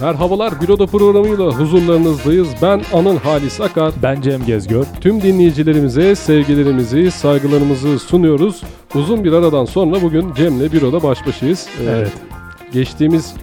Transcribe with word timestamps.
Merhabalar 0.00 0.60
Büroda 0.60 0.86
programıyla 0.86 1.44
huzurlarınızdayız. 1.44 2.48
Ben 2.62 2.82
Anıl 2.92 3.18
Halis 3.18 3.60
Akar. 3.60 3.92
Ben 4.02 4.20
Cem 4.20 4.46
Gezgör. 4.46 4.84
Tüm 5.00 5.22
dinleyicilerimize 5.22 6.14
sevgilerimizi, 6.14 7.10
saygılarımızı 7.10 7.98
sunuyoruz. 7.98 8.62
Uzun 8.94 9.24
bir 9.24 9.32
aradan 9.32 9.64
sonra 9.64 10.02
bugün 10.02 10.34
Cem'le 10.34 10.72
Büroda 10.72 11.02
baş 11.02 11.26
başayız. 11.26 11.68
Ee, 11.80 11.84
evet. 11.90 12.12
Geçtiğimiz 12.72 13.34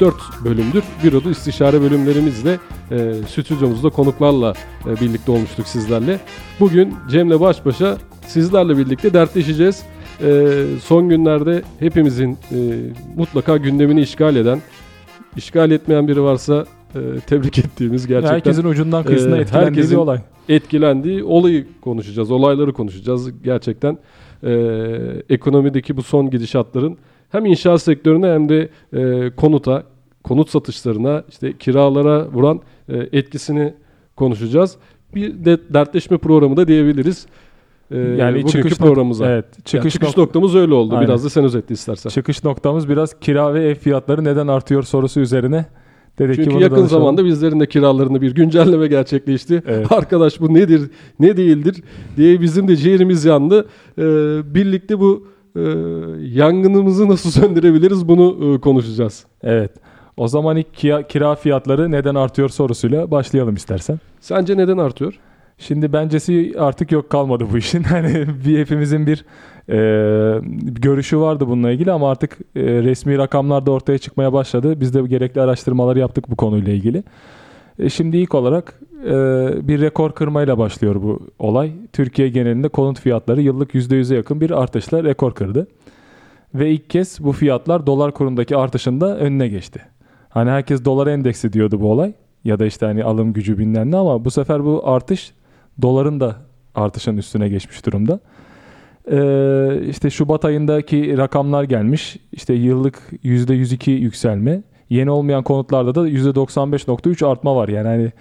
3-4 0.00 0.12
bölümdür 0.44 0.82
Büroda 1.04 1.30
istişare 1.30 1.80
bölümlerimizle 1.80 2.58
e, 2.90 3.12
stüdyomuzda 3.28 3.90
konuklarla 3.90 4.54
e, 4.86 5.00
birlikte 5.00 5.32
olmuştuk 5.32 5.66
sizlerle. 5.66 6.20
Bugün 6.60 6.94
Cem'le 7.10 7.40
baş 7.40 7.64
başa 7.64 7.98
sizlerle 8.26 8.78
birlikte 8.78 9.14
dertleşeceğiz. 9.14 9.82
E, 10.22 10.46
son 10.84 11.08
günlerde 11.08 11.62
hepimizin 11.78 12.32
e, 12.32 12.58
mutlaka 13.16 13.56
gündemini 13.56 14.00
işgal 14.00 14.36
eden, 14.36 14.60
işgal 15.36 15.70
etmeyen 15.70 16.08
biri 16.08 16.22
varsa 16.22 16.64
e, 16.94 17.00
tebrik 17.26 17.58
ettiğimiz 17.58 18.06
gerçekten. 18.06 18.34
Herkesin 18.34 18.64
ucundan 18.64 19.04
kıyısına 19.04 19.36
e, 19.36 19.40
etkilendiği 19.40 19.90
bir 19.90 19.96
olay. 19.96 20.18
Etkilendiği 20.48 21.24
olayı 21.24 21.66
konuşacağız, 21.80 22.30
olayları 22.30 22.72
konuşacağız. 22.72 23.42
Gerçekten 23.42 23.98
e, 24.42 24.52
ekonomideki 25.28 25.96
bu 25.96 26.02
son 26.02 26.30
gidişatların 26.30 26.98
hem 27.30 27.46
inşaat 27.46 27.82
sektörüne 27.82 28.26
hem 28.26 28.48
de 28.48 28.68
e, 28.92 29.30
konuta, 29.30 29.82
konut 30.24 30.50
satışlarına, 30.50 31.24
işte 31.28 31.52
kiralara 31.58 32.28
vuran 32.28 32.60
e, 32.88 32.96
etkisini 33.12 33.74
konuşacağız. 34.16 34.76
Bir 35.14 35.44
de 35.44 35.58
dertleşme 35.74 36.18
programı 36.18 36.56
da 36.56 36.68
diyebiliriz. 36.68 37.26
E, 37.90 37.98
Yani 37.98 38.46
çıkış 38.46 38.74
programımıza. 38.78 39.26
Evet, 39.30 39.44
Yani 39.54 39.64
çıkış, 39.64 39.92
çıkış 39.92 40.08
nok- 40.08 40.18
noktamız 40.20 40.54
öyle 40.56 40.74
oldu. 40.74 40.94
Aynen. 40.94 41.08
Biraz 41.08 41.24
da 41.24 41.30
sen 41.30 41.44
özetle 41.44 41.72
istersen. 41.72 42.10
çıkış 42.10 42.44
noktamız 42.44 42.88
biraz 42.88 43.20
kira 43.20 43.54
ve 43.54 43.64
ev 43.68 43.74
fiyatları 43.74 44.24
neden 44.24 44.46
artıyor 44.46 44.82
sorusu 44.82 45.20
üzerine. 45.20 45.66
Dedik 46.18 46.34
Çünkü 46.36 46.50
yakın 46.50 46.60
danışalım. 46.76 46.88
zamanda 46.88 47.24
bizlerin 47.24 47.60
de 47.60 47.66
kiralarında 47.66 48.20
bir 48.22 48.34
güncelleme 48.34 48.86
gerçekleşti. 48.86 49.62
Evet. 49.66 49.92
Arkadaş 49.92 50.40
bu 50.40 50.54
nedir, 50.54 50.90
ne 51.20 51.36
değildir 51.36 51.82
diye 52.16 52.40
bizim 52.40 52.68
de 52.68 52.76
ciğerimiz 52.76 53.24
yandı. 53.24 53.68
Ee, 53.98 54.02
birlikte 54.54 55.00
bu 55.00 55.26
e, 55.56 55.60
yangınımızı 56.22 57.08
nasıl 57.08 57.30
söndürebiliriz 57.40 58.08
bunu 58.08 58.54
e, 58.54 58.60
konuşacağız. 58.60 59.24
Evet. 59.42 59.70
O 60.16 60.28
zaman 60.28 60.56
ilk 60.56 60.74
kira, 60.74 61.02
kira 61.02 61.34
fiyatları 61.34 61.90
neden 61.90 62.14
artıyor 62.14 62.48
sorusuyla 62.48 63.10
başlayalım 63.10 63.54
istersen. 63.54 63.98
Sence 64.20 64.56
neden 64.56 64.78
artıyor? 64.78 65.18
Şimdi 65.60 65.92
bencesi 65.92 66.54
artık 66.58 66.92
yok 66.92 67.10
kalmadı 67.10 67.44
bu 67.52 67.58
işin. 67.58 67.82
Hani 67.90 68.26
bir 68.44 68.58
hepimizin 68.58 69.06
bir 69.06 69.24
e, 69.68 69.78
görüşü 70.62 71.18
vardı 71.18 71.48
bununla 71.48 71.70
ilgili 71.70 71.92
ama 71.92 72.10
artık 72.10 72.38
e, 72.56 72.62
resmi 72.62 73.18
rakamlar 73.18 73.66
da 73.66 73.70
ortaya 73.70 73.98
çıkmaya 73.98 74.32
başladı. 74.32 74.80
Biz 74.80 74.94
de 74.94 75.02
gerekli 75.02 75.40
araştırmaları 75.40 75.98
yaptık 75.98 76.30
bu 76.30 76.36
konuyla 76.36 76.72
ilgili. 76.72 77.02
E, 77.78 77.90
şimdi 77.90 78.16
ilk 78.16 78.34
olarak 78.34 78.80
e, 79.04 79.12
bir 79.68 79.80
rekor 79.80 80.12
kırmayla 80.12 80.58
başlıyor 80.58 81.02
bu 81.02 81.20
olay. 81.38 81.72
Türkiye 81.92 82.28
genelinde 82.28 82.68
konut 82.68 83.00
fiyatları 83.00 83.42
yıllık 83.42 83.74
%100'e 83.74 84.16
yakın 84.16 84.40
bir 84.40 84.62
artışla 84.62 85.04
rekor 85.04 85.34
kırdı. 85.34 85.66
Ve 86.54 86.70
ilk 86.70 86.90
kez 86.90 87.24
bu 87.24 87.32
fiyatlar 87.32 87.86
dolar 87.86 88.12
kurundaki 88.12 88.56
artışın 88.56 89.00
da 89.00 89.18
önüne 89.18 89.48
geçti. 89.48 89.82
Hani 90.28 90.50
herkes 90.50 90.84
dolar 90.84 91.06
endeksi 91.06 91.52
diyordu 91.52 91.80
bu 91.80 91.90
olay. 91.90 92.12
Ya 92.44 92.58
da 92.58 92.66
işte 92.66 92.86
hani 92.86 93.04
alım 93.04 93.32
gücü 93.32 93.58
bilmem 93.58 93.90
ne 93.90 93.96
ama 93.96 94.24
bu 94.24 94.30
sefer 94.30 94.64
bu 94.64 94.82
artış 94.84 95.32
doların 95.82 96.20
da 96.20 96.36
artışın 96.74 97.16
üstüne 97.16 97.48
geçmiş 97.48 97.86
durumda. 97.86 98.20
Ee, 99.10 99.88
işte 99.88 100.10
Şubat 100.10 100.44
ayındaki 100.44 101.18
rakamlar 101.18 101.64
gelmiş. 101.64 102.16
İşte 102.32 102.54
yıllık 102.54 103.02
%102 103.24 103.90
yükselme. 103.90 104.62
Yeni 104.90 105.10
olmayan 105.10 105.42
konutlarda 105.42 105.94
da 105.94 106.08
%95.3 106.08 107.26
artma 107.26 107.56
var. 107.56 107.68
Yani 107.68 107.88
hani 107.88 108.12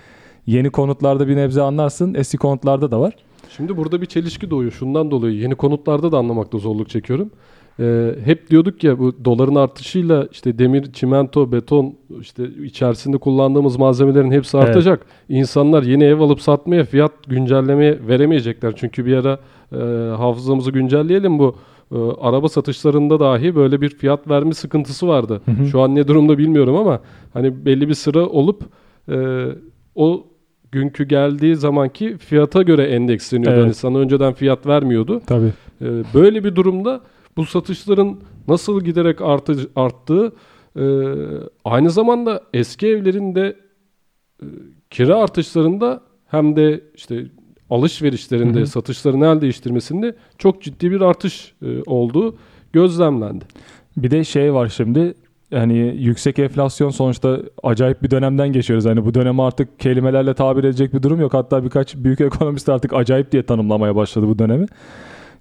yeni 0.45 0.69
konutlarda 0.69 1.27
bir 1.27 1.35
nebze 1.35 1.61
anlarsın. 1.61 2.13
Eski 2.13 2.37
konutlarda 2.37 2.91
da 2.91 2.99
var. 2.99 3.15
Şimdi 3.49 3.77
burada 3.77 4.01
bir 4.01 4.05
çelişki 4.05 4.49
doğuyor. 4.49 4.71
Şundan 4.71 5.11
dolayı 5.11 5.35
yeni 5.35 5.55
konutlarda 5.55 6.11
da 6.11 6.17
anlamakta 6.17 6.57
zorluk 6.57 6.89
çekiyorum. 6.89 7.31
Ee, 7.79 8.15
hep 8.25 8.49
diyorduk 8.49 8.83
ya 8.83 8.99
bu 8.99 9.25
doların 9.25 9.55
artışıyla 9.55 10.27
işte 10.31 10.59
demir, 10.59 10.93
çimento, 10.93 11.51
beton 11.51 11.95
işte 12.21 12.43
içerisinde 12.63 13.17
kullandığımız 13.17 13.77
malzemelerin 13.77 14.31
hepsi 14.31 14.57
Evet. 14.57 14.67
artacak. 14.67 15.05
İnsanlar 15.29 15.83
yeni 15.83 16.03
ev 16.03 16.19
alıp 16.19 16.41
satmaya 16.41 16.83
fiyat 16.83 17.11
güncellemeye 17.27 17.99
veremeyecekler. 18.07 18.73
Çünkü 18.75 19.05
bir 19.05 19.17
ara 19.17 19.39
e, 19.71 19.77
hafızamızı 20.15 20.71
güncelleyelim 20.71 21.39
bu 21.39 21.55
e, 21.91 21.97
araba 22.21 22.49
satışlarında 22.49 23.19
dahi 23.19 23.55
böyle 23.55 23.81
bir 23.81 23.89
fiyat 23.89 24.29
verme 24.29 24.53
sıkıntısı 24.53 25.07
vardı. 25.07 25.41
Hı 25.45 25.51
hı. 25.51 25.65
Şu 25.65 25.81
an 25.81 25.95
ne 25.95 26.07
durumda 26.07 26.37
bilmiyorum 26.37 26.75
ama 26.75 26.99
hani 27.33 27.65
belli 27.65 27.89
bir 27.89 27.93
sıra 27.93 28.25
olup 28.25 28.63
e, 29.11 29.45
o 29.95 30.23
günkü 30.71 31.03
geldiği 31.03 31.55
zamanki 31.55 32.17
fiyata 32.17 32.61
göre 32.61 32.83
endeksleniyordu. 32.83 33.55
Evet. 33.55 33.63
Hani 33.63 33.73
sana 33.73 33.97
önceden 33.97 34.33
fiyat 34.33 34.67
vermiyordu. 34.67 35.21
Tabii. 35.27 35.53
Ee, 35.81 35.85
böyle 36.13 36.43
bir 36.43 36.55
durumda 36.55 37.01
bu 37.37 37.45
satışların 37.45 38.19
nasıl 38.47 38.81
giderek 38.81 39.21
artı, 39.21 39.69
arttığı 39.75 40.33
e, 40.75 40.83
aynı 41.65 41.89
zamanda 41.89 42.43
eski 42.53 42.87
evlerin 42.87 43.35
de 43.35 43.55
e, 44.41 44.45
kira 44.89 45.17
artışlarında 45.17 46.01
hem 46.27 46.55
de 46.55 46.83
işte 46.95 47.25
alışverişlerinde 47.69 48.59
Hı 48.59 48.61
hı. 48.61 48.67
satışların 48.67 49.21
el 49.21 49.41
değiştirmesinde 49.41 50.15
çok 50.37 50.61
ciddi 50.61 50.91
bir 50.91 51.01
artış 51.01 51.53
e, 51.61 51.81
olduğu 51.85 52.35
gözlemlendi. 52.73 53.45
Bir 53.97 54.11
de 54.11 54.23
şey 54.23 54.53
var 54.53 54.67
şimdi 54.67 55.13
hani 55.53 55.77
yüksek 55.77 56.39
enflasyon 56.39 56.89
sonuçta 56.89 57.39
acayip 57.63 58.03
bir 58.03 58.11
dönemden 58.11 58.53
geçiyoruz. 58.53 58.85
Hani 58.85 59.05
bu 59.05 59.13
dönemi 59.13 59.43
artık 59.43 59.79
kelimelerle 59.79 60.33
tabir 60.33 60.63
edecek 60.63 60.93
bir 60.93 61.03
durum 61.03 61.21
yok. 61.21 61.33
Hatta 61.33 61.63
birkaç 61.63 61.95
büyük 61.95 62.21
ekonomist 62.21 62.69
artık 62.69 62.93
acayip 62.93 63.31
diye 63.31 63.43
tanımlamaya 63.43 63.95
başladı 63.95 64.27
bu 64.27 64.39
dönemi. 64.39 64.65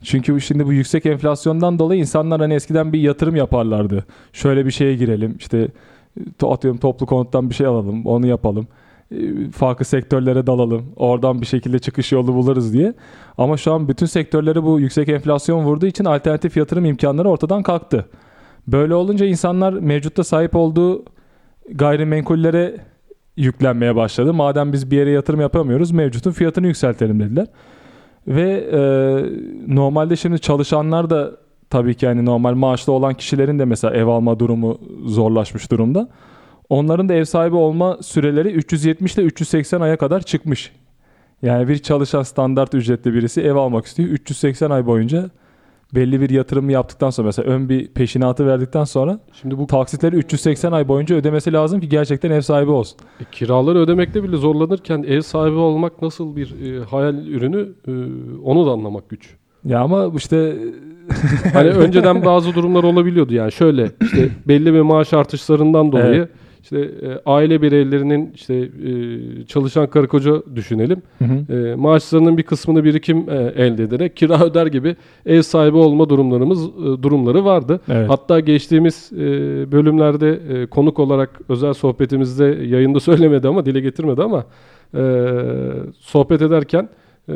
Çünkü 0.03 0.41
şimdi 0.41 0.67
bu 0.67 0.73
yüksek 0.73 1.07
enflasyondan 1.07 1.79
dolayı 1.79 2.01
insanlar 2.01 2.41
hani 2.41 2.55
eskiden 2.55 2.93
bir 2.93 3.01
yatırım 3.01 3.37
yaparlardı. 3.37 4.07
Şöyle 4.33 4.67
bir 4.67 4.71
şeye 4.71 4.95
girelim 4.97 5.37
işte 5.39 5.69
to- 6.41 6.53
atıyorum 6.55 6.81
toplu 6.81 7.07
konuttan 7.07 7.51
bir 7.51 7.55
şey 7.55 7.67
alalım 7.67 8.07
onu 8.07 8.27
yapalım. 8.27 8.67
E, 9.13 9.51
Farklı 9.51 9.85
sektörlere 9.85 10.47
dalalım. 10.47 10.85
Oradan 10.97 11.41
bir 11.41 11.47
şekilde 11.47 11.79
çıkış 11.79 12.13
yolu 12.13 12.35
buluruz 12.35 12.73
diye. 12.73 12.95
Ama 13.39 13.57
şu 13.57 13.73
an 13.73 13.89
bütün 13.89 14.07
sektörleri 14.07 14.63
bu 14.65 14.81
yüksek 14.81 15.09
enflasyon 15.09 15.65
vurduğu 15.65 15.87
için 15.87 16.05
alternatif 16.05 16.57
yatırım 16.57 16.85
imkanları 16.85 17.29
ortadan 17.29 17.63
kalktı. 17.63 18.07
Böyle 18.67 18.95
olunca 18.95 19.27
insanlar 19.27 19.73
mevcutta 19.73 20.25
sahip 20.25 20.57
olduğu 20.57 21.05
gayrimenkullere 21.75 22.77
yüklenmeye 23.37 23.97
başladı. 23.97 24.35
Madem 24.35 24.73
biz 24.73 24.91
bir 24.91 24.97
yere 24.97 25.11
yatırım 25.11 25.41
yapamıyoruz 25.41 25.91
mevcutun 25.91 26.31
fiyatını 26.33 26.67
yükseltelim 26.67 27.21
dediler. 27.21 27.47
Ve 28.29 28.69
e, 28.73 28.81
normalde 29.75 30.17
şimdi 30.17 30.39
çalışanlar 30.39 31.11
da 31.11 31.31
tabii 31.71 31.95
ki 31.95 32.07
yani 32.07 32.25
normal 32.25 32.55
maaşlı 32.55 32.93
olan 32.93 33.15
kişilerin 33.15 33.59
de 33.59 33.65
mesela 33.65 33.95
ev 33.95 34.07
alma 34.07 34.39
durumu 34.39 34.79
zorlaşmış 35.07 35.71
durumda. 35.71 36.09
Onların 36.69 37.09
da 37.09 37.15
ev 37.15 37.25
sahibi 37.25 37.57
olma 37.57 37.99
süreleri 38.03 38.49
370 38.49 39.15
ile 39.15 39.23
380 39.23 39.81
aya 39.81 39.97
kadar 39.97 40.21
çıkmış. 40.21 40.73
Yani 41.43 41.69
bir 41.69 41.79
çalışan 41.79 42.23
standart 42.23 42.75
ücretli 42.75 43.15
birisi 43.15 43.41
ev 43.41 43.55
almak 43.55 43.87
istiyor. 43.87 44.09
380 44.09 44.71
ay 44.71 44.87
boyunca 44.87 45.31
belli 45.95 46.21
bir 46.21 46.31
yatırım 46.31 46.71
yaptıktan 46.71 47.11
sonra 47.11 47.27
mesela 47.27 47.49
ön 47.49 47.69
bir 47.69 47.89
peşinatı 47.89 48.47
verdikten 48.47 48.85
sonra 48.85 49.21
Şimdi 49.41 49.59
bu 49.59 49.67
taksitleri 49.67 50.17
380 50.17 50.73
ay 50.73 50.89
boyunca 50.89 51.17
ödemesi 51.17 51.53
lazım 51.53 51.81
ki 51.81 51.89
gerçekten 51.89 52.31
ev 52.31 52.41
sahibi 52.41 52.71
olsun. 52.71 52.99
E, 53.21 53.25
kiraları 53.33 53.79
ödemekte 53.79 54.23
bile 54.23 54.37
zorlanırken 54.37 55.03
ev 55.03 55.21
sahibi 55.21 55.57
olmak 55.57 56.03
nasıl 56.03 56.37
bir 56.37 56.55
e, 56.67 56.85
hayal 56.85 57.27
ürünü 57.27 57.69
e, 57.89 57.93
onu 58.45 58.67
da 58.67 58.71
anlamak 58.71 59.09
güç. 59.09 59.37
Ya 59.65 59.81
ama 59.81 60.13
işte 60.17 60.57
Hani 61.53 61.69
önceden 61.85 62.25
bazı 62.25 62.55
durumlar 62.55 62.85
olabiliyordu 62.85 63.35
yani 63.35 63.53
şöyle 63.53 63.91
işte 64.03 64.29
belli 64.49 64.75
bir 64.75 64.81
maaş 64.81 65.13
artışlarından 65.13 65.93
dolayı 65.93 66.15
Evet. 66.15 66.31
İşte 66.69 67.07
e, 67.07 67.21
aile 67.27 67.63
bireylerinin 67.63 68.33
işte 68.35 68.55
e, 68.55 69.45
çalışan 69.45 69.87
karı 69.87 70.09
koca 70.09 70.43
düşünelim. 70.57 71.03
Hı 71.19 71.25
hı. 71.25 71.57
E, 71.57 71.75
maaşlarının 71.75 72.39
bir 72.39 72.43
kısmını 72.43 72.85
birikim 72.85 73.31
e, 73.31 73.53
elde 73.57 73.83
ederek 73.83 74.17
kira 74.17 74.45
öder 74.45 74.67
gibi 74.67 74.97
ev 75.27 75.43
sahibi 75.43 75.77
olma 75.77 76.09
durumlarımız 76.09 76.67
e, 76.67 77.03
durumları 77.03 77.45
vardı. 77.45 77.81
Evet. 77.89 78.11
Hatta 78.11 78.41
geçtiğimiz 78.41 79.11
e, 79.13 79.19
bölümlerde 79.73 80.41
e, 80.49 80.67
konuk 80.67 80.99
olarak 80.99 81.41
özel 81.49 81.73
sohbetimizde 81.73 82.45
yayında 82.45 83.01
söylemedi 83.09 83.49
ama 83.49 83.67
dile 83.67 83.81
getirmedi 83.81 84.23
ama 84.23 84.45
e, 84.95 85.03
sohbet 86.01 86.43
ederken 86.43 86.89
e, 87.29 87.35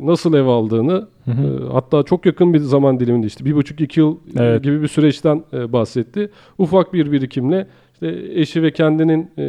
nasıl 0.00 0.34
ev 0.34 0.46
aldığını 0.46 1.06
Hı 1.24 1.30
hı. 1.30 1.66
e, 1.68 1.72
hatta 1.72 2.02
çok 2.02 2.26
yakın 2.26 2.54
bir 2.54 2.58
zaman 2.58 3.00
diliminde 3.00 3.26
işte 3.26 3.44
bir 3.44 3.54
buçuk 3.54 3.80
iki 3.80 4.00
yıl 4.00 4.16
Evet. 4.36 4.62
gibi 4.64 4.82
bir 4.82 4.88
süreçten 4.88 5.44
e, 5.52 5.72
bahsetti. 5.72 6.30
Ufak 6.58 6.92
bir 6.92 7.12
birikimle 7.12 7.66
işte 8.02 8.40
eşi 8.40 8.62
ve 8.62 8.70
kendinin 8.70 9.30
e, 9.38 9.46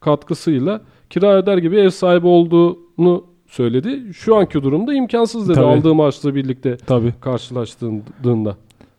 katkısıyla 0.00 0.80
kira 1.10 1.36
öder 1.36 1.58
gibi 1.58 1.76
ev 1.76 1.90
sahibi 1.90 2.26
olduğunu 2.26 3.24
söyledi. 3.46 4.12
Şu 4.14 4.36
anki 4.36 4.62
durumda 4.62 4.94
imkansız 4.94 5.48
dedi 5.48 5.54
Tabii. 5.54 5.66
aldığı 5.66 5.94
maaşla 5.94 6.34
birlikte 6.34 6.76
Tabii. 6.76 7.14
karşılaştığında. 7.20 8.56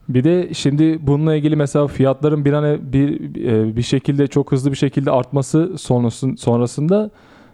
Bir 0.10 0.24
de 0.24 0.54
şimdi 0.54 1.00
bununla 1.02 1.36
ilgili 1.36 1.56
mesela 1.56 1.88
fiyatların 1.88 2.46
bir 2.46 2.54
an 2.54 2.94
bir 2.94 3.36
e, 3.46 3.76
bir 3.76 3.82
şekilde 3.82 4.28
çok 4.28 4.52
hızlı 4.52 4.72
bir 4.72 4.78
şekilde 4.78 5.12
artması 5.12 5.78
sonrasında 6.38 7.10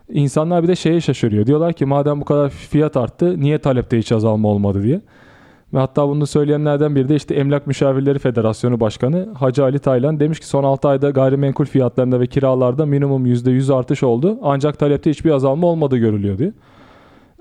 insanlar 0.10 0.63
bir 0.63 0.68
de 0.68 0.75
şeye 0.75 1.01
şaşırıyor. 1.01 1.45
Diyorlar 1.45 1.74
ki 1.74 1.86
madem 1.86 2.21
bu 2.21 2.25
kadar 2.25 2.50
fiyat 2.50 2.98
arttı 2.98 3.39
niye 3.39 3.57
talepte 3.57 3.98
hiç 3.98 4.12
azalma 4.12 4.50
olmadı 4.50 4.83
diye. 4.83 5.01
Ve 5.74 5.80
hatta 5.80 6.10
bunu 6.10 6.27
söyleyenlerden 6.27 6.95
biri 6.95 7.10
de 7.10 7.16
işte 7.16 7.36
Emlak 7.36 7.68
Müşavirleri 7.68 8.19
Federasyonu 8.19 8.80
Başkanı 8.80 9.27
Hacı 9.33 9.63
Ali 9.63 9.80
Taylan 9.80 10.19
demiş 10.19 10.39
ki 10.39 10.48
son 10.48 10.63
6 10.63 10.88
ayda 10.88 11.10
gayrimenkul 11.10 11.66
fiyatlarında 11.66 12.19
ve 12.19 12.27
kiralarda 12.27 12.86
minimum 12.86 13.25
%100 13.25 13.74
artış 13.74 14.04
oldu. 14.04 14.38
Ancak 14.42 14.80
talepte 14.80 15.10
hiçbir 15.10 15.31
azalma 15.31 15.68
olmadığı 15.68 15.98
görülüyor 15.98 16.38
diyor. 16.38 16.51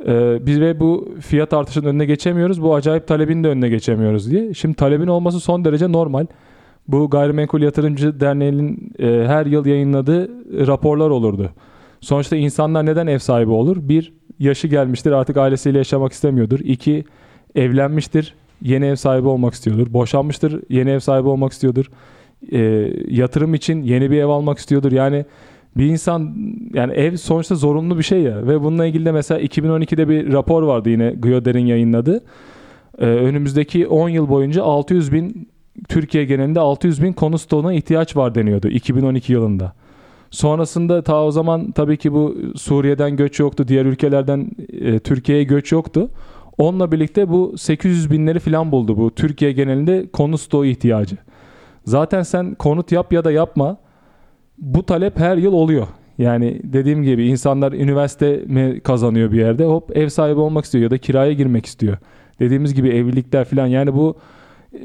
Ee, 0.06 0.46
biz 0.46 0.60
ve 0.60 0.80
bu 0.80 1.08
fiyat 1.20 1.52
artışının 1.52 1.88
önüne 1.88 2.04
geçemiyoruz. 2.04 2.62
Bu 2.62 2.75
acayip 2.75 3.06
talebin 3.06 3.44
de 3.44 3.48
önüne 3.48 3.69
geçemiyoruz 3.69 4.30
diye. 4.30 4.54
Şimdi 4.54 4.75
talebin 4.75 5.06
olması 5.06 5.40
son 5.40 5.64
derece 5.64 5.92
normal. 5.92 6.26
Bu 6.88 7.10
Gayrimenkul 7.10 7.62
Yatırımcı 7.62 8.20
Derneği'nin 8.20 8.92
e, 8.98 9.26
her 9.26 9.46
yıl 9.46 9.66
yayınladığı 9.66 10.30
raporlar 10.66 11.10
olurdu. 11.10 11.50
Sonuçta 12.00 12.36
insanlar 12.36 12.86
neden 12.86 13.06
ev 13.06 13.19
sahibi 13.19 13.50
olur? 13.50 13.76
Bir, 13.80 14.12
yaşı 14.38 14.69
gelmiştir 14.69 15.12
artık 15.12 15.36
ailesiyle 15.36 15.78
yaşamak 15.78 16.12
istemiyordur. 16.12 16.60
İki, 16.60 17.04
evlenmiştir 17.54 18.34
yeni 18.62 18.86
ev 18.86 18.96
sahibi 18.96 19.28
olmak 19.28 19.54
istiyordur. 19.54 19.92
Boşanmıştır 19.92 20.62
yeni 20.68 20.90
ev 20.90 20.98
sahibi 20.98 21.28
olmak 21.28 21.52
istiyordur. 21.52 21.90
E, 22.52 22.58
yatırım 23.08 23.54
için 23.54 23.82
yeni 23.82 24.10
bir 24.10 24.18
ev 24.18 24.28
almak 24.28 24.58
istiyordur. 24.58 24.92
Yani 24.92 25.24
bir 25.76 25.86
insan 25.86 26.34
yani 26.74 26.92
ev 26.92 27.16
sonuçta 27.16 27.54
zorunlu 27.54 27.98
bir 27.98 28.02
şey 28.02 28.22
ya 28.22 28.46
ve 28.46 28.62
bununla 28.62 28.86
ilgili 28.86 29.04
de 29.04 29.12
mesela 29.12 29.40
2012'de 29.40 30.08
bir 30.08 30.32
rapor 30.32 30.62
vardı 30.62 30.90
yine 30.90 31.14
Gyoder'in 31.22 31.66
yayınladığı. 31.66 32.24
Ee, 32.98 33.06
önümüzdeki 33.06 33.86
10 33.86 34.08
yıl 34.08 34.28
boyunca 34.28 34.62
600 34.62 35.12
bin 35.12 35.48
Türkiye 35.88 36.24
genelinde 36.24 36.60
600 36.60 37.02
bin 37.02 37.12
konut 37.12 37.40
stoğuna 37.40 37.72
ihtiyaç 37.72 38.16
var 38.16 38.34
deniyordu 38.34 38.68
2012 38.68 39.32
yılında. 39.32 39.72
Sonrasında 40.30 41.02
ta 41.02 41.24
o 41.24 41.30
zaman 41.30 41.70
tabii 41.70 41.96
ki 41.96 42.12
bu 42.12 42.36
Suriye'den 42.56 43.16
göç 43.16 43.40
yoktu, 43.40 43.68
diğer 43.68 43.84
ülkelerden 43.84 44.50
e, 44.72 44.98
Türkiye'ye 44.98 45.44
göç 45.44 45.72
yoktu. 45.72 46.10
Onunla 46.58 46.93
birlikte 46.93 47.28
bu 47.28 47.58
800 47.58 48.10
binleri 48.10 48.38
falan 48.38 48.72
buldu 48.72 48.96
bu 48.96 49.14
Türkiye 49.14 49.52
genelinde 49.52 50.06
konut 50.12 50.40
stoğu 50.40 50.66
ihtiyacı. 50.66 51.16
Zaten 51.84 52.22
sen 52.22 52.55
konut 52.55 52.93
yap 52.93 53.12
ya 53.12 53.25
da 53.25 53.32
yapma 53.32 53.76
bu 54.58 54.87
talep 54.87 55.19
her 55.19 55.37
yıl 55.37 55.52
oluyor. 55.52 55.87
Yani 56.19 56.60
dediğim 56.64 57.02
gibi 57.02 57.26
insanlar 57.26 57.72
üniversite 57.72 58.37
mi 58.46 58.81
kazanıyor 58.81 59.32
bir 59.32 59.38
yerde 59.38 59.64
hop 59.64 59.96
ev 59.96 60.08
sahibi 60.08 60.40
olmak 60.40 60.64
istiyor 60.64 60.84
ya 60.84 60.90
da 60.90 60.99
kiraya 60.99 61.32
girmek 61.32 61.66
istiyor. 61.66 61.96
Dediğimiz 62.40 62.75
gibi 62.75 62.88
evlilikler 62.88 63.44
falan 63.44 63.66
yani 63.66 63.94
bu 63.94 64.16
e, 64.75 64.78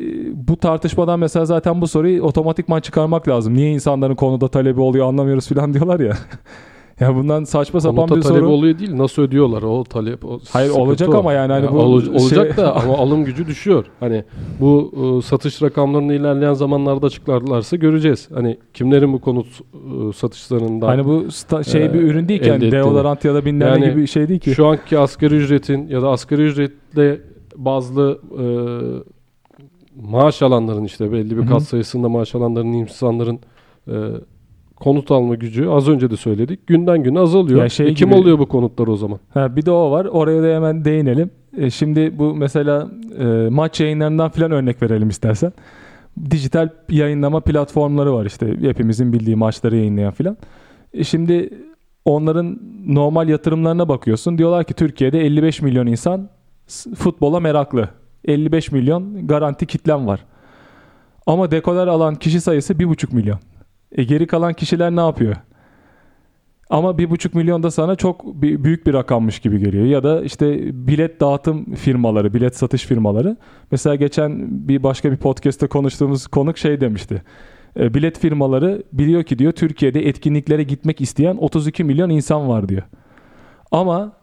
bu 0.48 0.58
tartışmadan 0.58 1.20
mesela 1.20 1.46
zaten 1.46 1.82
bu 1.82 1.88
soruyu 1.88 2.24
otomatikman 2.24 2.82
çıkarmak 2.82 3.28
lazım. 3.28 3.54
Niye 3.54 3.72
insanların 3.72 4.16
konuda 4.16 4.48
talebi 4.48 4.82
oluyor 4.82 5.08
anlamıyoruz 5.08 5.48
falan 5.48 5.74
diyorlar 5.74 6.00
ya. 6.00 6.14
Ya 7.00 7.16
bundan 7.16 7.44
saçma 7.44 7.80
sapan 7.82 7.96
Konuta 7.96 8.16
bir 8.16 8.22
soru. 8.22 8.48
oluyor 8.50 8.80
değil. 8.80 8.98
Nasıl 8.98 9.22
ödüyorlar 9.22 9.62
o 9.64 9.84
talep? 9.84 10.26
O 10.26 10.40
Hayır, 10.52 10.70
olacak 10.70 11.10
o. 11.10 11.18
ama 11.18 11.34
yani 11.34 11.52
hani 11.54 11.72
bu 11.72 11.78
ol- 11.78 12.08
olacak 12.14 12.48
şey- 12.56 12.58
da 12.58 12.76
ama 12.84 12.98
alım 12.98 13.26
gücü 13.26 13.48
düşüyor. 13.48 13.86
Hani 14.00 14.24
bu 14.60 14.92
e, 14.96 15.22
satış 15.22 15.62
rakamlarını 15.62 16.14
ilerleyen 16.14 16.54
zamanlarda 16.54 17.06
açıklarlarsa 17.06 17.76
göreceğiz. 17.76 18.30
Hani 18.34 18.58
kimlerin 18.74 19.14
bu 19.14 19.22
konut 19.22 19.48
e, 19.74 20.14
satışlarından 20.14 20.88
Hani 20.88 21.06
bu 21.06 21.12
sta- 21.24 21.64
şey 21.72 21.86
Ee, 21.86 21.94
bir 21.94 22.02
ürün 22.02 22.28
değil 22.28 22.42
ki 22.42 22.48
yani 22.50 22.56
ettiğini. 22.56 22.72
deodorant 22.72 23.26
ya 23.26 23.34
da 23.34 23.46
bilmem 23.46 23.68
ne 23.68 23.72
Yani 23.72 23.92
gibi 23.92 24.02
bir 24.02 24.08
şey 24.08 24.28
değil 24.30 24.40
ki. 24.40 24.52
şu 24.56 24.68
anki 24.68 25.00
asgari 25.00 25.36
ücretin 25.36 25.88
ya 25.88 26.02
da 26.02 26.10
asgari 26.10 26.42
ücretle 26.42 27.22
bazlı 27.56 28.20
e, 28.40 28.46
maaş 30.12 30.42
alanların 30.42 30.84
işte 30.84 31.12
belli 31.12 31.38
bir 31.38 31.48
kat 31.48 31.64
sayısında 31.64 32.10
maaş 32.10 32.36
alanların 32.36 32.68
insanların 32.74 33.40
e, 33.88 33.94
konut 34.84 35.12
alma 35.12 35.36
gücü 35.36 35.68
az 35.68 35.90
önce 35.90 36.10
de 36.12 36.18
söyledik. 36.18 36.68
Günden 36.68 37.04
güne 37.04 37.20
azalıyor. 37.20 37.62
Ya 37.62 37.70
şey 37.70 37.88
E 37.88 37.94
kim 37.94 38.10
gibi- 38.10 38.20
alıyor 38.20 38.40
bu 38.40 38.46
konutlar 38.46 38.88
o 38.88 38.96
zaman? 38.98 39.20
Ha, 39.34 39.56
bir 39.56 39.66
de 39.66 39.72
o 39.72 39.92
var. 39.92 40.06
Oraya 40.06 40.44
da 40.44 40.56
hemen 40.56 40.86
değinelim. 40.86 41.30
E, 41.58 41.70
şimdi 41.70 42.20
bu 42.20 42.36
mesela 42.36 42.88
e, 43.20 43.24
maç 43.50 43.80
yayınlarından 43.80 44.30
falan 44.30 44.52
örnek 44.52 44.82
verelim 44.84 45.10
istersen. 45.10 45.54
Dijital 46.32 46.70
yayınlama 46.90 47.40
platformları 47.40 48.14
var 48.14 48.26
işte 48.26 48.58
hepimizin 48.62 49.14
bildiği 49.14 49.36
maçları 49.36 49.76
yayınlayan 49.76 50.12
falan. 50.12 50.38
E, 50.94 51.04
şimdi 51.04 51.50
onların 52.06 52.60
normal 52.88 53.30
yatırımlarına 53.30 53.90
bakıyorsun. 53.90 54.38
Diyorlar 54.38 54.64
ki 54.64 54.74
Türkiye'de 54.74 55.20
55 55.20 55.62
milyon 55.62 55.88
insan 55.88 56.30
futbola 56.96 57.40
meraklı. 57.40 57.90
55 58.26 58.72
milyon 58.72 59.28
garanti 59.28 59.66
kitlem 59.66 60.08
var. 60.08 60.20
Ama 61.28 61.52
dekoder 61.52 61.88
alan 61.88 62.16
kişi 62.16 62.42
sayısı 62.42 62.74
1,5 62.74 63.16
milyon. 63.16 63.40
E 63.94 64.04
geri 64.04 64.28
kalan 64.28 64.54
kişiler 64.54 64.92
ne 64.92 65.00
yapıyor? 65.00 65.36
Ama 66.70 66.98
bir 66.98 67.10
buçuk 67.10 67.36
milyon 67.36 67.64
da 67.64 67.72
sana 67.72 67.96
çok 67.96 68.42
büyük 68.42 68.88
bir 68.88 68.94
rakammış 68.94 69.40
gibi 69.40 69.60
geliyor. 69.60 69.86
Ya 69.86 70.04
da 70.04 70.22
işte 70.22 70.60
bilet 70.88 71.20
dağıtım 71.20 71.76
firmaları, 71.76 72.34
bilet 72.34 72.58
satış 72.58 72.86
firmaları. 72.86 73.38
Mesela 73.72 73.96
geçen 73.96 74.48
bir 74.68 74.84
başka 74.84 75.12
bir 75.12 75.18
podcast'te 75.18 75.68
konuştuğumuz 75.68 76.28
konuk 76.28 76.58
şey 76.58 76.82
demişti. 76.82 77.24
E, 77.80 77.94
bilet 77.94 78.20
firmaları 78.20 78.84
biliyor 78.94 79.24
ki 79.24 79.40
diyor 79.40 79.52
Türkiye'de 79.52 80.08
etkinliklere 80.08 80.64
gitmek 80.64 81.02
isteyen 81.02 81.38
32 81.38 81.84
milyon 81.84 82.10
insan 82.10 82.50
var 82.50 82.70
diyor. 82.70 82.84
Ama 83.72 84.14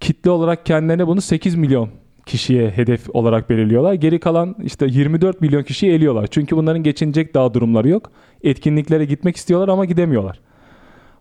kitle 0.00 0.30
olarak 0.30 0.66
kendilerine 0.66 1.06
bunu 1.06 1.20
8 1.20 1.54
milyon 1.54 1.88
kişiye 2.26 2.70
hedef 2.70 3.10
olarak 3.14 3.50
belirliyorlar. 3.50 3.92
Geri 3.94 4.20
kalan 4.20 4.56
işte 4.62 4.86
24 4.86 5.40
milyon 5.40 5.62
kişiyi 5.62 5.92
eliyorlar. 5.92 6.26
Çünkü 6.26 6.56
bunların 6.56 6.82
geçinecek 6.82 7.34
daha 7.34 7.54
durumları 7.54 7.88
yok. 7.88 8.10
Etkinliklere 8.42 9.04
gitmek 9.04 9.36
istiyorlar 9.36 9.68
ama 9.68 9.84
gidemiyorlar. 9.84 10.40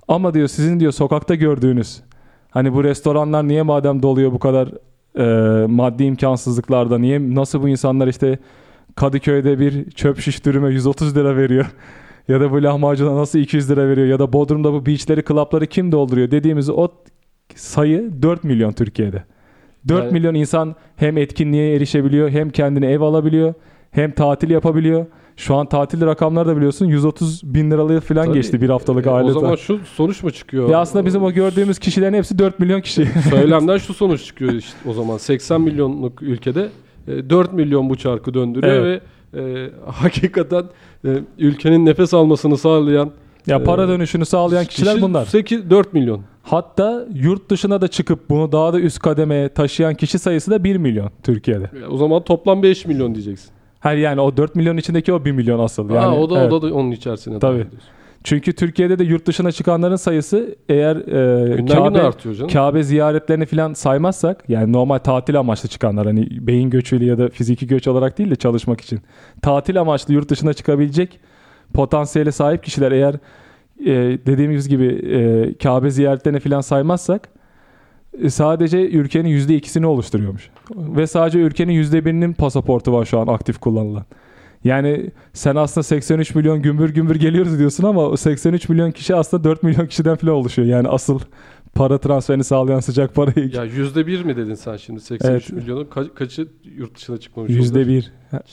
Ama 0.08 0.34
diyor 0.34 0.48
sizin 0.48 0.80
diyor 0.80 0.92
sokakta 0.92 1.36
gördüğünüz 1.36 2.02
hani 2.50 2.74
bu 2.74 2.84
restoranlar 2.84 3.48
niye 3.48 3.62
madem 3.62 4.04
doluyor 4.04 4.32
bu 4.32 4.40
kadar 4.40 4.70
e, 5.18 5.68
maddi 5.68 6.04
imkansızlıklarda 6.04 6.98
niye 6.98 7.36
nasıl 7.36 7.62
bu 7.62 7.70
insanlar 7.70 8.08
işte 8.08 8.40
Kadıköy'de 8.96 9.60
bir 9.60 9.92
çöp 9.92 10.20
şiş 10.20 10.46
dürüme 10.46 10.70
130 10.70 11.18
lira 11.18 11.38
veriyor 11.38 11.66
ya 12.28 12.42
da 12.42 12.52
bu 12.52 12.64
lahmacuna 12.64 13.16
nasıl 13.16 13.40
200 13.40 13.70
lira 13.70 13.88
veriyor 13.88 14.08
ya 14.08 14.20
da 14.20 14.34
Bodrum'da 14.34 14.74
bu 14.74 14.86
beachleri 14.86 15.24
klapları 15.24 15.68
kim 15.68 15.92
dolduruyor 15.92 16.32
dediğimiz 16.32 16.70
o 16.70 16.88
sayı 17.56 18.12
4 18.22 18.44
milyon 18.44 18.72
Türkiye'de. 18.72 19.24
4 19.88 20.04
Yani- 20.04 20.14
milyon 20.14 20.34
insan 20.36 20.76
hem 20.96 21.18
etkinliğe 21.18 21.76
erişebiliyor 21.76 22.30
hem 22.30 22.50
kendine 22.50 22.92
ev 22.92 23.02
alabiliyor 23.02 23.54
hem 23.92 24.12
tatil 24.12 24.50
yapabiliyor. 24.50 25.06
Şu 25.38 25.56
an 25.56 25.70
tatil 25.70 26.06
rakamları 26.06 26.48
da 26.48 26.58
biliyorsun 26.58 26.86
130 26.86 27.42
bin 27.54 27.72
liralığı 27.72 28.02
falan 28.02 28.26
Tabii, 28.26 28.36
geçti 28.36 28.62
bir 28.62 28.70
haftalık 28.70 29.08
e, 29.08 29.10
aile. 29.10 29.30
O 29.30 29.32
zaman 29.32 29.56
şu 29.56 29.80
sonuç 29.96 30.24
mu 30.24 30.32
çıkıyor? 30.32 30.70
ya 30.70 30.80
aslında 30.80 31.06
bizim 31.06 31.24
o 31.24 31.32
gördüğümüz 31.32 31.80
kişilerin 31.80 32.14
hepsi 32.14 32.40
4 32.40 32.60
milyon 32.60 32.82
kişi. 32.82 33.06
Söylemden 33.30 33.78
şu 33.78 33.94
sonuç 33.94 34.26
çıkıyor 34.26 34.54
işte 34.54 34.78
o 34.90 34.94
zaman 34.94 35.18
80 35.18 35.62
milyonluk 35.62 36.22
ülkede 36.22 36.70
e, 37.08 37.30
4 37.30 37.54
milyon 37.54 37.90
bu 37.90 37.96
çarkı 37.96 38.34
döndürüyor 38.34 38.84
ve 38.84 39.00
e, 39.40 39.70
hakikaten 39.86 40.64
e, 41.06 41.10
ülkenin 41.38 41.86
nefes 41.86 42.14
almasını 42.14 42.58
sağlayan 42.58 43.12
ya 43.48 43.64
para 43.64 43.84
Ee, 43.84 43.88
dönüşünü 43.88 44.26
sağlayan 44.26 44.66
kişiler 44.66 44.94
kişi 44.94 45.02
bunlar. 45.06 45.26
8 45.26 45.70
4 45.70 45.94
milyon. 45.94 46.22
Hatta 46.46 47.06
yurt 47.14 47.50
dışına 47.50 47.82
da 47.82 47.88
çıkıp 47.88 48.30
bunu 48.30 48.52
daha 48.52 48.74
da 48.74 48.80
üst 48.80 49.00
kademeye 49.00 49.50
taşıyan 49.50 49.96
kişi 49.96 50.20
sayısı 50.20 50.52
da 50.52 50.64
1 50.64 50.76
milyon 50.76 51.10
Türkiye'de. 51.24 51.70
E, 51.84 51.88
O 51.88 51.98
zaman 51.98 52.24
toplam 52.24 52.64
5 52.64 52.86
milyon 52.86 53.16
diyeceksin. 53.16 53.50
Her 53.80 53.96
yani 53.98 54.22
o 54.22 54.38
4 54.38 54.56
milyon 54.56 54.78
içindeki 54.78 55.14
o 55.14 55.26
1 55.26 55.32
milyon 55.32 55.60
asıl. 55.60 55.90
Yani, 55.90 56.06
Aa, 56.06 56.16
o 56.16 56.30
da 56.30 56.42
evet. 56.42 56.54
o 56.54 56.62
da 56.62 56.74
onun 56.74 56.92
içerisine. 56.92 57.40
Tabii. 57.40 57.68
Çünkü 58.24 58.54
Türkiye'de 58.54 59.00
de 59.00 59.04
yurt 59.04 59.26
dışına 59.26 59.52
çıkanların 59.52 59.96
sayısı 59.96 60.56
eğer 60.70 60.96
e, 60.96 61.66
Kabe, 61.66 62.02
artıyor 62.02 62.36
canım. 62.36 62.52
Kabe 62.52 62.84
ziyaretlerini 62.84 63.46
falan 63.46 63.74
saymazsak 63.74 64.44
yani 64.50 64.74
normal 64.74 64.98
tatil 64.98 65.40
amaçlı 65.40 65.70
çıkanlar 65.70 66.06
hani 66.06 66.28
beyin 66.48 66.70
göçüyle 66.70 67.06
ya 67.06 67.18
da 67.18 67.30
fiziki 67.30 67.68
göç 67.68 67.88
olarak 67.88 68.18
değil 68.18 68.32
de 68.32 68.36
çalışmak 68.36 68.82
için 68.82 69.00
tatil 69.42 69.82
amaçlı 69.82 70.14
yurt 70.14 70.30
dışına 70.30 70.54
çıkabilecek 70.54 71.20
potansiyele 71.74 72.32
sahip 72.32 72.64
kişiler 72.64 72.92
eğer 72.92 73.16
e, 73.80 73.94
dediğimiz 74.26 74.70
gibi 74.70 74.86
e, 74.86 75.54
Kabe 75.58 75.90
ziyaretlerini 75.90 76.40
falan 76.40 76.62
saymazsak 76.62 77.30
e, 78.22 78.30
sadece 78.30 78.90
ülkenin 78.90 79.30
yüzde 79.30 79.56
ikisini 79.56 79.86
oluşturuyormuş. 79.86 80.50
Ve 80.76 81.08
sadece 81.08 81.40
ülkenin 81.40 81.74
yüzde 81.74 82.06
birinin 82.06 82.34
pasaportu 82.34 82.94
var 82.94 83.06
şu 83.06 83.20
an 83.20 83.28
aktif 83.28 83.60
kullanılan. 83.60 84.06
Yani 84.64 85.12
sen 85.34 85.56
aslında 85.56 85.84
83 85.84 86.36
milyon 86.36 86.62
gümbür 86.62 86.94
gümbür 86.94 87.16
geliyoruz 87.16 87.60
diyorsun 87.60 87.84
ama 87.84 88.02
o 88.02 88.18
83 88.18 88.70
milyon 88.70 88.92
kişi 88.92 89.16
aslında 89.16 89.44
4 89.44 89.64
milyon 89.64 89.88
kişiden 89.88 90.16
falan 90.16 90.34
oluşuyor. 90.36 90.68
Yani 90.68 90.88
asıl 90.88 91.20
para 91.76 91.98
transferini 91.98 92.44
sağlayan 92.44 92.80
sıcak 92.80 93.16
parayı 93.16 93.50
Ya 93.54 93.64
yüzde 93.64 94.08
bir 94.08 94.24
mi 94.24 94.36
dedin 94.38 94.54
sen 94.54 94.78
şimdi 94.78 95.00
83 95.02 95.30
Evet. 95.32 95.54
milyonun 95.64 95.86
ka- 95.86 96.14
kaçı 96.14 96.48
yurt 96.78 96.96
dışına 96.96 97.18
çıkmamış 97.18 97.52
yüzde 97.52 97.88
bir 97.88 98.12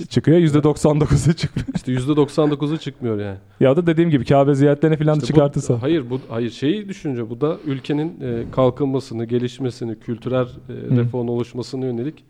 çıkıyor 0.08 0.38
yüzde 0.38 0.58
99'u 0.58 1.32
çıkmıyor. 1.34 1.68
İşte 1.74 1.92
yüzde 1.92 2.12
99'u 2.12 2.76
çıkmıyor 2.78 3.18
yani. 3.20 3.38
ya 3.60 3.76
da 3.76 3.86
dediğim 3.86 4.10
gibi 4.10 4.24
Kabe 4.24 4.54
ziyaretlerini 4.54 4.96
falan 4.96 5.12
İşte 5.14 5.22
bu- 5.22 5.26
çıkartırsa. 5.26 5.82
hayır 5.82 6.10
bu 6.10 6.20
hayır 6.28 6.50
şeyi 6.50 6.88
düşünce 6.88 7.30
bu 7.30 7.40
da 7.40 7.56
ülkenin 7.66 8.20
e, 8.20 8.44
kalkınmasını, 8.52 9.24
gelişmesini, 9.24 9.98
kültürel 9.98 10.42
e, 10.46 10.46
Hı. 10.94 10.96
reform 10.96 11.28
oluşmasına 11.28 11.84
yönelik 11.86 12.24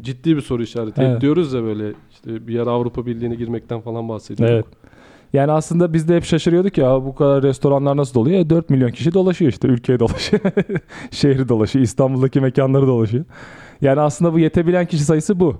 ciddi 0.00 0.36
bir 0.36 0.40
soru 0.40 0.62
işareti. 0.62 1.00
Hep 1.00 1.08
Evet. 1.08 1.20
diyoruz 1.20 1.52
ya 1.52 1.62
böyle 1.62 1.92
işte 2.10 2.46
bir 2.46 2.54
yer 2.54 2.66
Avrupa 2.66 3.06
Birliği'ne 3.06 3.34
girmekten 3.34 3.80
falan 3.80 4.08
bahsediyoruz. 4.08 4.54
Evet. 4.54 4.66
Yani 5.32 5.52
aslında 5.52 5.92
biz 5.92 6.08
de 6.08 6.16
hep 6.16 6.24
şaşırıyorduk 6.24 6.78
ya 6.78 7.04
bu 7.04 7.14
kadar 7.14 7.42
restoranlar 7.42 7.96
nasıl 7.96 8.14
doluyor? 8.14 8.40
E, 8.40 8.50
4 8.50 8.70
milyon 8.70 8.90
kişi 8.90 9.14
dolaşıyor 9.14 9.52
işte 9.52 9.68
ülkeye 9.68 9.98
dolaşıyor. 10.00 10.42
Şehri 11.10 11.48
dolaşıyor. 11.48 11.84
İstanbul'daki 11.84 12.40
mekanları 12.40 12.86
dolaşıyor. 12.86 13.24
Yani 13.80 14.00
aslında 14.00 14.32
bu 14.32 14.38
yetebilen 14.38 14.86
kişi 14.86 15.04
sayısı 15.04 15.40
bu. 15.40 15.56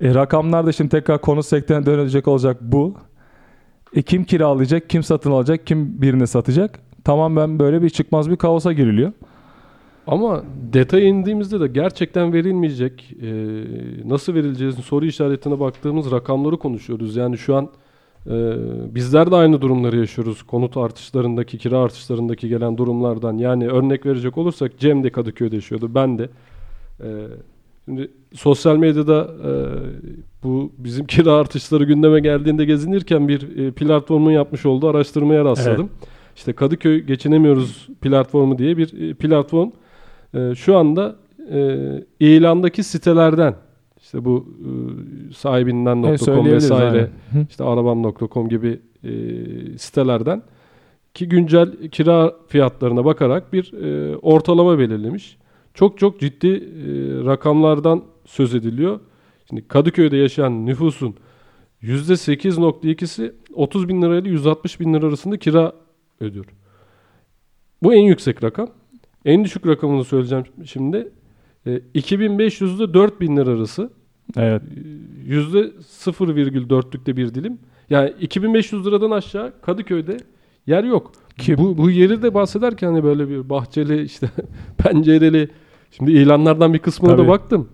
E, 0.00 0.14
rakamlar 0.14 0.66
da 0.66 0.72
şimdi 0.72 0.90
tekrar 0.90 1.20
konu 1.20 1.42
sektörüne 1.42 1.86
dönecek 1.86 2.28
olacak 2.28 2.56
bu. 2.60 2.94
E, 3.94 4.02
kim 4.02 4.24
kiralayacak, 4.24 4.90
kim 4.90 5.02
satın 5.02 5.30
alacak, 5.30 5.66
kim 5.66 6.02
birini 6.02 6.26
satacak? 6.26 6.80
Tamamen 7.04 7.58
böyle 7.58 7.82
bir 7.82 7.90
çıkmaz 7.90 8.30
bir 8.30 8.36
kaosa 8.36 8.72
giriliyor. 8.72 9.12
Ama 10.06 10.42
detaya 10.72 11.04
indiğimizde 11.04 11.60
de 11.60 11.66
gerçekten 11.66 12.32
verilmeyecek, 12.32 13.16
e, 13.22 13.28
nasıl 14.04 14.34
verileceğinin 14.34 14.76
soru 14.76 15.06
işaretine 15.06 15.60
baktığımız 15.60 16.10
rakamları 16.10 16.58
konuşuyoruz. 16.58 17.16
Yani 17.16 17.38
şu 17.38 17.56
an 17.56 17.68
e, 18.26 18.56
bizler 18.94 19.30
de 19.30 19.36
aynı 19.36 19.60
durumları 19.60 19.96
yaşıyoruz. 19.96 20.42
Konut 20.42 20.76
artışlarındaki, 20.76 21.58
kira 21.58 21.78
artışlarındaki 21.78 22.48
gelen 22.48 22.76
durumlardan. 22.76 23.38
Yani 23.38 23.68
örnek 23.68 24.06
verecek 24.06 24.38
olursak 24.38 24.78
Cem 24.78 25.04
de 25.04 25.10
Kadıköy'de 25.10 25.56
yaşıyordu, 25.56 25.90
ben 25.94 26.18
de. 26.18 26.28
E, 27.00 27.08
şimdi 27.84 28.10
sosyal 28.34 28.76
medyada 28.76 29.30
e, 29.44 29.50
bu 30.42 30.72
bizim 30.78 31.06
kira 31.14 31.32
artışları 31.32 31.84
gündeme 31.84 32.20
geldiğinde 32.20 32.64
gezinirken 32.64 33.28
bir 33.28 33.58
e, 33.58 33.70
platformun 33.70 34.30
yapmış 34.30 34.66
olduğu 34.66 34.88
araştırmaya 34.88 35.44
rastladım. 35.44 35.90
İşte 36.36 36.52
Kadıköy 36.52 37.00
Geçinemiyoruz 37.00 37.88
platformu 38.00 38.58
diye 38.58 38.76
bir 38.76 39.10
e, 39.10 39.14
platform. 39.14 39.70
E, 40.34 40.54
şu 40.54 40.76
anda 40.76 41.16
e, 41.52 41.78
ilandaki 42.20 42.82
sitelerden 42.82 43.54
işte 44.08 44.24
bu 44.24 44.46
e, 44.58 44.70
sahibinden.com 45.34 46.46
Evet, 46.46 46.52
vesaire 46.52 47.10
işte 47.48 47.64
arabam.com 47.64 48.48
gibi 48.48 48.80
e, 49.04 49.10
sitelerden 49.78 50.42
ki 51.14 51.28
güncel 51.28 51.88
kira 51.88 52.34
fiyatlarına 52.46 53.04
bakarak 53.04 53.52
bir 53.52 53.72
e, 53.72 54.16
ortalama 54.16 54.78
belirlemiş. 54.78 55.38
Çok 55.74 55.98
çok 55.98 56.20
ciddi 56.20 56.48
e, 56.48 56.60
rakamlardan 57.24 58.04
söz 58.24 58.54
ediliyor. 58.54 59.00
Şimdi 59.48 59.68
Kadıköy'de 59.68 60.16
yaşayan 60.16 60.66
nüfusun 60.66 61.14
%8.2'si 61.82 63.32
30 63.54 63.88
bin 63.88 64.02
lirayla 64.02 64.30
160 64.30 64.80
bin 64.80 64.94
lira 64.94 65.06
arasında 65.06 65.36
kira 65.36 65.72
ödüyor. 66.20 66.46
Bu 67.82 67.94
en 67.94 68.02
yüksek 68.02 68.44
rakam. 68.44 68.68
En 69.24 69.44
düşük 69.44 69.66
rakamını 69.66 70.04
söyleyeceğim 70.04 70.44
şimdi. 70.64 71.12
E, 71.66 71.80
2500 71.94 72.80
ile 72.80 72.94
4000 72.94 73.36
lira 73.36 73.50
arası. 73.50 73.97
Evet. 74.36 74.62
Yüzde 75.26 75.58
0,4'lükte 75.58 77.16
bir 77.16 77.34
dilim. 77.34 77.58
Yani 77.90 78.12
2500 78.20 78.86
liradan 78.86 79.10
aşağı 79.10 79.52
Kadıköy'de 79.62 80.16
yer 80.66 80.84
yok. 80.84 81.12
Ki- 81.38 81.58
bu, 81.58 81.78
bu 81.78 81.90
yeri 81.90 82.22
de 82.22 82.34
bahsederken 82.34 82.86
hani 82.86 83.04
böyle 83.04 83.28
bir 83.28 83.48
bahçeli 83.48 84.02
işte 84.02 84.30
pencereli 84.78 85.48
şimdi 85.90 86.12
ilanlardan 86.12 86.74
bir 86.74 86.78
kısmına 86.78 87.16
Tabii. 87.16 87.26
da 87.26 87.28
baktım. 87.28 87.68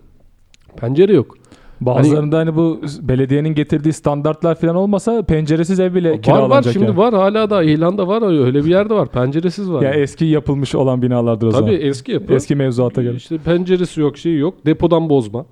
Pencere 0.77 1.13
yok. 1.15 1.37
Bazılarında 1.81 2.39
hani 2.39 2.57
bu 2.57 2.81
belediyenin 3.03 3.49
getirdiği 3.55 3.93
standartlar 3.93 4.55
falan 4.55 4.77
olmasa 4.77 5.23
penceresiz 5.23 5.81
ev 5.81 5.95
bile 5.95 6.09
var 6.11 6.15
var 6.17 6.23
kiralanacak 6.23 6.73
şimdi 6.73 6.87
yani. 6.87 6.97
var 6.97 7.15
hala 7.15 7.51
da 7.51 7.63
ilanda 7.63 8.09
var 8.09 8.45
öyle 8.45 8.65
bir 8.65 8.71
yerde 8.71 8.95
var. 8.95 9.09
Penceresiz 9.09 9.71
var. 9.71 9.83
Ya 9.83 9.91
eski 9.91 10.25
yapılmış 10.25 10.75
olan 10.75 11.03
binalardır 11.03 11.47
o 11.47 11.51
Tabii 11.51 11.61
zaman. 11.61 11.81
eski 11.81 12.13
yapı. 12.13 12.35
Eski 12.35 12.57
mevzuata 12.57 13.03
göre. 13.03 13.17
İşte 13.17 13.39
penceresi 13.39 14.01
yok, 14.01 14.19
şeyi 14.19 14.39
yok. 14.39 14.55
Depodan 14.67 15.09
bozma. 15.09 15.47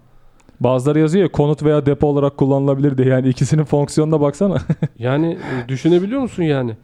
Bazıları 0.65 0.99
yazıyor 0.99 1.25
ya 1.25 1.33
konut 1.33 1.63
veya 1.63 1.87
depo 1.87 2.07
olarak 2.07 2.37
kullanılabilir 2.37 2.99
diye. 2.99 3.09
Yani 3.09 3.29
ikisinin 3.29 3.65
fonksiyonuna 3.65 4.21
baksana. 4.21 4.57
Yani 4.99 5.39
e, 5.65 5.69
düşünebiliyor 5.69 6.21
musun 6.21 6.43
yani? 6.43 6.77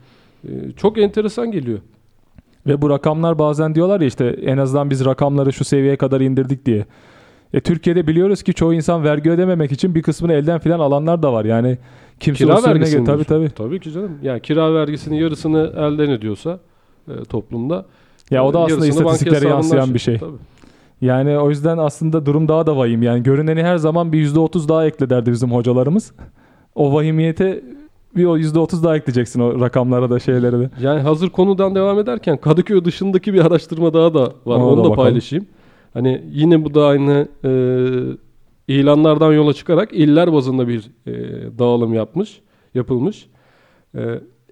E, 0.45 0.73
Çok 0.77 0.99
enteresan 0.99 1.51
geliyor. 1.53 1.79
Ve 2.67 2.83
bu 2.83 2.91
rakamlar 2.91 3.39
bazen 3.39 3.75
diyorlar 3.75 4.01
ya 4.01 4.07
işte 4.07 4.27
en 4.27 4.59
azından 4.59 4.91
biz 4.91 5.05
rakamları 5.05 5.53
şu 5.53 5.65
seviyeye 5.65 5.97
kadar 5.97 6.21
indirdik 6.21 6.67
diye. 6.67 6.85
E 7.55 7.61
Türkiye'de 7.61 8.07
biliyoruz 8.07 8.43
ki 8.43 8.55
çoğu 8.55 8.75
insan 8.75 9.05
vergi 9.05 9.31
ödememek 9.31 9.73
için 9.73 9.95
bir 9.95 10.03
kısmını 10.03 10.33
elden 10.33 10.59
filan 10.59 10.81
alanlar 10.81 11.23
da 11.23 11.33
var. 11.33 11.45
Yani 11.45 11.79
kimse 12.21 12.45
Kira 12.45 12.63
vergisini 12.63 13.05
tabii 13.05 13.25
tabii. 13.25 13.51
Tabii 13.51 13.81
ki 13.81 13.93
canım. 13.93 14.19
Yani 14.23 14.41
kira 14.41 14.75
vergisinin 14.75 15.17
yarısını 15.17 15.73
elden 15.77 16.11
ediyorsa 16.11 16.59
e, 17.09 17.25
toplumda. 17.25 17.87
Ya 18.31 18.45
o 18.45 18.55
da 18.55 18.59
e, 18.59 18.63
aslında 18.63 18.87
istatistiklere 18.87 19.49
yansıyan 19.49 19.95
bir 19.95 19.99
şey. 19.99 20.19
Tabii. 20.19 20.37
Yani 21.01 21.39
o 21.39 21.49
yüzden 21.51 21.79
aslında 21.79 22.27
durum 22.27 22.49
daha 22.49 22.67
da 22.67 22.77
vahim. 22.77 23.03
Yani 23.03 23.23
görüneni 23.23 23.63
her 23.63 23.77
zaman 23.77 24.13
bir 24.13 24.27
%30 24.27 24.69
daha 24.69 24.87
ekle 24.87 25.11
derdi 25.11 25.33
bizim 25.33 25.53
hocalarımız. 25.53 26.13
O 26.75 26.95
vahimiyete 26.95 27.63
bir 28.17 28.25
o 28.25 28.39
%30 28.39 28.83
daha 28.85 28.97
ekleyeceksin 28.97 29.41
o 29.41 29.61
rakamlara 29.61 30.11
da 30.11 30.19
şeylere 30.19 30.59
de. 30.61 30.71
Yani 30.81 31.01
hazır 31.01 31.31
konudan 31.31 31.75
devam 31.75 31.99
ederken 31.99 32.37
Kadıköy 32.37 32.85
dışındaki 32.85 33.35
bir 33.35 33.47
araştırma 33.47 33.95
daha 33.95 34.15
da 34.15 34.21
var. 34.23 34.33
Ona 34.57 34.67
Onu 34.67 34.73
da 34.73 34.77
da 34.81 34.91
bakalım. 34.91 34.97
paylaşayım. 34.97 35.47
Hani 35.95 36.25
yine 36.33 36.65
bu 36.65 36.75
da 36.75 36.87
aynı 36.87 37.29
e, 37.45 37.51
ilanlardan 38.69 39.33
yola 39.33 39.53
çıkarak 39.53 39.93
iller 39.93 40.33
bazında 40.33 40.69
bir 40.69 40.91
e, 41.07 41.13
dağılım 41.59 41.95
yapmış, 41.95 42.41
yapılmış. 42.75 43.27
E, 43.95 44.01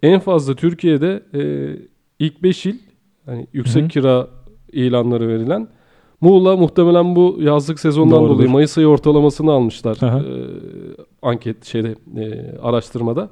en 0.03 0.21
fazla 0.21 0.55
Türkiye'de 0.55 1.23
e, 1.35 1.73
ilk 2.19 2.43
5 2.43 2.67
il 2.67 2.79
hani 3.27 3.47
yüksek 3.53 3.83
Hı 3.83 3.87
hı. 3.87 3.89
kira 3.89 4.29
ilanları 4.73 5.29
verilen 5.29 5.69
Muğla 6.21 6.57
muhtemelen 6.57 7.17
bu 7.17 7.37
yazlık 7.41 7.81
sezondan 7.81 8.21
Doğrudur. 8.21 8.35
dolayı 8.35 8.51
Mayıs 8.51 8.79
ayı 8.79 8.87
ortalamasını 8.87 9.53
almışlar 9.53 9.99
Aha. 10.03 10.19
e, 10.19 10.25
anket 11.23 11.65
şeyde 11.65 11.95
e, 12.17 12.57
araştırmada. 12.63 13.31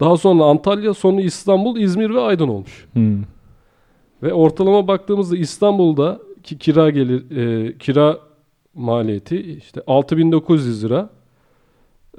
Daha 0.00 0.16
sonra 0.16 0.44
Antalya, 0.44 0.94
sonra 0.94 1.20
İstanbul, 1.20 1.76
İzmir 1.76 2.10
ve 2.10 2.20
Aydın 2.20 2.48
olmuş. 2.48 2.86
Hmm. 2.92 3.22
Ve 4.22 4.32
ortalama 4.32 4.88
baktığımızda 4.88 5.36
İstanbul'da 5.36 6.20
ki 6.42 6.58
kira 6.58 6.90
gelir 6.90 7.36
e, 7.36 7.78
kira 7.78 8.18
maliyeti 8.74 9.40
işte 9.40 9.82
6900 9.86 10.84
lira. 10.84 11.10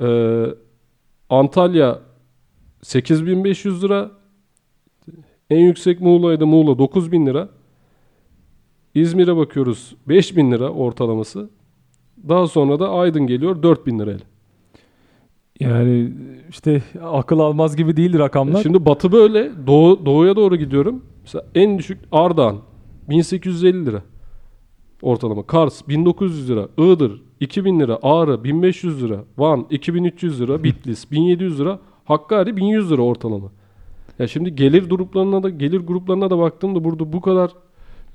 E, 0.02 0.08
Antalya 1.30 2.00
8500 2.82 3.84
lira. 3.84 4.12
En 5.50 5.60
yüksek 5.60 6.02
Muğla'ydı 6.02 6.48
Muğla 6.48 6.78
9000 6.80 7.26
lira. 7.26 7.50
İzmir'e 8.96 9.36
bakıyoruz 9.36 9.96
5000 10.08 10.52
lira 10.52 10.70
ortalaması. 10.70 11.50
Daha 12.30 12.48
sonra 12.48 12.80
da 12.80 12.90
Aydın 12.90 13.28
geliyor 13.28 13.64
4000 13.64 14.00
lirayla. 14.00 14.26
Yani 15.60 16.12
işte 16.50 16.84
akıl 17.04 17.40
almaz 17.40 17.76
gibi 17.76 17.98
değil 17.98 18.20
rakamlar. 18.20 18.64
Şimdi 18.64 18.86
batı 18.86 19.12
böyle. 19.12 19.52
Doğu, 19.68 20.06
doğuya 20.06 20.36
doğru 20.36 20.56
gidiyorum. 20.56 21.06
Mesela 21.22 21.46
en 21.56 21.78
düşük 21.78 22.00
Ardahan 22.12 22.58
1850 23.10 23.86
lira 23.86 24.04
ortalama. 25.02 25.44
Kars 25.44 25.88
1900 25.88 26.50
lira. 26.50 26.68
Iğdır 26.78 27.22
2000 27.40 27.80
lira. 27.80 28.00
Ağrı 28.02 28.44
1500 28.44 29.04
lira. 29.04 29.24
Van 29.38 29.68
2300 29.70 30.42
lira. 30.42 30.64
Bitlis 30.64 31.12
1700 31.12 31.60
lira. 31.60 31.80
Hakkari 32.06 32.58
1100 32.58 32.92
lira 32.92 33.02
ortalama. 33.02 33.52
Ya 34.20 34.28
şimdi 34.28 34.56
gelir 34.56 34.90
gruplarına 34.90 35.44
da 35.44 35.50
gelir 35.50 35.80
gruplarına 35.80 36.30
da 36.30 36.38
baktığımda 36.38 36.84
burada 36.84 37.14
bu 37.14 37.22
kadar 37.22 37.52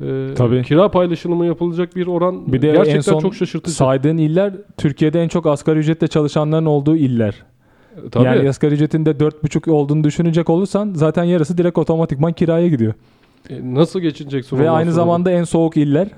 e, 0.01 0.35
Tabii. 0.35 0.63
kira 0.63 0.91
paylaşımı 0.91 1.47
yapılacak 1.47 1.97
bir 1.97 2.07
oran 2.07 2.53
Bir 2.53 2.63
de 2.63 2.69
en 2.71 2.77
gerçekten 2.77 3.01
son 3.01 3.19
çok 3.21 3.35
şaşırtıcı. 3.35 3.77
saydığın 3.77 4.17
iller 4.19 4.53
Türkiye'de 4.77 5.23
en 5.23 5.29
çok 5.29 5.47
asgari 5.47 5.79
ücretle 5.79 6.09
çalışanların 6.09 6.67
olduğu 6.67 6.97
iller. 6.97 7.35
Tabii. 8.11 8.25
Yani 8.25 8.49
asgari 8.49 8.75
ücretin 8.75 9.07
de 9.07 9.11
4,5 9.11 9.71
olduğunu 9.71 10.05
düşünecek 10.05 10.51
olursan 10.51 10.93
zaten 10.95 11.25
yarısı 11.25 11.59
direkt 11.59 11.79
otomatikman 11.79 12.33
kiraya 12.33 12.69
gidiyor. 12.69 12.95
E, 13.51 13.75
nasıl 13.75 14.01
geçineceksin? 14.01 14.59
Ve 14.59 14.71
aynı 14.71 14.91
sonra? 14.91 14.95
zamanda 15.03 15.31
en 15.31 15.45
soğuk 15.45 15.77
iller 15.77 16.09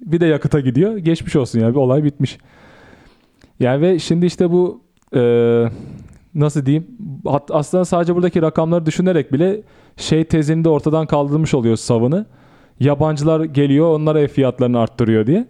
bir 0.00 0.20
de 0.20 0.26
yakıta 0.26 0.60
gidiyor. 0.60 0.96
Geçmiş 0.96 1.36
olsun 1.36 1.60
yani 1.60 1.74
bir 1.74 1.78
olay 1.78 2.04
bitmiş. 2.04 2.38
Yani 3.60 3.80
ve 3.80 3.98
şimdi 3.98 4.26
işte 4.26 4.50
bu 4.52 4.80
e, 5.16 5.20
nasıl 6.34 6.66
diyeyim 6.66 6.86
aslında 7.50 7.84
sadece 7.84 8.14
buradaki 8.14 8.42
rakamları 8.42 8.86
düşünerek 8.86 9.32
bile 9.32 9.60
şey 9.96 10.24
tezini 10.24 10.64
de 10.64 10.68
ortadan 10.68 11.06
kaldırmış 11.06 11.54
oluyor 11.54 11.76
savını. 11.76 12.26
Yabancılar 12.80 13.44
geliyor 13.44 13.94
onlara 13.94 14.20
ev 14.20 14.28
fiyatlarını 14.28 14.78
arttırıyor 14.78 15.26
diye. 15.26 15.46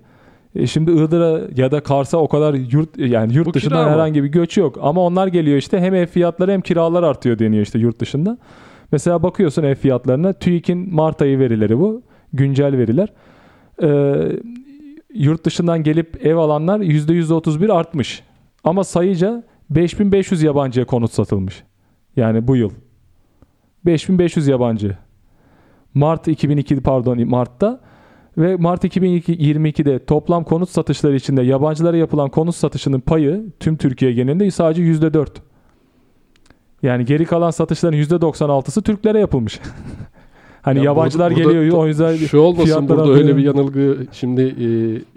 E 0.54 0.66
şimdi 0.66 0.90
Iğdır'a 0.90 1.40
ya 1.56 1.70
da 1.70 1.80
Kars'a 1.80 2.18
o 2.18 2.28
kadar 2.28 2.54
yurt 2.54 2.98
yani 2.98 3.34
yurt 3.34 3.46
Bu 3.46 3.54
dışından 3.54 3.88
herhangi 3.88 4.22
bir 4.22 4.28
göç 4.28 4.56
yok. 4.56 4.78
Ama 4.82 5.00
onlar 5.00 5.26
geliyor 5.26 5.56
işte 5.56 5.80
hem 5.80 5.94
ev 5.94 6.06
fiyatları 6.06 6.52
hem 6.52 6.60
kiralar 6.60 7.02
artıyor 7.02 7.38
deniyor 7.38 7.62
işte 7.62 7.78
yurt 7.78 8.00
dışında. 8.00 8.38
Mesela 8.92 9.22
bakıyorsun 9.22 9.62
ev 9.62 9.74
fiyatlarına 9.74 10.32
TÜİK'in 10.32 10.94
Mart 10.94 11.22
ayı 11.22 11.38
verileri 11.38 11.78
bu. 11.78 12.02
güncel 12.32 12.78
veriler. 12.78 13.08
Ee, 13.82 14.14
yurt 15.14 15.44
dışından 15.44 15.82
gelip 15.82 16.26
ev 16.26 16.36
alanlar 16.36 16.80
%131 16.80 17.72
artmış. 17.72 18.22
Ama 18.64 18.84
sayıca 18.84 19.42
5500 19.70 20.42
yabancıya 20.42 20.86
konut 20.86 21.12
satılmış. 21.12 21.62
Yani 22.16 22.48
bu 22.48 22.56
yıl. 22.56 22.70
5500 23.86 24.48
yabancı. 24.48 24.96
Mart 25.94 26.28
2002 26.28 26.80
pardon 26.80 27.28
Mart'ta 27.28 27.80
ve 28.38 28.56
Mart 28.56 28.84
2022'de 28.84 30.04
toplam 30.04 30.44
konut 30.44 30.70
satışları 30.70 31.16
içinde 31.16 31.42
yabancılara 31.42 31.96
yapılan 31.96 32.30
konut 32.30 32.56
satışının 32.56 33.00
payı 33.00 33.46
tüm 33.60 33.76
Türkiye 33.76 34.12
genelinde 34.12 34.50
sadece 34.50 34.82
%4. 34.82 35.28
Yani 36.82 37.04
geri 37.04 37.24
kalan 37.24 37.50
satışların 37.50 37.98
%96'sı 37.98 38.82
Türklere 38.82 39.18
yapılmış. 39.18 39.60
hani 40.64 40.78
Ya 40.78 40.84
yabancılar 40.84 41.30
burada- 41.30 41.44
burada 41.44 41.58
geliyor 41.58 41.78
o 41.78 41.86
yüzden 41.86 42.16
Şu 42.16 42.38
olmasın 42.38 42.88
burada 42.88 43.02
artıyor. 43.02 43.18
öyle 43.18 43.36
bir 43.36 43.42
yanılgı. 43.44 43.96
Şimdi 44.12 44.42
e, 44.42 44.66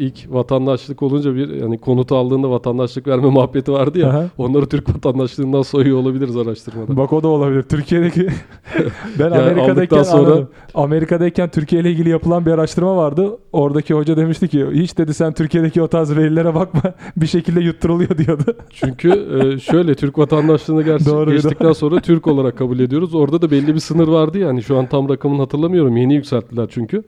ilk 0.06 0.16
vatandaşlık 0.34 1.04
olunca 1.04 1.36
bir 1.36 1.50
yani 1.50 1.77
konut 1.77 2.12
aldığında 2.12 2.50
vatandaşlık 2.50 3.08
verme 3.08 3.27
muhabbeti 3.30 3.72
vardı 3.72 4.00
ya. 4.00 4.10
Aha. 4.10 4.25
Onları 4.38 4.66
Türk 4.66 4.96
vatandaşlığından 4.96 5.62
soyuyor 5.62 5.98
olabiliriz 5.98 6.38
araştırmada. 6.38 6.98
Bak 6.98 7.13
o 7.13 7.24
da 7.24 7.27
olabilir. 7.27 7.62
Türkiye'deki 7.63 8.27
ben 9.20 9.24
Yani 9.30 9.36
Amerika'dayken 9.38 10.04
sonra- 10.04 10.27
anladım. 10.27 10.50
Amerika'dayken 10.74 11.50
Türkiye 11.50 11.82
ile 11.82 11.92
ilgili 11.92 12.10
yapılan 12.10 12.46
bir 12.46 12.51
araştırma 12.51 12.98
vardı. 12.98 13.38
Oradaki 13.57 13.93
hoca 13.93 14.17
demişti 14.17 14.47
ki 14.47 14.65
hiç 14.73 14.97
dedi 14.97 15.13
sen 15.13 15.33
Türkiye'deki 15.33 15.81
o 15.81 15.87
tarz 15.87 16.17
verilere 16.17 16.55
bakma. 16.55 16.81
bir 17.17 17.27
şekilde 17.27 17.59
yutturuluyor 17.59 18.17
diyordu. 18.17 18.55
Çünkü 18.69 19.09
e, 19.09 19.59
şöyle 19.59 19.95
Türk 19.95 20.17
vatandaşlığını 20.17 20.81
gerçi 20.83 21.05
Doğru, 21.05 21.31
geçtikten 21.31 21.73
sonra 21.73 21.99
Türk 21.99 22.27
olarak 22.27 22.57
kabul 22.57 22.79
ediyoruz. 22.79 23.15
Orada 23.15 23.41
da 23.41 23.51
belli 23.51 23.75
bir 23.75 23.79
sınır 23.79 24.07
vardı 24.07 24.37
yani. 24.37 24.63
Şu 24.63 24.77
an 24.77 24.85
tam 24.85 25.09
rakamını 25.09 25.41
hatırlamıyorum. 25.41 25.97
Yeni 25.97 26.13
yükselttiler 26.13 26.67
çünkü. 26.71 27.03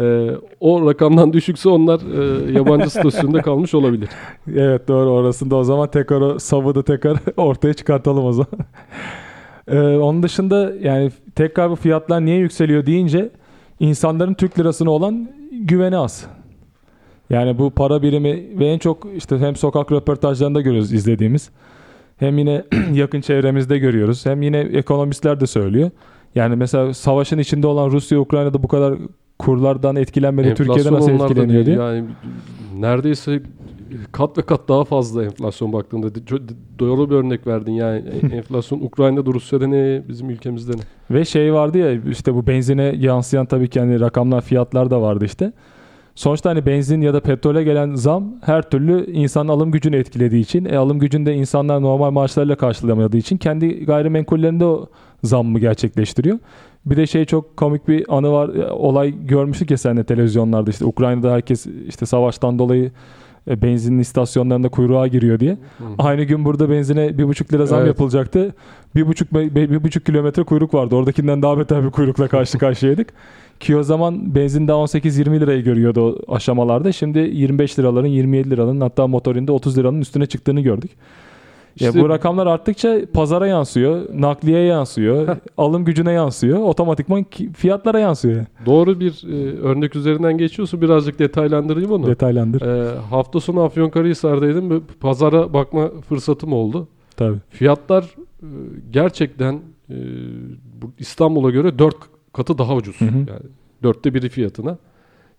E, 0.00 0.30
o 0.60 0.86
rakamdan 0.86 1.32
düşükse 1.32 1.68
onlar 1.68 2.00
e, 2.00 2.52
yabancı 2.52 2.90
statüsünde 2.90 3.42
kalmış 3.42 3.74
olabilir. 3.74 4.08
evet 4.56 4.88
doğru 4.88 5.10
orasında 5.10 5.56
o 5.56 5.64
zaman 5.64 5.90
tekrar 5.90 6.20
o 6.20 6.38
savı 6.38 6.82
tekrar 6.82 7.18
ortaya 7.36 7.74
çıkartalım 7.74 8.24
o 8.24 8.32
zaman. 8.32 8.58
Ee, 9.68 9.78
onun 9.78 10.22
dışında 10.22 10.72
yani 10.82 11.10
tekrar 11.34 11.70
bu 11.70 11.76
fiyatlar 11.76 12.24
niye 12.24 12.36
yükseliyor 12.36 12.86
deyince 12.86 13.30
insanların 13.80 14.34
Türk 14.34 14.58
lirasına 14.58 14.90
olan 14.90 15.37
güveni 15.68 15.96
az. 15.96 16.26
Yani 17.30 17.58
bu 17.58 17.70
para 17.70 18.02
birimi 18.02 18.58
ve 18.58 18.66
en 18.66 18.78
çok 18.78 19.06
işte 19.16 19.38
hem 19.38 19.56
sokak 19.56 19.92
röportajlarında 19.92 20.60
görüyoruz 20.60 20.92
izlediğimiz. 20.92 21.50
Hem 22.16 22.38
yine 22.38 22.64
yakın 22.92 23.20
çevremizde 23.20 23.78
görüyoruz. 23.78 24.26
Hem 24.26 24.42
yine 24.42 24.58
ekonomistler 24.58 25.40
de 25.40 25.46
söylüyor. 25.46 25.90
Yani 26.34 26.56
mesela 26.56 26.94
savaşın 26.94 27.38
içinde 27.38 27.66
olan 27.66 27.90
Rusya 27.90 28.20
Ukrayna'da 28.20 28.62
bu 28.62 28.68
kadar 28.68 28.94
kurlardan 29.38 29.96
etkilenmedi. 29.96 30.54
Türkiye'de 30.54 30.72
Enflasyon 30.72 31.00
nasıl 31.00 31.10
onlarda 31.10 31.24
etkileniyor 31.24 31.66
diye. 31.66 31.76
Yani 31.76 32.04
neredeyse 32.78 33.42
kat 34.12 34.38
ve 34.38 34.42
kat 34.42 34.68
daha 34.68 34.84
fazla 34.84 35.24
enflasyon 35.24 35.72
baktığında. 35.72 36.06
Doğru 36.78 37.10
bir 37.10 37.14
örnek 37.14 37.46
verdin 37.46 37.72
yani. 37.72 38.04
enflasyon 38.32 38.80
Ukrayna'da 38.80 39.32
Rusya'da 39.32 39.66
ne 39.66 40.02
bizim 40.08 40.30
ülkemizde 40.30 40.72
ne. 40.72 40.80
Ve 41.10 41.24
şey 41.24 41.54
vardı 41.54 41.78
ya 41.78 41.92
işte 42.10 42.34
bu 42.34 42.46
benzine 42.46 42.94
yansıyan 42.98 43.46
tabii 43.46 43.68
ki 43.68 43.80
hani 43.80 44.00
rakamlar 44.00 44.40
fiyatlar 44.40 44.90
da 44.90 45.02
vardı 45.02 45.24
işte. 45.24 45.52
Sonuçta 46.18 46.50
hani 46.50 46.66
benzin 46.66 47.00
ya 47.00 47.14
da 47.14 47.20
petrole 47.20 47.64
gelen 47.64 47.94
zam 47.94 48.24
her 48.40 48.70
türlü 48.70 49.12
insanın 49.12 49.48
alım 49.48 49.70
gücünü 49.70 49.96
etkilediği 49.96 50.42
için 50.42 50.64
e, 50.64 50.76
alım 50.76 50.98
gücünde 50.98 51.34
insanlar 51.34 51.82
normal 51.82 52.10
maaşlarıyla 52.10 52.56
karşılayamadığı 52.56 53.16
için 53.16 53.36
kendi 53.36 53.84
gayrimenkullerinde 53.84 54.64
o 54.64 54.88
zammı 55.22 55.58
gerçekleştiriyor. 55.58 56.38
Bir 56.86 56.96
de 56.96 57.06
şey 57.06 57.24
çok 57.24 57.56
komik 57.56 57.88
bir 57.88 58.16
anı 58.16 58.32
var. 58.32 58.48
E, 58.48 58.70
Olay 58.70 59.26
görmüştük 59.26 59.70
ya 59.70 59.78
seninle 59.78 60.04
televizyonlarda 60.04 60.70
işte 60.70 60.84
Ukrayna'da 60.84 61.32
herkes 61.32 61.66
işte 61.88 62.06
savaştan 62.06 62.58
dolayı 62.58 62.90
benzin 63.56 63.98
istasyonlarında 63.98 64.68
kuyruğa 64.68 65.06
giriyor 65.06 65.40
diye. 65.40 65.58
Aynı 65.98 66.22
gün 66.22 66.44
burada 66.44 66.70
benzine 66.70 67.18
bir 67.18 67.28
buçuk 67.28 67.52
lira 67.52 67.66
zam 67.66 67.78
Evet. 67.78 67.88
yapılacaktı. 67.88 68.54
Bir 68.96 69.06
buçuk, 69.06 69.32
bir 69.34 69.84
buçuk 69.84 70.06
kilometre 70.06 70.42
kuyruk 70.42 70.74
vardı. 70.74 70.96
Oradakinden 70.96 71.42
daha 71.42 71.58
beter 71.58 71.84
bir 71.84 71.90
kuyrukla 71.90 72.28
karşı 72.28 72.58
karşıyaydık. 72.64 73.08
Ki 73.60 73.76
o 73.76 73.82
zaman 73.82 74.34
benzin 74.34 74.68
daha 74.68 74.76
18-20 74.78 75.40
lirayı 75.40 75.64
görüyordu 75.64 76.18
o 76.28 76.34
aşamalarda. 76.34 76.92
Şimdi 76.92 77.18
25 77.18 77.78
liraların 77.78 78.08
27 78.08 78.50
liranın 78.50 78.80
hatta 78.80 79.06
motorinde 79.06 79.52
30 79.52 79.78
liranın 79.78 80.00
üstüne 80.00 80.26
çıktığını 80.26 80.60
gördük. 80.60 80.90
Ya 81.80 81.88
İşte- 81.88 82.00
bu 82.00 82.08
rakamlar 82.08 82.46
arttıkça 82.46 83.00
pazara 83.12 83.46
yansıyor, 83.46 84.02
nakliyeye 84.14 84.64
yansıyor, 84.64 85.36
alım 85.56 85.84
gücüne 85.84 86.12
yansıyor, 86.12 86.58
otomatikman 86.58 87.26
fiyatlara 87.56 87.98
yansıyor. 87.98 88.46
Doğru 88.66 89.00
bir 89.00 89.24
e, 89.32 89.58
örnek 89.60 89.96
üzerinden 89.96 90.38
geçiyorsun. 90.38 90.80
Birazcık 90.80 91.18
detaylandırayım 91.18 91.92
onu. 91.92 92.06
Detaylandır. 92.06 92.62
E, 92.62 92.98
hafta 92.98 93.40
sonu 93.40 93.62
Afyonkarahisar'daydım. 93.62 94.84
Pazara 95.00 95.52
bakma 95.52 95.90
fırsatım 96.08 96.52
oldu. 96.52 96.88
Tabii. 97.16 97.38
Fiyatlar 97.50 98.04
e, 98.42 98.46
gerçekten 98.90 99.60
e, 99.90 99.96
bu 100.82 100.92
İstanbul'a 100.98 101.50
göre 101.50 101.78
4 101.78 101.96
katı 102.32 102.58
daha 102.58 102.74
ucuz. 102.74 103.00
Hı 103.00 103.04
hı. 103.04 103.18
Yani 103.18 103.42
dörtte 103.82 104.14
biri 104.14 104.28
fiyatına. 104.28 104.78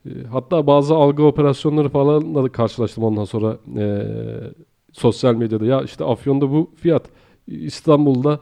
E, 0.05 0.09
hatta 0.31 0.67
bazı 0.67 0.95
algı 0.95 1.23
operasyonları 1.23 1.89
falan 1.89 2.35
da 2.35 2.49
karşılaştım 2.49 3.03
ondan 3.03 3.25
sonra 3.25 3.57
e, 3.77 4.05
sosyal 4.93 5.35
medyada. 5.35 5.65
Ya 5.65 5.81
işte 5.81 6.05
Afyon'da 6.05 6.51
bu 6.51 6.69
fiyat, 6.75 7.03
İstanbul'da 7.47 8.39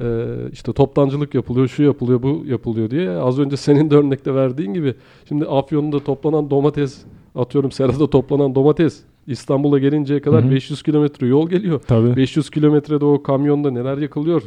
e, 0.00 0.26
işte 0.52 0.72
toptancılık 0.72 1.34
yapılıyor, 1.34 1.68
şu 1.68 1.82
yapılıyor, 1.82 2.22
bu 2.22 2.42
yapılıyor 2.46 2.90
diye. 2.90 3.10
Az 3.10 3.38
önce 3.38 3.56
senin 3.56 3.90
de 3.90 3.96
örnekte 3.96 4.34
verdiğin 4.34 4.74
gibi. 4.74 4.94
Şimdi 5.28 5.44
Afyon'da 5.44 6.00
toplanan 6.00 6.50
domates, 6.50 7.04
atıyorum 7.34 7.70
Serada 7.70 8.10
toplanan 8.10 8.54
domates 8.54 9.02
İstanbul'a 9.26 9.78
gelinceye 9.78 10.20
kadar 10.20 10.44
Hı 10.44 10.48
hı. 10.48 10.50
500 10.50 10.82
kilometre 10.82 11.26
yol 11.26 11.48
geliyor. 11.48 11.80
Tabii. 11.86 12.16
500 12.16 12.50
kilometrede 12.50 13.04
o 13.04 13.22
kamyonda 13.22 13.70
neler 13.70 13.98
yakılıyor? 13.98 14.42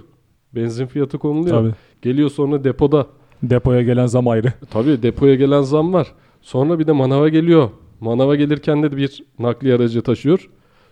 Benzin 0.56 0.86
fiyatı 0.86 1.18
konuluyor. 1.18 1.62
Tabii. 1.62 1.74
Geliyor 2.02 2.30
sonra 2.30 2.64
depoda. 2.64 3.08
Depoya 3.44 3.82
gelen 3.82 4.06
zam 4.06 4.28
ayrı. 4.28 4.54
Tabii 4.72 5.04
depoya 5.04 5.36
gelen 5.36 5.62
zam 5.62 5.94
var. 5.94 6.08
Sonra 6.42 6.80
bir 6.80 6.88
de 6.88 6.92
manava 6.92 7.30
geliyor. 7.30 7.70
Manava 8.00 8.36
gelirken 8.36 8.84
de 8.84 8.98
bir 8.98 9.24
nakliye 9.40 9.76
aracı 9.76 10.02
taşıyor. 10.02 10.50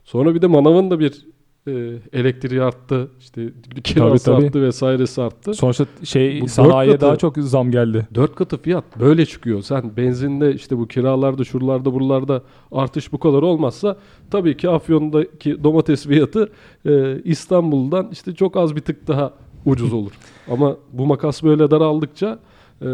Sonra 0.07 0.35
bir 0.35 0.41
de 0.41 0.47
manavın 0.47 0.91
da 0.91 0.99
bir 0.99 1.25
e, 1.67 1.71
elektriği 2.13 2.61
arttı. 2.61 3.07
İşte 3.19 3.49
kirası 3.83 4.25
tabii. 4.25 4.45
arttı 4.45 4.61
vesairesi 4.61 5.21
arttı. 5.21 5.53
Sonuçta 5.53 5.85
şey 6.03 6.41
Bu 6.41 6.47
sanayiye 6.47 6.95
katı- 6.95 7.05
daha 7.05 7.15
çok 7.15 7.37
zam 7.37 7.71
geldi. 7.71 8.07
Dört 8.15 8.35
katı 8.35 8.57
fiyat 8.57 8.99
böyle 8.99 9.25
çıkıyor. 9.25 9.61
Sen 9.61 9.97
benzinde 9.97 10.53
işte 10.53 10.77
bu 10.77 10.87
kiralarda 10.87 11.43
şuralarda 11.43 11.93
buralarda 11.93 12.41
artış 12.71 13.11
bu 13.13 13.19
kadar 13.19 13.41
olmazsa 13.41 13.97
tabii 14.31 14.57
ki 14.57 14.69
Afyon'daki 14.69 15.63
domates 15.63 16.07
fiyatı 16.07 16.49
e, 16.85 17.21
İstanbul'dan 17.23 18.09
işte 18.11 18.35
çok 18.35 18.57
az 18.57 18.75
bir 18.75 18.81
tık 18.81 19.07
daha 19.07 19.33
ucuz 19.65 19.93
olur. 19.93 20.11
Ama 20.51 20.77
bu 20.93 21.05
makas 21.05 21.43
böyle 21.43 21.71
daraldıkça 21.71 22.39
e, 22.81 22.87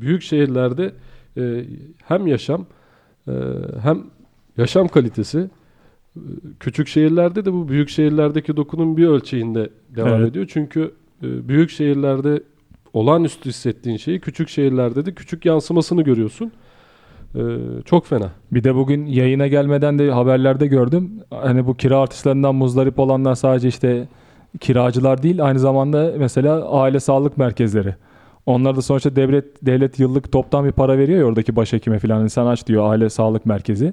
büyük 0.00 0.22
şehirlerde 0.22 0.92
e, 1.36 1.64
hem 2.04 2.26
yaşam 2.26 2.66
e, 3.28 3.32
hem 3.82 4.04
yaşam 4.56 4.88
kalitesi 4.88 5.50
küçük 6.60 6.88
şehirlerde 6.88 7.44
de 7.44 7.52
bu 7.52 7.68
büyük 7.68 7.88
şehirlerdeki 7.88 8.56
dokunun 8.56 8.96
bir 8.96 9.06
ölçeğinde 9.06 9.70
devam 9.96 10.08
Evet. 10.20 10.30
ediyor. 10.30 10.46
Çünkü 10.52 10.92
e, 11.22 11.48
büyük 11.48 11.70
şehirlerde 11.70 12.42
olağanüstü 12.92 13.48
hissettiğin 13.48 13.96
şeyi 13.96 14.20
küçük 14.20 14.48
şehirlerde 14.48 15.06
de 15.06 15.14
küçük 15.14 15.44
yansımasını 15.44 16.02
görüyorsun. 16.02 16.52
Ee, 17.34 17.40
çok 17.84 18.06
fena. 18.06 18.30
Bir 18.52 18.64
de 18.64 18.74
bugün 18.74 19.06
yayına 19.06 19.46
gelmeden 19.46 19.98
de 19.98 20.10
haberlerde 20.10 20.66
gördüm. 20.66 21.10
Hani 21.30 21.66
bu 21.66 21.74
kira 21.74 21.98
artışlarından 21.98 22.54
muzdarip 22.54 22.98
olanlar 22.98 23.34
sadece 23.34 23.68
işte 23.68 24.08
kiracılar 24.60 25.22
değil 25.22 25.44
aynı 25.44 25.58
zamanda 25.58 26.12
mesela 26.18 26.70
aile 26.70 27.00
sağlık 27.00 27.38
merkezleri. 27.38 27.94
Onlar 28.46 28.76
da 28.76 28.82
sonuçta 28.82 29.16
devlet 29.16 29.66
devlet 29.66 29.98
yıllık 29.98 30.32
toptan 30.32 30.64
bir 30.64 30.72
para 30.72 30.98
veriyor 30.98 31.18
ya 31.18 31.24
oradaki 31.24 31.56
başhekime 31.56 31.98
falan. 31.98 32.16
Hani 32.16 32.30
sen 32.30 32.46
aç 32.46 32.66
diyor 32.66 32.90
aile 32.90 33.10
sağlık 33.10 33.46
merkezi. 33.46 33.92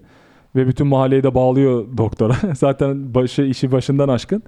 Ve 0.55 0.67
bütün 0.67 0.87
mahalleyi 0.87 1.23
de 1.23 1.35
bağlıyor 1.35 1.85
doktora. 1.97 2.35
Zaten 2.53 3.13
başı 3.13 3.41
işi 3.41 3.71
başından 3.71 4.09
aşkın. 4.09 4.43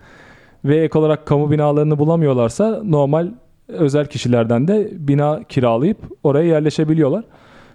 Ve 0.65 0.83
ek 0.83 0.99
olarak 0.99 1.25
kamu 1.25 1.51
binalarını 1.51 1.99
bulamıyorlarsa 1.99 2.81
normal 2.83 3.27
özel 3.67 4.05
kişilerden 4.05 4.67
de 4.67 4.89
bina 4.91 5.43
kiralayıp 5.43 5.97
oraya 6.23 6.47
yerleşebiliyorlar. 6.47 7.23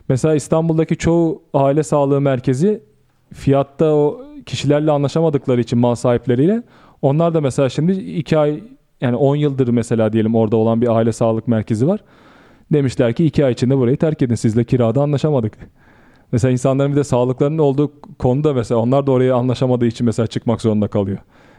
Mesela 0.09 0.35
İstanbul'daki 0.35 0.97
çoğu 0.97 1.43
aile 1.55 1.83
sağlığı 1.83 2.21
merkezi 2.21 2.83
fiyatta 3.33 3.95
o 3.95 4.21
kişilerle 4.47 4.91
anlaşamadıkları 4.91 5.61
için 5.61 5.79
mal 5.79 5.95
sahipleriyle 5.95 6.63
onlar 7.03 7.35
da 7.35 7.41
mesela 7.41 7.69
şimdi 7.69 7.93
2 7.93 8.39
ay 8.39 8.63
yani 9.01 9.17
10 9.17 9.37
yıldır 9.37 9.69
mesela 9.69 10.13
diyelim 10.13 10.35
orada 10.35 10.57
olan 10.57 10.83
bir 10.83 10.97
aile 10.97 11.13
sağlık 11.13 11.49
merkezi 11.49 11.89
var. 11.89 12.01
Demişler 12.73 13.13
ki 13.13 13.25
2 13.25 13.45
ay 13.45 13.53
içinde 13.53 13.79
burayı 13.79 13.97
terk 13.97 14.23
edin 14.23 14.35
sizle 14.35 14.65
kirada 14.65 15.03
anlaşamadık. 15.03 15.53
Mesela 16.33 16.53
insanların 16.53 16.93
bir 16.93 16.97
de 16.97 17.05
sağlıklarının 17.05 17.59
olduğu 17.59 17.93
konuda 18.19 18.55
mesela 18.55 18.81
onlar 18.81 19.07
da 19.07 19.13
oraya 19.13 19.35
anlaşamadığı 19.35 19.87
için 19.87 20.07
mesela 20.07 20.27
çıkmak 20.27 20.61
zorunda 20.61 20.89
kalıyor. 20.89 21.19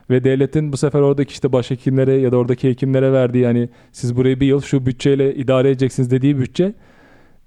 Ve 0.09 0.23
devletin 0.23 0.73
bu 0.73 0.77
sefer 0.77 0.99
oradaki 0.99 1.31
işte 1.31 1.51
başhekimlere 1.53 2.13
ya 2.13 2.31
da 2.31 2.37
oradaki 2.37 2.69
hekimlere 2.69 3.11
verdiği 3.11 3.43
yani 3.43 3.69
siz 3.91 4.15
burayı 4.17 4.39
bir 4.39 4.47
yıl 4.47 4.61
şu 4.61 4.85
bütçeyle 4.85 5.35
idare 5.35 5.69
edeceksiniz 5.69 6.11
dediği 6.11 6.39
bütçe 6.39 6.73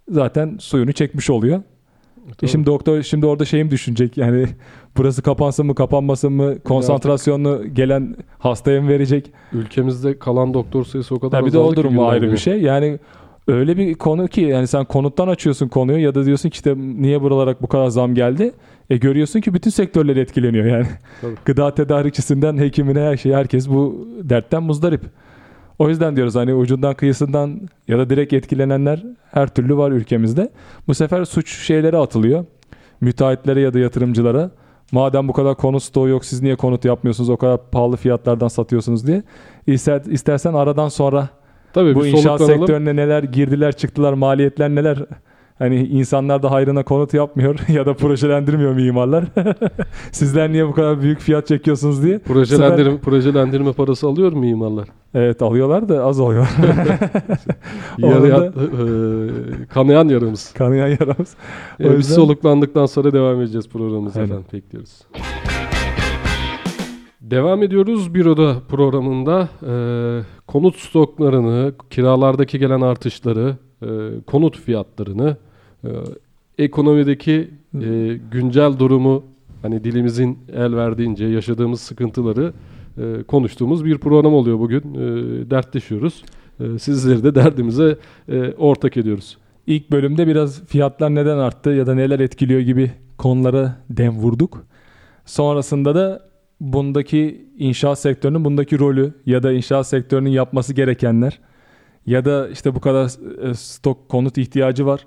zaten 0.09 0.57
suyunu 0.61 0.93
çekmiş 0.93 1.31
oluyor. 1.31 1.63
E 2.43 2.47
şimdi 2.47 2.67
doktor 2.67 3.03
şimdi 3.03 3.27
orada 3.27 3.45
şeyim 3.45 3.71
düşünecek 3.71 4.17
yani 4.17 4.47
burası 4.97 5.23
kapansın 5.23 5.67
mı 5.67 5.75
kapanmasın 5.75 6.33
mı 6.33 6.59
konsantrasyonunu 6.59 7.75
gelen 7.75 8.17
hastaya 8.39 8.83
mı 8.83 8.89
verecek? 8.89 9.33
Ülkemizde 9.53 10.19
kalan 10.19 10.55
doktor 10.55 10.85
sayısı 10.85 11.15
o 11.15 11.19
kadar 11.21 11.41
Ha, 11.41 11.47
bir 11.47 11.53
de 11.53 11.59
o 11.59 11.77
durum 11.77 12.01
ayrı 12.01 12.33
bir 12.33 12.37
şey. 12.37 12.63
Yani 12.63 12.99
öyle 13.53 13.77
bir 13.77 13.95
konu 13.95 14.29
ki 14.29 14.41
yani 14.41 14.67
sen 14.67 14.85
konuttan 14.85 15.29
açıyorsun 15.29 15.69
konuyu 15.69 15.99
ya 15.99 16.15
da 16.15 16.25
diyorsun 16.25 16.49
ki 16.49 16.55
işte 16.55 16.75
niye 16.77 17.23
buralara 17.23 17.55
bu 17.63 17.67
kadar 17.67 17.89
zam 17.89 18.15
geldi? 18.15 18.53
E 18.91 18.97
görüyorsun 18.97 19.41
ki 19.41 19.55
bütün 19.55 19.71
sektörler 19.71 20.17
etkileniyor 20.17 20.65
yani. 20.67 20.87
Tabii. 21.21 21.35
Gıda 21.45 21.75
tedarikçisinden 21.75 22.59
hekimine 22.59 23.01
her 23.01 23.17
şey 23.17 23.33
herkes 23.33 23.69
bu 23.69 24.09
dertten 24.23 24.63
muzdarip. 24.63 25.03
O 25.79 25.89
yüzden 25.89 26.17
diyoruz 26.17 26.35
hani 26.35 26.55
ucundan 26.55 26.95
kıyısından 26.95 27.61
ya 27.89 27.99
da 27.99 28.11
direkt 28.11 28.33
etkilenenler 28.33 29.05
her 29.33 29.55
türlü 29.55 29.77
var 29.77 29.91
ülkemizde. 29.91 30.51
Bu 30.89 30.95
sefer 30.95 31.25
suç 31.25 31.59
şeylere 31.67 31.97
atılıyor. 31.97 32.45
Müteahhitlere 33.01 33.61
ya 33.61 33.75
da 33.75 33.79
yatırımcılara. 33.79 34.51
Madem 34.93 35.29
bu 35.29 35.33
kadar 35.33 35.57
konut 35.57 35.83
stoğu 35.83 36.09
yok 36.09 36.25
siz 36.25 36.43
niye 36.43 36.57
konut 36.57 36.85
yapmıyorsunuz 36.85 37.31
o 37.31 37.37
kadar 37.37 37.71
pahalı 37.71 37.97
fiyatlardan 37.97 38.49
satıyorsunuz 38.49 39.07
diye. 39.07 39.23
İster, 39.67 40.01
istersen 40.01 40.55
aradan 40.55 40.89
sonra 40.89 41.29
Tabii 41.73 41.95
bu 41.95 42.07
inşaat 42.07 42.41
sektörüne 42.43 42.97
neler 42.97 43.23
girdiler 43.23 43.73
çıktılar 43.73 44.13
maliyetler 44.13 44.71
neler 44.71 44.99
hani 45.59 45.87
insanlar 45.87 46.43
da 46.43 46.51
hayrına 46.51 46.83
konut 46.83 47.15
yapmıyor 47.15 47.59
ya 47.69 47.87
da 47.87 47.95
projelendirmiyor 47.95 48.73
mimarlar. 48.75 49.25
Sizler 50.13 50.53
niye 50.53 50.67
bu 50.69 50.73
kadar 50.73 51.03
büyük 51.03 51.21
fiyat 51.21 51.47
çekiyorsunuz 51.47 52.03
diye. 52.03 52.19
Projelendirme, 52.19 52.99
projelendirme 52.99 53.73
parası 53.73 54.07
alıyor 54.07 54.33
mu 54.33 54.41
mimarlar? 54.41 54.89
Evet 55.15 55.43
alıyorlar 55.43 55.89
da 55.89 56.05
az 56.05 56.21
oluyor. 56.21 56.47
Yarı, 57.99 58.15
Orada- 58.23 58.47
e, 58.47 59.67
kanayan 59.67 60.09
yarımız. 60.09 60.53
Kanayan 60.53 60.89
yaramız. 60.89 61.35
O 61.81 61.85
E, 61.85 61.89
biz 61.91 61.97
yüzden- 61.97 62.15
soluklandıktan 62.15 62.87
sonra 62.87 63.13
devam 63.13 63.41
edeceğiz 63.41 63.69
programımıza 63.69 64.21
Aynen. 64.21 64.31
efendim. 64.31 64.47
Bekliyoruz. 64.53 65.01
Devam 67.31 67.63
ediyoruz 67.63 68.15
Büroda 68.15 68.57
programında 68.69 69.49
e, 69.67 69.73
konut 70.47 70.77
stoklarını, 70.77 71.73
kiralardaki 71.91 72.59
gelen 72.59 72.81
artışları, 72.81 73.57
e, 73.83 73.87
konut 74.27 74.59
fiyatlarını, 74.59 75.37
e, 75.85 75.89
ekonomideki 76.59 77.51
e, 77.75 78.19
güncel 78.33 78.79
durumu, 78.79 79.25
hani 79.63 79.85
dilimizin 79.85 80.39
el 80.53 80.77
verdiğince 80.77 81.25
yaşadığımız 81.25 81.81
sıkıntıları 81.81 82.53
e, 82.99 83.23
konuştuğumuz 83.23 83.85
bir 83.85 83.99
program 83.99 84.35
oluyor 84.35 84.59
bugün. 84.59 84.95
E, 84.95 85.51
dertleşiyoruz. 85.51 86.25
E, 86.61 86.79
sizleri 86.79 87.25
de 87.25 87.35
derdimize 87.35 87.99
e, 88.29 88.53
ortak 88.59 88.97
ediyoruz. 88.97 89.39
İlk 89.67 89.91
bölümde 89.91 90.27
biraz 90.27 90.65
fiyatlar 90.65 91.15
neden 91.15 91.39
arttı 91.39 91.71
ya 91.71 91.87
da 91.87 91.95
neler 91.95 92.21
etkiliyor 92.21 92.61
gibi 92.61 92.93
konulara 93.19 93.77
dem 93.91 94.13
vurduk. 94.17 94.65
Sonrasında 95.25 95.95
da 95.95 96.30
bundaki 96.61 97.47
inşaat 97.59 97.99
sektörünün 97.99 98.45
bundaki 98.45 98.79
rolü 98.79 99.13
ya 99.27 99.43
da 99.43 99.53
inşaat 99.53 99.87
sektörünün 99.87 100.31
yapması 100.31 100.75
gerekenler 100.75 101.39
ya 102.07 102.25
da 102.25 102.49
işte 102.49 102.75
bu 102.75 102.81
kadar 102.81 103.07
e, 103.51 103.55
stok 103.55 104.09
konut 104.09 104.39
ihtiyacı 104.39 104.87
var. 104.87 105.07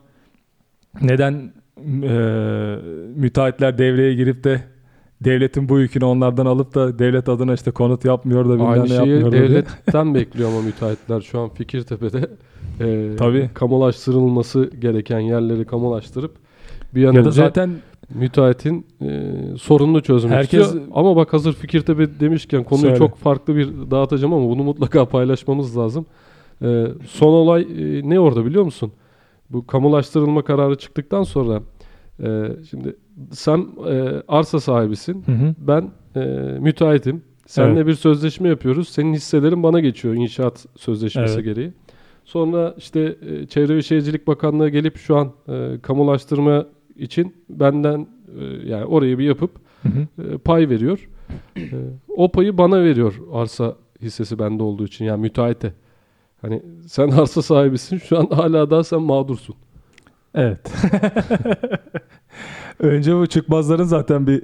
Neden 1.02 1.54
e, 2.04 2.16
müteahhitler 3.16 3.78
devreye 3.78 4.14
girip 4.14 4.44
de 4.44 4.64
devletin 5.22 5.70
bu 5.70 5.80
yükünü 5.80 6.06
onlardan 6.06 6.46
alıp 6.46 6.76
da 6.76 7.00
devlet 7.00 7.30
adına 7.30 7.54
işte 7.54 7.72
konut 7.72 8.06
yapmıyor 8.06 8.46
da 8.46 8.54
bilmem 8.54 8.68
Aynı 8.70 8.84
ne 8.84 8.88
şeyi 8.88 8.98
yapmıyor 8.98 9.28
da 9.28 9.32
diye. 9.32 9.42
devletten 9.44 10.16
bekliyor 10.16 10.50
ama 10.50 10.62
müteahhitler 10.62 11.22
şu 11.22 11.40
an 11.40 11.50
Fikirtepe'de 11.50 12.30
e, 12.80 13.16
Tabii. 13.18 13.50
kamulaştırılması 13.54 14.72
gereken 14.80 15.20
yerleri 15.20 15.66
kamulaştırıp 15.66 16.36
bir 16.96 17.06
an 17.06 17.14
Ya 17.14 17.24
da 17.24 17.28
önce 17.28 17.32
zaten 17.32 17.70
müteahhitin 18.16 18.86
e, 19.02 19.32
sorununu 19.58 20.02
çözmek 20.02 20.34
Herkes- 20.34 20.66
istiyor. 20.66 20.84
Ama 20.94 21.16
bak 21.16 21.34
hazır 21.34 21.54
Fikirtepe 21.54 22.20
demişken 22.20 22.64
konuyu 22.64 22.82
Söyle. 22.86 22.98
çok 22.98 23.18
farklı 23.18 23.56
bir 23.56 23.68
dağıtacağım 23.92 24.34
ama 24.34 24.50
bunu 24.50 24.64
mutlaka 24.64 25.06
paylaşmamız 25.06 25.78
lazım. 25.78 26.06
E, 26.62 26.86
son 27.08 27.34
olay 27.34 27.62
e, 27.62 28.10
ne 28.10 28.20
orada 28.20 28.46
biliyor 28.46 28.64
musun? 28.64 28.92
Bu 29.50 29.68
kamulaştırılma 29.68 30.42
kararı 30.44 30.76
çıktıktan 30.78 31.24
sonra 31.24 31.62
e, 32.24 32.48
şimdi 32.70 32.96
sen 33.32 33.68
e, 33.90 34.22
arsa 34.28 34.60
sahibisin. 34.60 35.24
Hı 35.26 35.32
hı. 35.32 35.56
Ben 35.58 35.92
e, 36.16 36.20
müteahhitim. 36.60 37.24
Seninle 37.46 37.88
bir 37.88 37.94
sözleşme 37.94 38.50
yapıyoruz. 38.50 38.90
Senin 38.90 39.14
hisselerin 39.14 39.64
bana 39.64 39.80
geçiyor 39.80 40.14
inşaat 40.14 40.66
sözleşmesi 40.76 41.34
Evet. 41.36 41.46
gereği. 41.46 41.74
Sonra 42.26 42.76
işte 42.78 43.16
e, 43.30 43.46
Çevre 43.48 43.76
ve 43.76 43.82
Şehircilik 43.82 44.28
Bakanlığı 44.28 44.70
gelip 44.70 44.98
şu 44.98 45.16
an 45.18 45.32
e, 45.50 45.80
kamulaştırma 45.82 46.66
için 46.96 47.34
benden 47.50 48.08
e, 48.40 48.44
yani 48.70 48.86
orayı 48.86 49.18
bir 49.18 49.24
yapıp 49.26 49.52
Hı 49.84 49.90
hı. 49.90 50.24
e, 50.24 50.38
pay 50.38 50.70
veriyor. 50.70 51.10
E, 51.58 51.62
o 52.18 52.32
payı 52.32 52.58
bana 52.58 52.84
veriyor 52.84 53.14
arsa 53.34 53.76
hissesi 54.02 54.40
bende 54.40 54.64
olduğu 54.64 54.86
için 54.86 55.06
yani 55.06 55.22
müteahhite. 55.22 55.74
Hani 56.42 56.64
sen 56.88 57.08
arsa 57.10 57.42
sahibisin 57.42 57.98
şu 57.98 58.20
an 58.20 58.28
hala 58.32 58.70
daha 58.70 58.84
sen 58.84 59.02
mağdursun. 59.02 59.56
Evet. 60.36 60.72
Önce 62.80 63.16
bu 63.18 63.28
çıkmazların 63.28 63.84
zaten 63.84 64.28
bir 64.28 64.42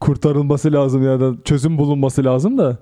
kurtarılması 0.00 0.72
lazım 0.72 1.04
ya 1.04 1.20
da 1.20 1.32
çözüm 1.44 1.78
bulunması 1.78 2.24
lazım 2.24 2.58
da. 2.58 2.78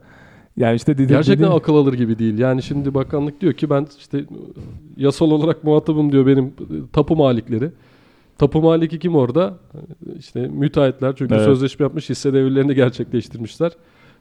Yani 0.57 0.77
işte 0.77 0.99
dedi, 0.99 1.09
Gerçekten 1.09 1.47
dedi- 1.47 1.55
akıl 1.57 1.75
alır 1.75 1.93
gibi 1.93 2.19
değil. 2.19 2.39
Yani 2.39 2.63
şimdi 2.63 2.95
bakanlık 2.95 3.41
diyor 3.41 3.53
ki 3.53 3.71
ben 3.71 3.87
işte 3.99 4.25
yasal 4.97 5.31
olarak 5.31 5.65
muhatabım 5.65 6.13
diyor 6.13 6.27
benim 6.27 6.53
tapu 6.93 7.17
malikleri. 7.17 7.71
Tapu 8.39 8.63
maliki 8.63 8.99
kim 8.99 9.17
orada? 9.17 9.55
İşte 10.19 10.41
müteahhitler 10.49 11.15
çünkü 11.17 11.35
Evet. 11.35 11.45
sözleşme 11.45 11.85
yapmış 11.85 12.11
hisse 12.11 12.33
devirlerini 12.33 12.75
gerçekleştirmişler. 12.75 13.73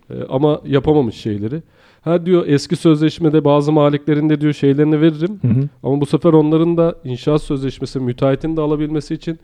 Ee, 0.09 0.13
ama 0.29 0.61
yapamamış 0.65 1.15
şeyleri. 1.15 1.63
Ha 2.01 2.25
diyor 2.25 2.47
eski 2.47 2.75
sözleşmede 2.75 3.45
bazı 3.45 3.71
maliklerinde 3.71 4.41
diyor 4.41 4.53
şeylerini 4.53 5.01
veririm. 5.01 5.39
Hı 5.41 5.47
hı. 5.47 5.69
Ama 5.83 6.01
bu 6.01 6.05
sefer 6.05 6.33
onların 6.33 6.77
da 6.77 6.95
inşaat 7.03 7.41
sözleşmesi 7.41 7.99
müteahhitin 7.99 8.57
de 8.57 8.61
alabilmesi 8.61 9.13
için 9.13 9.39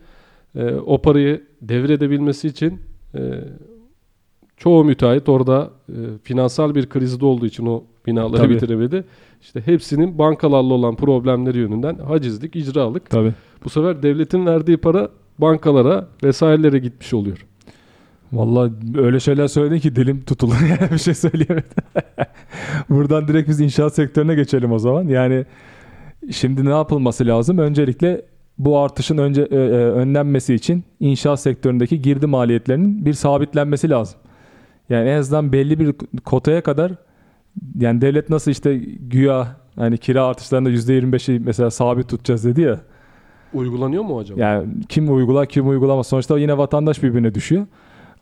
e, 0.54 0.74
o 0.74 1.02
parayı 1.02 1.42
devredebilmesi 1.62 2.48
için 2.48 2.80
e, 3.14 3.20
çoğu 4.56 4.84
müteahhit 4.84 5.28
orada 5.28 5.70
e, 5.88 5.94
finansal 6.22 6.74
bir 6.74 6.88
krizde 6.88 7.24
olduğu 7.26 7.46
için 7.46 7.66
o 7.66 7.84
binaları 8.08 8.42
Tabii. 8.42 8.54
bitiremedi. 8.54 9.04
İşte 9.42 9.60
hepsinin 9.66 10.18
bankalarla 10.18 10.74
olan 10.74 10.96
problemleri 10.96 11.58
yönünden 11.58 11.94
hacizlik, 11.94 12.56
icralık. 12.56 13.10
Tabii. 13.10 13.32
Bu 13.64 13.70
sefer 13.70 14.02
devletin 14.02 14.46
verdiği 14.46 14.76
para 14.76 15.08
bankalara 15.38 16.06
vesairelere 16.24 16.78
gitmiş 16.78 17.14
oluyor. 17.14 17.46
Vallahi 18.32 18.72
öyle 18.96 19.20
şeyler 19.20 19.48
söyledin 19.48 19.78
ki 19.78 19.96
dilim 19.96 20.20
tutuldu 20.20 20.54
yani 20.68 20.92
bir 20.92 20.98
şey 20.98 21.14
söyleyemedim. 21.14 21.72
Buradan 22.90 23.28
direkt 23.28 23.48
biz 23.48 23.60
inşaat 23.60 23.94
sektörüne 23.94 24.34
geçelim 24.34 24.72
o 24.72 24.78
zaman. 24.78 25.08
Yani 25.08 25.44
şimdi 26.30 26.64
ne 26.64 26.70
yapılması 26.70 27.26
lazım? 27.26 27.58
Öncelikle 27.58 28.22
bu 28.58 28.78
artışın 28.78 29.18
önce 29.18 29.42
e, 29.42 29.56
e, 29.56 29.58
önlenmesi 29.58 30.54
için 30.54 30.84
inşaat 31.00 31.40
sektöründeki 31.40 32.02
girdi 32.02 32.26
maliyetlerinin 32.26 33.04
bir 33.06 33.12
sabitlenmesi 33.12 33.90
lazım. 33.90 34.18
Yani 34.88 35.08
en 35.08 35.18
azından 35.18 35.52
belli 35.52 35.78
bir 35.78 35.94
kotaya 36.24 36.62
kadar 36.62 36.92
yani 37.80 38.00
devlet 38.00 38.30
nasıl 38.30 38.50
işte 38.50 38.76
güya 39.00 39.56
hani 39.76 39.98
kira 39.98 40.24
artışlarında 40.24 40.70
%25'i 40.70 41.40
mesela 41.40 41.70
sabit 41.70 42.08
tutacağız 42.08 42.44
dedi 42.44 42.60
ya. 42.60 42.80
Uygulanıyor 43.54 44.02
mu 44.02 44.18
acaba? 44.18 44.40
Yani 44.40 44.66
kim 44.88 45.16
uygular 45.16 45.46
kim 45.46 45.68
uygulamaz. 45.68 46.06
Sonuçta 46.06 46.38
yine 46.38 46.58
vatandaş 46.58 47.02
birbirine 47.02 47.34
düşüyor. 47.34 47.66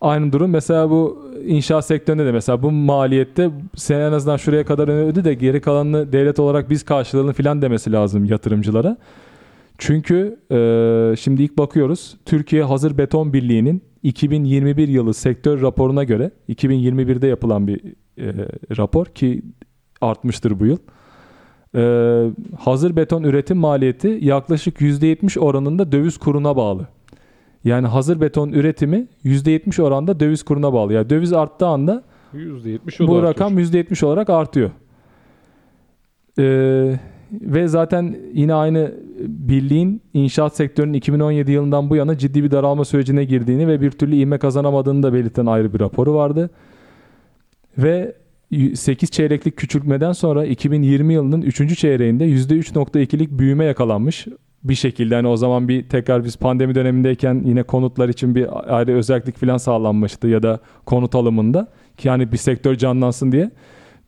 Aynı 0.00 0.32
durum 0.32 0.50
mesela 0.50 0.90
bu 0.90 1.32
inşaat 1.46 1.86
sektöründe 1.86 2.26
de 2.26 2.32
mesela 2.32 2.62
bu 2.62 2.70
maliyette 2.70 3.50
sen 3.74 4.00
en 4.00 4.12
azından 4.12 4.36
şuraya 4.36 4.64
kadar 4.64 4.88
ödedi 4.88 5.24
de 5.24 5.34
geri 5.34 5.60
kalanını 5.60 6.12
devlet 6.12 6.38
olarak 6.38 6.70
biz 6.70 6.84
karşılayalım 6.84 7.32
filan 7.32 7.62
demesi 7.62 7.92
lazım 7.92 8.24
yatırımcılara. 8.24 8.96
Çünkü 9.78 10.38
e, 10.50 11.16
şimdi 11.18 11.42
ilk 11.42 11.58
bakıyoruz 11.58 12.16
Türkiye 12.24 12.62
Hazır 12.62 12.98
Beton 12.98 13.32
Birliği'nin 13.32 13.82
2021 14.02 14.88
yılı 14.88 15.14
sektör 15.14 15.62
raporuna 15.62 16.04
göre 16.04 16.30
2021'de 16.48 17.26
yapılan 17.26 17.66
bir 17.66 17.80
e, 18.18 18.32
rapor 18.76 19.06
ki 19.06 19.42
artmıştır 20.00 20.60
bu 20.60 20.66
yıl. 20.66 20.78
E, 21.74 21.82
hazır 22.58 22.96
beton 22.96 23.22
üretim 23.22 23.56
maliyeti 23.56 24.18
yaklaşık 24.22 24.80
%70 24.80 25.38
oranında 25.38 25.92
döviz 25.92 26.18
kuruna 26.18 26.56
bağlı. 26.56 26.86
Yani 27.64 27.86
hazır 27.86 28.20
beton 28.20 28.48
üretimi 28.48 29.06
%70 29.24 29.82
oranda 29.82 30.20
döviz 30.20 30.42
kuruna 30.42 30.72
bağlı. 30.72 30.92
Yani 30.92 31.10
döviz 31.10 31.32
arttığı 31.32 31.66
anda 31.66 32.02
%70 32.34 33.04
o 33.04 33.06
da 33.06 33.08
bu 33.08 33.16
artıyor. 33.16 33.22
rakam 33.22 33.58
%70 33.58 34.04
olarak 34.04 34.30
artıyor. 34.30 34.70
Ee, 36.38 36.98
ve 37.32 37.68
zaten 37.68 38.16
yine 38.32 38.54
aynı 38.54 38.94
birliğin 39.18 40.02
inşaat 40.14 40.56
sektörünün 40.56 40.92
2017 40.92 41.52
yılından 41.52 41.90
bu 41.90 41.96
yana 41.96 42.18
ciddi 42.18 42.44
bir 42.44 42.50
daralma 42.50 42.84
sürecine 42.84 43.24
girdiğini 43.24 43.68
ve 43.68 43.80
bir 43.80 43.90
türlü 43.90 44.16
ivme 44.16 44.38
kazanamadığını 44.38 45.02
da 45.02 45.12
belirten 45.12 45.46
ayrı 45.46 45.74
bir 45.74 45.80
raporu 45.80 46.14
vardı. 46.14 46.50
Ve 47.78 48.14
8 48.74 49.10
çeyreklik 49.10 49.56
küçültmeden 49.56 50.12
sonra 50.12 50.44
2020 50.44 51.14
yılının 51.14 51.42
3. 51.42 51.78
çeyreğinde 51.78 52.24
%3.2'lik 52.24 53.30
büyüme 53.30 53.64
yakalanmış. 53.64 54.26
Bir 54.64 54.74
şekilde 54.74 55.14
hani 55.14 55.28
o 55.28 55.36
zaman 55.36 55.68
bir 55.68 55.88
tekrar 55.88 56.24
biz 56.24 56.36
pandemi 56.36 56.74
dönemindeyken 56.74 57.42
yine 57.44 57.62
konutlar 57.62 58.08
için 58.08 58.34
bir 58.34 58.76
ayrı 58.76 58.92
özellik 58.92 59.36
falan 59.36 59.56
sağlanmıştı 59.56 60.28
ya 60.28 60.42
da 60.42 60.60
konut 60.86 61.14
alımında 61.14 61.68
ki 61.96 62.10
hani 62.10 62.32
bir 62.32 62.36
sektör 62.36 62.74
canlansın 62.74 63.32
diye. 63.32 63.50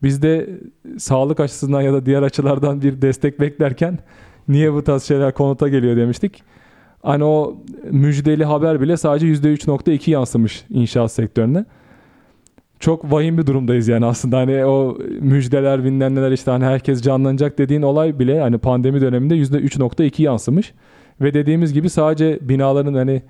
Biz 0.03 0.21
de 0.21 0.49
sağlık 0.97 1.39
açısından 1.39 1.81
ya 1.81 1.93
da 1.93 2.05
diğer 2.05 2.21
açılardan 2.21 2.81
bir 2.81 3.01
destek 3.01 3.39
beklerken 3.39 3.99
niye 4.47 4.73
bu 4.73 4.83
tarz 4.83 5.03
şeyler 5.03 5.33
konuta 5.33 5.67
geliyor 5.67 5.97
demiştik. 5.97 6.43
Hani 7.03 7.23
o 7.23 7.57
müjdeli 7.91 8.45
haber 8.45 8.81
bile 8.81 8.97
sadece 8.97 9.27
%3.2 9.27 10.11
yansımış 10.11 10.65
inşaat 10.69 11.11
sektörüne. 11.11 11.65
Çok 12.79 13.11
vahim 13.11 13.37
bir 13.37 13.47
durumdayız 13.47 13.87
yani 13.87 14.05
aslında 14.05 14.37
hani 14.37 14.65
o 14.65 14.97
müjdeler 15.21 15.83
bilmem 15.83 16.15
neler 16.15 16.31
işte 16.31 16.51
hani 16.51 16.65
herkes 16.65 17.01
canlanacak 17.01 17.57
dediğin 17.57 17.81
olay 17.81 18.19
bile 18.19 18.39
hani 18.41 18.57
pandemi 18.57 19.01
döneminde 19.01 19.35
%3.2 19.35 20.21
yansımış. 20.21 20.73
Ve 21.21 21.33
dediğimiz 21.33 21.73
gibi 21.73 21.89
sadece 21.89 22.39
binaların 22.41 22.93
hani 22.93 23.21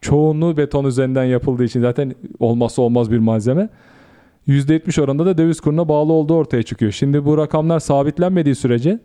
çoğunluğu 0.00 0.56
beton 0.56 0.84
üzerinden 0.84 1.24
yapıldığı 1.24 1.64
için 1.64 1.80
zaten 1.80 2.14
olmazsa 2.38 2.82
olmaz 2.82 3.10
bir 3.10 3.18
malzeme. 3.18 3.68
%70 4.48 5.02
oranında 5.02 5.26
da 5.26 5.38
döviz 5.38 5.60
kuruna 5.60 5.88
bağlı 5.88 6.12
olduğu 6.12 6.34
ortaya 6.34 6.62
çıkıyor. 6.62 6.92
Şimdi 6.92 7.24
bu 7.24 7.38
rakamlar 7.38 7.80
sabitlenmediği 7.80 8.54
sürece 8.54 8.98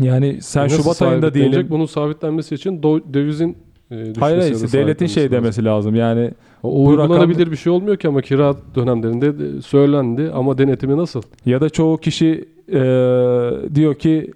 yani 0.00 0.42
sen 0.42 0.64
Nasıl 0.64 0.82
Şubat 0.82 1.02
ayında 1.02 1.34
diyelim. 1.34 1.66
Bunun 1.70 1.86
sabitlenmesi 1.86 2.54
için 2.54 2.82
dövizin 3.12 3.56
e, 3.90 3.96
düşmesi 3.96 4.20
Hayır 4.20 4.38
hayır 4.38 4.72
devletin 4.72 5.06
şey 5.06 5.30
demesi 5.30 5.64
lazım. 5.64 5.94
Yani 5.94 6.30
O 6.62 6.86
uygulanabilir 6.86 7.50
bir 7.50 7.56
şey 7.56 7.72
olmuyor 7.72 7.96
ki 7.96 8.08
ama 8.08 8.22
kira 8.22 8.54
dönemlerinde 8.74 9.38
de 9.38 9.62
söylendi 9.62 10.30
ama 10.34 10.58
denetimi 10.58 10.96
nasıl? 10.96 11.22
ya 11.46 11.60
da 11.60 11.68
çoğu 11.70 11.96
kişi 11.98 12.48
e, 12.72 12.80
diyor 13.74 13.94
ki 13.94 14.32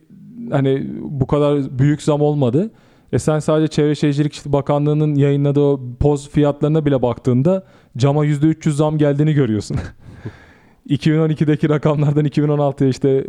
hani 0.50 0.90
bu 1.02 1.26
kadar 1.26 1.78
büyük 1.78 2.02
zam 2.02 2.20
olmadı. 2.20 2.70
E 3.12 3.18
sen 3.18 3.38
sadece 3.38 3.68
Çevre 3.68 3.94
Şehircilik 3.94 4.42
Bakanlığı'nın 4.46 5.14
yayınladığı 5.14 5.60
o 5.60 5.80
poz 6.00 6.28
fiyatlarına 6.30 6.86
bile 6.86 7.02
baktığında 7.02 7.64
cama 7.96 8.26
%300 8.26 8.70
zam 8.70 8.98
geldiğini 8.98 9.32
görüyorsun. 9.34 9.76
2012'deki 10.88 11.68
rakamlardan 11.68 12.26
2016'ya 12.26 12.88
işte 12.88 13.26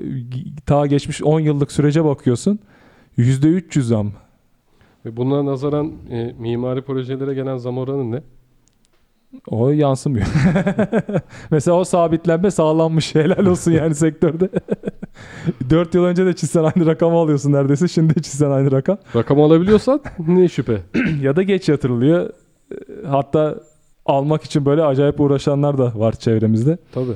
ta 0.65 0.85
geçmiş 0.85 1.23
10 1.23 1.39
yıllık 1.39 1.71
sürece 1.71 2.05
bakıyorsun. 2.05 2.59
%300 3.17 3.81
zam. 3.81 4.11
Ve 5.05 5.17
buna 5.17 5.45
nazaran 5.45 5.91
e, 6.11 6.35
mimari 6.39 6.81
projelere 6.81 7.33
gelen 7.33 7.57
zam 7.57 7.77
oranı 7.77 8.11
ne? 8.11 8.21
O 9.47 9.69
yansımıyor. 9.69 10.25
Mesela 11.51 11.77
o 11.77 11.83
sabitlenme 11.83 12.51
sağlanmış. 12.51 13.15
Helal 13.15 13.45
olsun 13.45 13.71
yani 13.71 13.95
sektörde. 13.95 14.49
4 15.69 15.95
yıl 15.95 16.03
önce 16.03 16.25
de 16.25 16.33
çizsen 16.35 16.63
aynı 16.63 16.85
rakamı 16.85 17.15
alıyorsun 17.17 17.51
neredeyse. 17.53 17.87
Şimdi 17.87 18.15
de 18.15 18.21
çizsen 18.21 18.51
aynı 18.51 18.71
rakam. 18.71 18.97
Rakam 19.15 19.41
alabiliyorsan 19.41 20.01
ne 20.27 20.47
şüphe. 20.47 20.81
ya 21.21 21.35
da 21.35 21.43
geç 21.43 21.69
yatırılıyor. 21.69 22.29
Hatta 23.07 23.59
almak 24.05 24.43
için 24.43 24.65
böyle 24.65 24.83
acayip 24.83 25.19
uğraşanlar 25.19 25.77
da 25.77 25.91
var 25.95 26.11
çevremizde. 26.13 26.77
Tabii. 26.91 27.15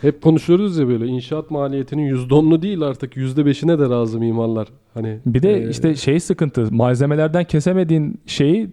Hep 0.00 0.22
konuşuyoruz 0.22 0.78
ya 0.78 0.88
böyle 0.88 1.06
inşaat 1.06 1.50
maliyetinin 1.50 2.14
%10'unu 2.16 2.62
değil 2.62 2.82
artık 2.82 3.16
%5'ine 3.16 3.78
de 3.78 3.90
razı 3.90 4.18
mimarlar. 4.18 4.68
Hani 4.94 5.18
Bir 5.26 5.42
de 5.42 5.64
e, 5.64 5.68
işte 5.70 5.94
şey 5.96 6.20
sıkıntı. 6.20 6.68
Malzemelerden 6.74 7.44
kesemediğin 7.44 8.20
şeyi 8.26 8.68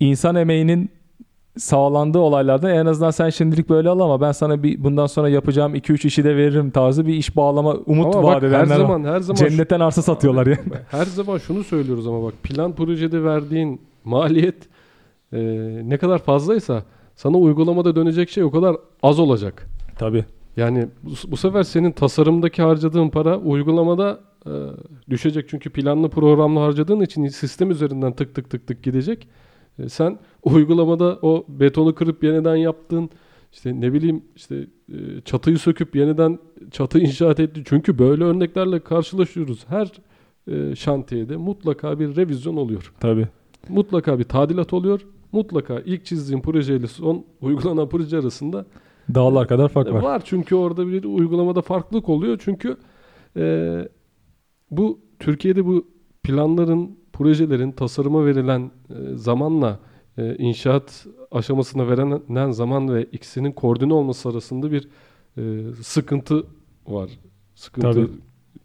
insan 0.00 0.34
emeğinin 0.36 0.90
sağlandığı 1.56 2.18
olaylarda 2.18 2.70
en 2.72 2.86
azından 2.86 3.10
sen 3.10 3.30
şimdilik 3.30 3.68
böyle 3.68 3.88
al 3.88 4.00
ama 4.00 4.20
ben 4.20 4.32
sana 4.32 4.62
bir 4.62 4.84
bundan 4.84 5.06
sonra 5.06 5.28
yapacağım 5.28 5.74
2-3 5.74 6.06
işi 6.06 6.24
de 6.24 6.36
veririm 6.36 6.70
tarzı 6.70 7.06
bir 7.06 7.14
iş 7.14 7.36
bağlama 7.36 7.74
umut 7.86 8.14
ama 8.16 8.22
vaat 8.28 8.42
her 8.42 8.48
edenler 8.48 8.60
var. 8.70 8.76
zaman 8.76 9.04
her 9.04 9.20
zaman 9.20 9.38
şu- 9.38 9.48
Cennetten 9.48 9.80
arsa 9.80 10.02
satıyorlar 10.02 10.46
yani. 10.46 10.58
her 10.90 11.04
zaman 11.04 11.38
şunu 11.38 11.64
söylüyoruz 11.64 12.06
ama 12.06 12.22
bak 12.22 12.34
plan 12.42 12.72
projede 12.74 13.24
verdiğin 13.24 13.80
maliyet 14.04 14.56
e, 15.32 15.40
ne 15.84 15.96
kadar 15.96 16.18
fazlaysa 16.18 16.82
sana 17.16 17.36
uygulamada 17.38 17.96
dönecek 17.96 18.30
şey 18.30 18.44
o 18.44 18.50
kadar 18.50 18.76
az 19.02 19.18
olacak. 19.18 19.68
Tabii. 19.98 20.24
Yani 20.56 20.88
bu, 21.02 21.10
bu 21.28 21.36
sefer 21.36 21.62
senin 21.62 21.92
tasarımdaki 21.92 22.62
harcadığın 22.62 23.08
para 23.08 23.38
uygulamada 23.38 24.20
e, 24.46 24.50
düşecek. 25.10 25.48
Çünkü 25.48 25.70
planlı 25.70 26.08
programlı 26.08 26.60
harcadığın 26.60 27.00
için 27.00 27.28
sistem 27.28 27.70
üzerinden 27.70 28.12
tık 28.12 28.34
tık 28.34 28.50
tık 28.50 28.66
tık 28.66 28.82
gidecek. 28.82 29.28
E, 29.78 29.88
sen 29.88 30.18
uygulamada 30.42 31.18
o 31.22 31.44
betonu 31.48 31.94
kırıp 31.94 32.24
yeniden 32.24 32.56
yaptığın 32.56 33.10
işte 33.52 33.80
ne 33.80 33.92
bileyim 33.92 34.22
işte 34.36 34.66
e, 34.88 35.20
çatıyı 35.24 35.58
söküp 35.58 35.96
yeniden 35.96 36.38
çatı 36.70 36.98
inşaat 36.98 37.40
etti. 37.40 37.62
Çünkü 37.64 37.98
böyle 37.98 38.24
örneklerle 38.24 38.80
karşılaşıyoruz. 38.80 39.64
Her 39.68 39.92
e, 40.48 40.76
şantiyede 40.76 41.36
mutlaka 41.36 42.00
bir 42.00 42.16
revizyon 42.16 42.56
oluyor. 42.56 42.92
Tabii. 43.00 43.28
Mutlaka 43.68 44.18
bir 44.18 44.24
tadilat 44.24 44.72
oluyor. 44.72 45.00
Mutlaka 45.32 45.80
ilk 45.80 46.04
çizdiğin 46.04 46.40
projeyle 46.40 46.86
son 46.86 47.24
uygulanan 47.40 47.88
proje 47.88 48.18
arasında 48.18 48.66
Dağlar 49.14 49.48
kadar 49.48 49.68
fark 49.68 49.92
var. 49.92 50.02
Var 50.02 50.22
çünkü 50.24 50.54
orada 50.54 50.88
bir 50.88 51.04
uygulamada 51.04 51.62
farklılık 51.62 52.08
oluyor. 52.08 52.40
Çünkü 52.44 52.76
e, 53.36 53.88
bu 54.70 55.00
Türkiye'de 55.18 55.66
bu 55.66 55.86
planların, 56.22 56.98
projelerin 57.12 57.72
tasarıma 57.72 58.26
verilen 58.26 58.60
e, 58.90 58.94
zamanla 59.14 59.78
e, 60.18 60.36
inşaat 60.36 61.06
aşamasına 61.30 61.88
verilen 61.88 62.50
zaman 62.50 62.94
ve 62.94 63.04
ikisinin 63.04 63.52
koordine 63.52 63.94
olması 63.94 64.28
arasında 64.28 64.72
bir 64.72 64.88
e, 65.38 65.42
sıkıntı 65.82 66.46
var. 66.86 67.10
Sıkıntı 67.54 67.92
Tabii. 67.92 68.08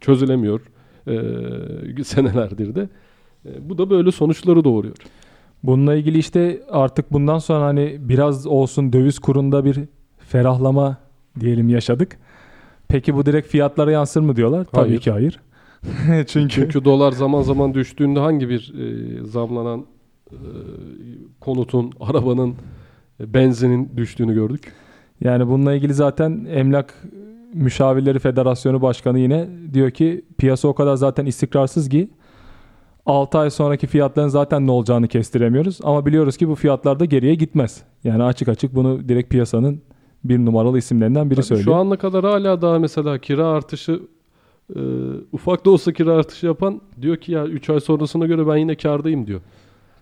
çözülemiyor 0.00 0.60
e, 1.06 2.04
senelerdir 2.04 2.74
de. 2.74 2.88
E, 3.46 3.68
bu 3.68 3.78
da 3.78 3.90
böyle 3.90 4.12
sonuçları 4.12 4.64
doğuruyor. 4.64 4.96
Bununla 5.62 5.94
ilgili 5.94 6.18
işte 6.18 6.62
artık 6.70 7.12
bundan 7.12 7.38
sonra 7.38 7.64
hani 7.64 7.96
biraz 8.00 8.46
olsun 8.46 8.92
döviz 8.92 9.18
kurunda 9.18 9.64
bir 9.64 9.78
ferahlama 10.28 10.96
diyelim 11.40 11.68
yaşadık. 11.68 12.16
Peki 12.88 13.14
bu 13.14 13.26
direkt 13.26 13.48
fiyatlara 13.48 13.90
yansır 13.90 14.20
mı 14.20 14.36
diyorlar? 14.36 14.64
Tabii 14.64 14.88
Hayır. 14.88 15.00
ki 15.00 15.10
hayır. 15.10 15.40
Çünkü 16.26 16.48
Çünkü 16.48 16.84
dolar 16.84 17.12
zaman 17.12 17.42
zaman 17.42 17.74
düştüğünde 17.74 18.20
hangi 18.20 18.48
bir 18.48 18.74
e, 18.78 19.24
zamlanan 19.24 19.84
e, 20.30 20.38
konutun, 21.40 21.92
arabanın, 22.00 22.54
e, 23.20 23.34
benzinin 23.34 23.90
düştüğünü 23.96 24.34
gördük. 24.34 24.72
yani 25.20 25.48
bununla 25.48 25.74
ilgili 25.74 25.94
zaten 25.94 26.46
Emlak 26.50 26.94
Müşavirleri 27.54 28.18
Federasyonu 28.18 28.82
Başkanı 28.82 29.18
yine 29.18 29.48
diyor 29.74 29.90
ki 29.90 30.24
piyasa 30.38 30.68
o 30.68 30.74
kadar 30.74 30.96
zaten 30.96 31.26
istikrarsız 31.26 31.88
ki 31.88 32.08
6 33.06 33.38
ay 33.38 33.50
sonraki 33.50 33.86
fiyatların 33.86 34.28
zaten 34.28 34.66
ne 34.66 34.70
olacağını 34.70 35.08
kestiremiyoruz. 35.08 35.78
Ama 35.82 36.06
biliyoruz 36.06 36.36
ki 36.36 36.48
bu 36.48 36.54
fiyatlar 36.54 37.00
da 37.00 37.04
geriye 37.04 37.34
gitmez. 37.34 37.82
Yani 38.04 38.22
açık 38.22 38.48
açık 38.48 38.74
bunu 38.74 39.08
direkt 39.08 39.30
piyasanın 39.30 39.80
bir 40.28 40.38
numaralı 40.38 40.78
isimlerinden 40.78 41.30
biri 41.30 41.36
Tabii 41.36 41.46
söylüyor. 41.46 41.64
Şu 41.64 41.74
ana 41.74 41.96
kadar 41.96 42.24
hala 42.24 42.62
daha 42.62 42.78
mesela 42.78 43.18
kira 43.18 43.46
artışı 43.46 44.00
e, 44.76 44.80
ufak 45.32 45.64
da 45.64 45.70
olsa 45.70 45.92
kira 45.92 46.12
artışı 46.12 46.46
yapan 46.46 46.80
diyor 47.02 47.16
ki 47.16 47.32
ya 47.32 47.46
3 47.46 47.70
ay 47.70 47.80
sonrasına 47.80 48.26
göre 48.26 48.46
ben 48.46 48.56
yine 48.56 48.74
kardayım 48.74 49.26
diyor. 49.26 49.40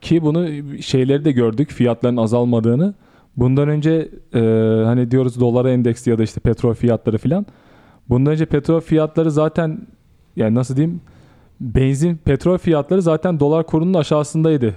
Ki 0.01 0.23
bunu 0.23 0.49
şeyleri 0.83 1.25
de 1.25 1.33
gördük 1.33 1.71
fiyatların 1.71 2.17
azalmadığını. 2.17 2.95
Bundan 3.37 3.69
önce 3.69 4.09
e, 4.35 4.41
hani 4.85 5.11
diyoruz 5.11 5.41
dolara 5.41 5.71
endeksli 5.71 6.11
ya 6.11 6.19
da 6.19 6.23
işte 6.23 6.41
petrol 6.41 6.75
fiyatları 6.75 7.19
filan. 7.19 7.47
Bundan 8.09 8.33
önce 8.33 8.47
petrol 8.47 8.81
fiyatları 8.81 9.31
zaten 9.31 9.87
yani 10.37 10.55
nasıl 10.55 10.77
diyeyim 10.77 11.01
benzin 11.61 12.17
petrol 12.17 12.59
fiyatları 12.59 13.03
zaten 13.03 13.41
dolar 13.41 13.67
kurunun 13.67 13.95
aşağısındaydı. 13.95 14.75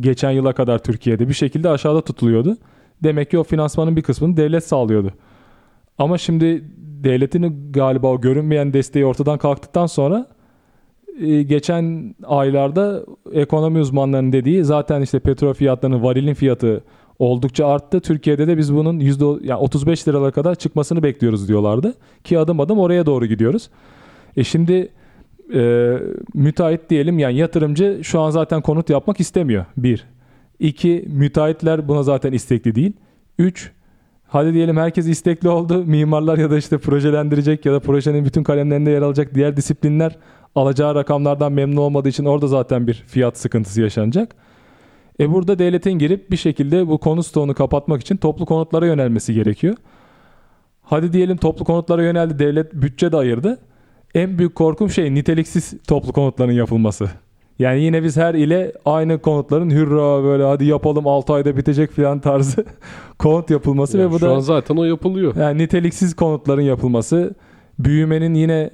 Geçen 0.00 0.30
yıla 0.30 0.52
kadar 0.52 0.78
Türkiye'de 0.78 1.28
bir 1.28 1.34
şekilde 1.34 1.68
aşağıda 1.68 2.00
tutuluyordu. 2.00 2.56
Demek 3.02 3.30
ki 3.30 3.38
o 3.38 3.44
finansmanın 3.44 3.96
bir 3.96 4.02
kısmını 4.02 4.36
devlet 4.36 4.64
sağlıyordu. 4.64 5.12
Ama 5.98 6.18
şimdi 6.18 6.64
devletin 6.78 7.72
galiba 7.72 8.08
o 8.08 8.20
görünmeyen 8.20 8.72
desteği 8.72 9.06
ortadan 9.06 9.38
kalktıktan 9.38 9.86
sonra 9.86 10.26
e, 11.20 11.42
geçen 11.42 12.14
aylarda 12.24 13.04
ekonomi 13.32 13.78
uzmanlarının 13.78 14.32
dediği 14.32 14.64
zaten 14.64 15.00
işte 15.00 15.18
petrol 15.18 15.54
fiyatlarının 15.54 16.02
varilin 16.02 16.34
fiyatı 16.34 16.84
oldukça 17.18 17.66
arttı. 17.66 18.00
Türkiye'de 18.00 18.46
de 18.46 18.58
biz 18.58 18.74
bunun 18.74 19.00
yüzde 19.00 19.24
yani 19.24 19.60
35 19.60 20.08
liralara 20.08 20.30
kadar 20.30 20.54
çıkmasını 20.54 21.02
bekliyoruz 21.02 21.48
diyorlardı. 21.48 21.94
Ki 22.24 22.38
adım 22.38 22.60
adım 22.60 22.78
oraya 22.78 23.06
doğru 23.06 23.26
gidiyoruz. 23.26 23.70
E 24.36 24.44
şimdi 24.44 24.88
e, 25.54 25.92
müteahhit 26.34 26.90
diyelim 26.90 27.18
yani 27.18 27.36
yatırımcı 27.36 28.00
şu 28.02 28.20
an 28.20 28.30
zaten 28.30 28.62
konut 28.62 28.90
yapmak 28.90 29.20
istemiyor. 29.20 29.64
Bir. 29.76 30.06
İki, 30.60 31.04
müteahhitler 31.08 31.88
buna 31.88 32.02
zaten 32.02 32.32
istekli 32.32 32.74
değil. 32.74 32.92
Üç, 33.38 33.72
hadi 34.26 34.54
diyelim 34.54 34.76
herkes 34.76 35.06
istekli 35.06 35.48
oldu. 35.48 35.84
Mimarlar 35.84 36.38
ya 36.38 36.50
da 36.50 36.58
işte 36.58 36.78
projelendirecek 36.78 37.66
ya 37.66 37.72
da 37.72 37.80
projenin 37.80 38.24
bütün 38.24 38.42
kalemlerinde 38.42 38.90
yer 38.90 39.02
alacak 39.02 39.34
diğer 39.34 39.56
disiplinler 39.56 40.16
alacağı 40.54 40.94
rakamlardan 40.94 41.52
memnun 41.52 41.76
olmadığı 41.76 42.08
için 42.08 42.24
orada 42.24 42.46
zaten 42.46 42.86
bir 42.86 42.94
fiyat 42.94 43.38
sıkıntısı 43.38 43.80
yaşanacak. 43.80 44.34
E 45.20 45.32
burada 45.32 45.58
devletin 45.58 45.92
girip 45.92 46.30
bir 46.30 46.36
şekilde 46.36 46.88
bu 46.88 46.98
konut 46.98 47.26
stoğunu 47.26 47.54
kapatmak 47.54 48.00
için 48.00 48.16
toplu 48.16 48.46
konutlara 48.46 48.86
yönelmesi 48.86 49.34
gerekiyor. 49.34 49.74
Hadi 50.82 51.12
diyelim 51.12 51.36
toplu 51.36 51.64
konutlara 51.64 52.02
yöneldi. 52.02 52.38
Devlet 52.38 52.74
bütçe 52.74 53.12
de 53.12 53.16
ayırdı. 53.16 53.58
En 54.14 54.38
büyük 54.38 54.54
korkum 54.54 54.90
şey 54.90 55.14
niteliksiz 55.14 55.74
toplu 55.88 56.12
konutların 56.12 56.52
yapılması. 56.52 57.10
Yani 57.58 57.82
yine 57.82 58.02
biz 58.02 58.16
her 58.16 58.34
ile 58.34 58.72
aynı 58.84 59.18
konutların 59.18 59.70
hürra 59.70 60.24
böyle 60.24 60.42
hadi 60.44 60.64
yapalım 60.64 61.06
6 61.06 61.32
ayda 61.32 61.56
bitecek 61.56 61.90
falan 61.90 62.20
tarzı 62.20 62.64
konut 63.18 63.50
yapılması 63.50 63.98
Yani 63.98 64.08
ve 64.08 64.12
bu 64.12 64.18
şu 64.18 64.26
da 64.26 64.34
an 64.34 64.40
zaten 64.40 64.76
o 64.76 64.84
yapılıyor. 64.84 65.36
yani 65.36 65.58
niteliksiz 65.58 66.16
konutların 66.16 66.62
yapılması, 66.62 67.34
büyümenin 67.78 68.34
yine 68.34 68.70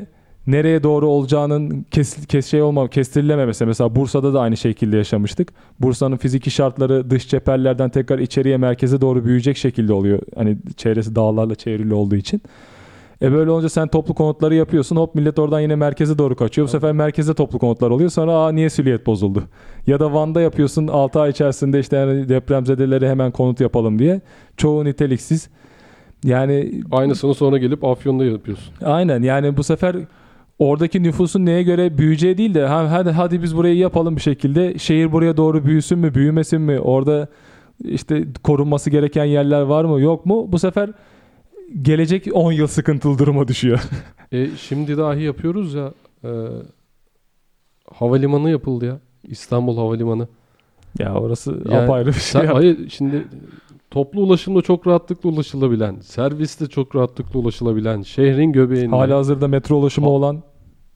nereye 0.47 0.83
doğru 0.83 1.09
olacağının 1.09 1.87
kes, 1.91 2.27
kes 2.27 2.47
şey 2.47 2.63
olma 2.63 2.89
kestirilememesi. 2.89 3.67
Mesela 3.67 3.97
Bursa'da 3.97 4.35
da 4.35 4.41
aynı 4.41 4.57
şekilde 4.57 4.97
yaşamıştık. 4.97 5.53
Bursa'nın 5.81 6.17
fiziki 6.17 6.51
şartları 6.51 7.11
dış 7.11 7.29
cepherlerden 7.29 7.91
tekrar 7.91 8.19
içeriye 8.19 8.57
merkeze 8.57 9.01
doğru 9.01 9.25
büyüyecek 9.25 9.57
şekilde 9.57 9.93
oluyor. 9.93 10.19
Hani 10.37 10.59
çevresi 10.77 11.17
dağlarla 11.17 11.55
çevrili 11.55 11.95
olduğu 11.95 12.17
için. 12.17 12.43
E 13.23 13.33
böyle 13.33 13.51
olunca 13.51 13.69
sen 13.69 13.89
toplu 13.89 14.15
konutları 14.15 14.55
yapıyorsun. 14.55 14.97
Hop 14.97 15.15
millet 15.15 15.39
oradan 15.39 15.61
yine 15.61 15.77
merkeze 15.77 16.19
doğru 16.19 16.37
kaçıyor. 16.37 16.67
Bu 16.67 16.71
sefer 16.71 16.93
merkezde 16.93 17.35
toplu 17.35 17.59
konutlar 17.59 17.91
oluyor. 17.91 18.11
Sonra 18.11 18.33
aa 18.33 18.53
niye 18.53 18.71
silüet 18.71 19.07
bozuldu? 19.07 19.43
Ya 19.87 20.01
da 20.01 20.13
Van'da 20.13 20.41
yapıyorsun 20.41 20.87
6 20.89 21.21
ay 21.21 21.31
içerisinde 21.31 21.81
işte 21.81 21.97
yani 21.97 22.29
depremzedeleri 22.29 23.09
hemen 23.09 23.31
konut 23.31 23.61
yapalım 23.61 23.99
diye. 23.99 24.21
Çoğu 24.57 24.85
niteliksiz. 24.85 25.49
Yani 26.25 26.83
Aynısını 26.93 27.35
sonra 27.35 27.59
gelip 27.59 27.85
Afyon'da 27.85 28.25
yapıyorsun. 28.25 28.75
Aynen 28.85 29.23
yani 29.23 29.57
bu 29.57 29.63
sefer 29.63 29.97
oradaki 30.59 31.03
nüfusun 31.03 31.47
neye 31.47 31.63
göre 31.63 31.99
büyüyeceği 31.99 32.39
değil 32.39 32.55
de 32.55 32.67
ha- 32.67 32.91
hadi 32.91 33.11
hadi 33.11 33.43
biz 33.43 33.57
burayı 33.57 33.77
yapalım 33.77 34.17
bir 34.17 34.21
şekilde. 34.21 34.79
Şehir 34.79 35.13
buraya 35.13 35.37
doğru 35.37 35.65
büyüsün 35.65 35.99
mü, 35.99 36.15
büyümesin 36.15 36.61
mi? 36.61 36.81
Orada 36.81 37.29
işte 37.85 38.25
korunması 38.43 38.91
gereken 38.91 39.25
yerler 39.25 39.63
var 39.63 39.85
mı, 39.85 40.01
yok 40.01 40.27
mu? 40.27 40.53
Bu 40.53 40.59
sefer 40.59 40.91
gelecek 41.83 42.27
10 42.33 42.53
yıl 42.53 42.67
sıkıntılı 42.67 43.19
duruma 43.19 43.49
düşüyor. 43.49 43.81
E 44.33 44.47
şimdi 44.57 44.97
dahi 44.99 45.23
yapıyoruz 45.23 45.75
ya. 45.75 45.93
e, 46.25 46.31
havalimanı 47.95 48.51
yapıldı 48.51 48.87
ya. 48.87 48.99
İstanbul 49.25 49.77
Havalimanı. 49.77 50.29
ya 50.99 51.15
orası 51.15 51.51
Yani 51.69 51.77
apayrı 51.77 52.07
bir 52.09 52.13
şey. 52.13 52.21
Sen, 52.43 52.47
hayır 52.47 52.89
şimdi 52.89 53.25
toplu 53.91 54.21
ulaşımda 54.21 54.63
çok 54.63 54.87
rahatlıkla 54.87 55.31
ulaşılabilen, 55.31 55.97
serviste 56.01 56.67
çok 56.67 56.97
rahatlıkla 56.97 57.39
ulaşılabilen, 57.41 58.03
şehrin 58.03 58.53
göbeğinde. 58.53 58.97
Hala 58.97 59.17
hazırda 59.17 59.49
metro 59.49 59.77
ulaşımı 59.77 60.07
Ha- 60.07 60.13
olan 60.13 60.43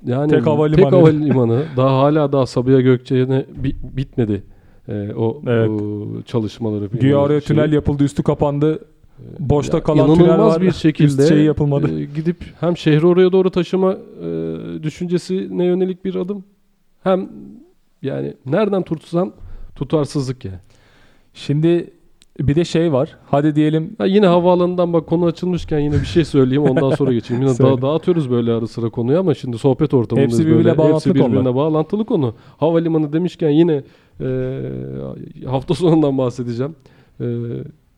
yani 0.07 0.31
tek 0.31 0.47
havalimanı. 0.47 0.91
Tek 0.91 0.93
havalimanı. 1.01 1.65
daha 1.77 1.99
hala 1.99 2.33
daha 2.33 2.47
Sabiha 2.47 2.81
Gökçen'e 2.81 3.47
bi- 3.57 3.77
bitmedi. 3.97 4.43
e, 4.89 5.13
o, 5.15 5.43
Evet. 5.47 5.71
o 5.71 6.07
çalışmaları. 6.23 6.87
güya 6.87 7.19
oraya 7.19 7.41
Şey- 7.41 7.57
tünel 7.57 7.73
yapıldı, 7.73 8.05
üstü 8.05 8.23
kapandı. 8.23 8.85
Boşta 9.39 9.83
kalan 9.83 10.15
tünel 10.15 10.39
var. 10.39 10.63
bir 10.63 10.73
şekilde 10.73 11.27
şeyi 11.27 11.45
yapılmadı. 11.45 12.01
e, 12.01 12.05
gidip 12.05 12.45
hem 12.61 12.77
şehri 12.77 13.07
oraya 13.07 13.33
doğru 13.33 13.51
taşıma 13.51 13.93
e, 13.93 14.29
düşüncesine 14.83 15.65
yönelik 15.65 16.05
bir 16.05 16.15
adım 16.15 16.45
hem 17.03 17.29
yani 18.03 18.35
nereden 18.47 18.83
tutsan 18.83 19.33
tutarsızlık 19.75 20.45
ya. 20.45 20.61
Şimdi 21.35 21.91
bir 22.41 22.55
de 22.55 22.65
şey 22.65 22.93
var. 22.93 23.17
Hadi 23.31 23.55
diyelim 23.55 23.95
Ha 23.99 24.07
yine 24.07 24.27
havaalanından 24.27 24.93
bak 24.93 25.07
konu 25.07 25.25
açılmışken 25.27 25.79
yine 25.79 25.95
bir 25.95 26.07
şey 26.07 26.25
söyleyeyim 26.25 26.63
ondan 26.63 26.91
sonra 26.91 27.13
geçeyim. 27.13 27.43
Yine 27.43 27.55
da, 27.59 27.83
dağıtıyoruz 27.83 28.31
böyle 28.31 28.53
ara 28.53 28.67
sıra 28.67 28.91
konuyu 28.91 29.19
ama 29.19 29.35
şimdi 29.35 29.59
sohbet 29.59 29.95
ortamındayız 29.95 30.33
Hepsi 30.33 30.47
birbirine 30.47 30.65
böyle. 30.65 30.79
bağlantılı 30.79 30.95
Hepsi 30.95 31.15
birbirine 31.15 31.35
konular. 31.35 31.55
bağlantılı 31.55 32.05
konu. 32.05 32.35
Havalimanı 32.57 33.13
demişken 33.13 33.51
yine 33.51 33.83
e, 34.21 34.27
hafta 35.47 35.75
sonundan 35.75 36.19
bahsedeceğim. 36.19 36.77
E, 37.21 37.25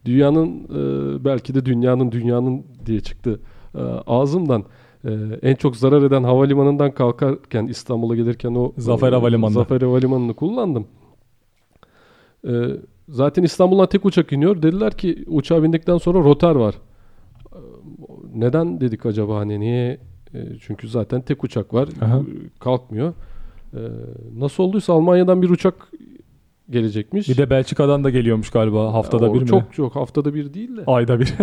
dünyanın 0.04 0.64
e, 0.64 1.24
belki 1.24 1.54
de 1.54 1.64
dünyanın 1.66 2.12
dünyanın 2.12 2.64
diye 2.86 3.00
çıktı 3.00 3.40
e, 3.74 3.78
ağzımdan. 4.06 4.64
E, 5.04 5.10
en 5.42 5.54
çok 5.54 5.76
zarar 5.76 6.02
eden 6.02 6.22
havalimanından 6.22 6.90
kalkarken 6.90 7.66
İstanbul'a 7.66 8.16
gelirken 8.16 8.54
o 8.54 8.72
Zafer 8.78 9.12
Havalimanı'nda. 9.12 9.60
Zafer 9.60 9.80
Havalimanı'nı 9.80 10.34
kullandım. 10.34 10.86
Zaten 13.08 13.42
İstanbul'dan 13.42 13.86
tek 13.88 14.04
uçak 14.04 14.32
iniyor. 14.32 14.62
Dediler 14.62 14.92
ki 14.96 15.24
uçağa 15.26 15.62
bindikten 15.62 15.98
sonra 15.98 16.18
rotar 16.18 16.56
var. 16.56 16.74
Neden 18.34 18.80
dedik 18.80 19.06
acaba 19.06 19.38
hani 19.38 19.60
niye? 19.60 20.00
Çünkü 20.60 20.88
zaten 20.88 21.20
tek 21.20 21.44
uçak 21.44 21.74
var. 21.74 21.88
Aha. 22.00 22.22
Kalkmıyor. 22.60 23.12
Nasıl 24.36 24.62
olduysa 24.62 24.92
Almanya'dan 24.92 25.42
bir 25.42 25.50
uçak 25.50 25.74
gelecekmiş. 26.70 27.28
bir 27.28 27.36
de 27.36 27.50
Belçika'dan 27.50 28.04
da 28.04 28.10
geliyormuş 28.10 28.50
galiba 28.50 28.92
haftada 28.94 29.26
Ya 29.26 29.34
bir 29.34 29.40
mi? 29.40 29.46
Çok 29.46 29.72
çok 29.74 29.96
haftada 29.96 30.34
bir 30.34 30.54
değil 30.54 30.76
de. 30.76 30.80
Ayda 30.86 31.20
bir. 31.20 31.34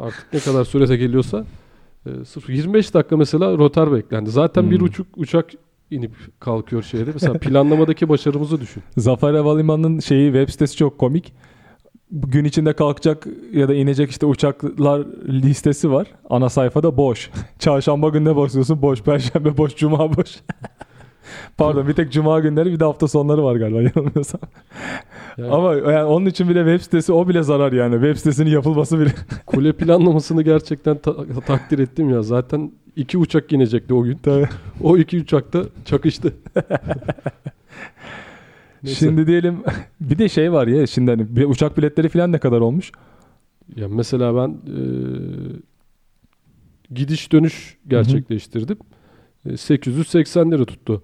Artık 0.00 0.26
ne 0.32 0.40
kadar 0.40 0.64
sürese 0.64 0.96
geliyorsa 0.96 1.44
e, 2.06 2.24
sırf 2.24 2.48
25 2.48 2.94
dakika 2.94 3.16
mesela 3.16 3.58
rotar 3.58 3.92
beklendi. 3.92 4.30
Zaten 4.30 4.70
bir 4.70 4.78
Hmm. 4.78 4.86
uçuk 4.86 5.06
uçak 5.16 5.50
inip 5.90 6.12
kalkıyor 6.40 6.82
şehre. 6.82 7.10
Mesela 7.12 7.38
planlamadaki 7.38 8.08
başarımızı 8.08 8.60
düşün. 8.60 8.82
Zafer 8.96 9.34
Havalimanı'nın 9.34 10.00
şeyi 10.00 10.26
web 10.32 10.48
sitesi 10.48 10.76
çok 10.76 10.98
komik. 10.98 11.32
Gün 12.10 12.44
içinde 12.44 12.72
kalkacak 12.72 13.26
ya 13.52 13.68
da 13.68 13.74
inecek 13.74 14.10
işte 14.10 14.26
uçaklar 14.26 15.00
listesi 15.28 15.90
var. 15.90 16.06
Ana 16.30 16.48
sayfada 16.48 16.96
boş. 16.96 17.30
Çarşamba 17.58 18.08
gününe 18.08 18.36
basıyorsun 18.36 18.82
boş. 18.82 19.02
Perşembe 19.02 19.56
boş. 19.56 19.76
Cuma 19.76 20.16
boş. 20.16 20.36
Pardon 21.58 21.88
bir 21.88 21.92
tek 21.92 22.12
cuma 22.12 22.40
günleri 22.40 22.72
bir 22.72 22.80
de 22.80 22.84
hafta 22.84 23.08
sonları 23.08 23.44
var 23.44 23.56
galiba 23.56 23.82
yanılmıyorsam. 23.96 24.40
Yani 25.38 25.50
Ama 25.50 25.74
yani 25.74 26.04
onun 26.04 26.26
için 26.26 26.48
bile 26.48 26.58
web 26.58 26.80
sitesi 26.84 27.12
o 27.12 27.28
bile 27.28 27.42
zarar 27.42 27.72
yani. 27.72 27.94
Web 27.94 28.16
sitesinin 28.16 28.50
yapılması 28.50 29.00
bile. 29.00 29.12
kule 29.46 29.72
planlamasını 29.72 30.42
gerçekten 30.42 30.98
ta- 30.98 31.40
takdir 31.46 31.78
ettim 31.78 32.10
ya. 32.10 32.22
Zaten 32.22 32.72
iki 32.96 33.18
uçak 33.18 33.52
inecekti 33.52 33.94
o 33.94 34.02
gün. 34.02 34.16
Tabii. 34.16 34.48
O 34.82 34.98
iki 34.98 35.20
uçak 35.20 35.52
da 35.52 35.64
çakıştı. 35.84 36.32
Şimdi 38.86 39.26
diyelim 39.26 39.62
bir 40.00 40.18
de 40.18 40.28
şey 40.28 40.52
var 40.52 40.66
ya 40.66 40.86
şimdi 40.86 41.10
hani 41.10 41.36
bir 41.36 41.44
uçak 41.44 41.78
biletleri 41.78 42.08
falan 42.08 42.32
ne 42.32 42.38
kadar 42.38 42.60
olmuş? 42.60 42.92
Ya 43.76 43.88
mesela 43.88 44.36
ben 44.36 44.48
e, 44.48 44.78
gidiş 46.94 47.32
dönüş 47.32 47.76
gerçekleştirdim. 47.88 48.78
E, 49.46 49.56
880 49.56 50.50
lira 50.50 50.64
tuttu. 50.64 51.02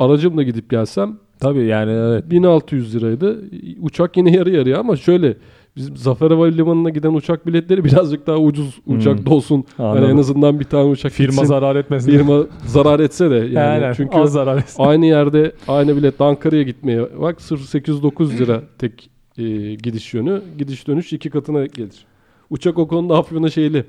Aracımla 0.00 0.42
gidip 0.42 0.70
gelsem 0.70 1.18
Tabii 1.40 1.66
yani 1.66 1.90
evet. 1.92 2.30
1600 2.30 2.94
liraydı. 2.94 3.44
Uçak 3.80 4.16
yine 4.16 4.36
yarı 4.36 4.50
yarıya 4.50 4.78
ama 4.78 4.96
şöyle 4.96 5.36
bizim 5.76 5.96
Zafer 5.96 6.30
Havalimanı'na 6.30 6.90
giden 6.90 7.14
uçak 7.14 7.46
biletleri 7.46 7.84
birazcık 7.84 8.26
daha 8.26 8.36
ucuz 8.38 8.80
Hmm. 8.84 8.96
uçakta 8.96 9.34
olsun. 9.34 9.64
Hani 9.76 9.88
Anladım. 9.88 10.10
en 10.10 10.16
azından 10.16 10.60
bir 10.60 10.64
tane 10.64 10.84
uçak 10.90 11.12
Firma 11.12 11.30
gitsin. 11.32 11.44
zarar 11.46 11.76
etmesin. 11.76 12.10
firma 12.12 12.46
zarar 12.66 13.00
etse 13.00 13.30
de 13.30 13.34
yani 13.34 13.58
Aynen, 13.58 13.92
çünkü 13.92 14.18
az 14.18 14.32
zarar 14.32 14.58
etsin. 14.58 14.82
aynı 14.82 15.06
yerde 15.06 15.52
aynı 15.68 15.96
bilet 15.96 16.20
Ankara'ya 16.20 16.62
gitmeye 16.62 17.20
bak 17.20 17.40
sırf 17.42 17.60
809 17.60 18.40
lira 18.40 18.62
tek 18.78 19.10
e, 19.38 19.42
gidiş 19.74 20.14
yönü 20.14 20.42
gidiş 20.58 20.86
dönüş 20.88 21.12
iki 21.12 21.30
katına 21.30 21.66
gelir. 21.66 22.04
Uçak 22.50 22.78
o 22.78 22.88
konuda 22.88 23.18
Afyon'a 23.18 23.50
şeyli 23.50 23.84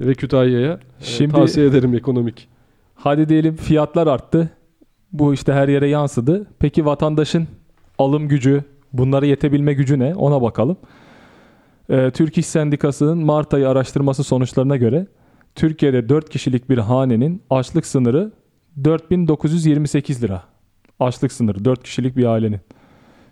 ve 0.00 0.14
Kütahya'ya 0.14 0.72
e, 0.72 1.04
Şimdi- 1.04 1.32
tavsiye 1.34 1.66
ederim 1.66 1.94
ekonomik. 1.94 2.48
Hadi 2.94 3.28
diyelim 3.28 3.56
fiyatlar 3.56 4.06
arttı. 4.06 4.50
Bu 5.14 5.34
işte 5.34 5.52
her 5.52 5.68
yere 5.68 5.88
yansıdı. 5.88 6.46
Peki 6.58 6.86
vatandaşın 6.86 7.48
alım 7.98 8.28
gücü, 8.28 8.64
bunlara 8.92 9.26
yetebilme 9.26 9.72
gücü 9.74 9.98
ne? 9.98 10.14
Ona 10.14 10.42
bakalım. 10.42 10.76
Ee, 11.90 12.10
Türk 12.10 12.38
İş 12.38 12.46
Sendikası'nın 12.46 13.18
Mart 13.18 13.54
ayı 13.54 13.68
araştırması 13.68 14.24
sonuçlarına 14.24 14.76
göre 14.76 15.06
Türkiye'de 15.54 16.08
4 16.08 16.30
kişilik 16.30 16.70
bir 16.70 16.78
hanenin 16.78 17.42
açlık 17.50 17.86
sınırı 17.86 18.32
4928 18.84 20.22
lira. 20.22 20.42
Açlık 21.00 21.32
sınırı 21.32 21.64
4 21.64 21.82
kişilik 21.82 22.16
bir 22.16 22.24
ailenin. 22.24 22.60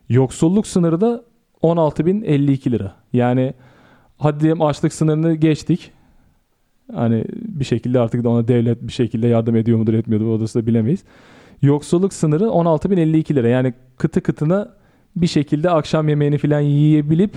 Yoksulluk 0.09 0.67
sınırı 0.67 1.01
da 1.01 1.25
16052 1.63 2.73
lira. 2.73 2.95
Yani 3.13 3.55
hadi 4.19 4.41
diyelim 4.41 4.63
açlık 4.63 4.93
sınırını 4.93 5.35
geçtik. 5.35 5.93
Hani 6.95 7.25
bir 7.33 7.65
şekilde 7.65 8.01
artık 8.01 8.25
da 8.25 8.29
ona 8.29 8.49
devlet 8.49 8.83
bir 8.83 8.93
şekilde 8.93 9.27
yardım 9.29 9.57
ediyor 9.57 9.79
mudur 9.79 9.95
etmiyordur 9.95 10.27
odası 10.27 10.63
da 10.63 10.67
bilemeyiz. 10.67 11.05
Yoksulluk 11.63 12.13
sınırı 12.13 12.45
16.052 12.45 13.35
lira. 13.35 13.49
Yani 13.49 13.75
kıtı 13.97 14.21
kıtına 14.21 14.69
bir 15.17 15.27
şekilde 15.27 15.71
akşam 15.71 16.09
yemeğini 16.09 16.39
falan 16.39 16.61
yiyebilip 16.61 17.35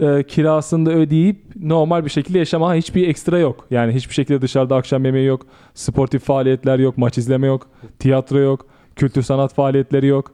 e, 0.00 0.22
kirasını 0.22 0.86
da 0.86 0.92
ödeyip 0.92 1.56
normal 1.56 2.04
bir 2.04 2.10
şekilde 2.10 2.38
yaşama 2.38 2.74
hiçbir 2.74 3.08
ekstra 3.08 3.38
yok. 3.38 3.66
Yani 3.70 3.92
hiçbir 3.92 4.14
şekilde 4.14 4.42
dışarıda 4.42 4.76
akşam 4.76 5.04
yemeği 5.04 5.26
yok. 5.26 5.46
Sportif 5.74 6.22
faaliyetler 6.22 6.78
yok. 6.78 6.98
Maç 6.98 7.18
izleme 7.18 7.46
yok. 7.46 7.68
Tiyatro 7.98 8.38
yok. 8.38 8.66
Kültür 8.96 9.22
sanat 9.22 9.54
faaliyetleri 9.54 10.06
yok. 10.06 10.32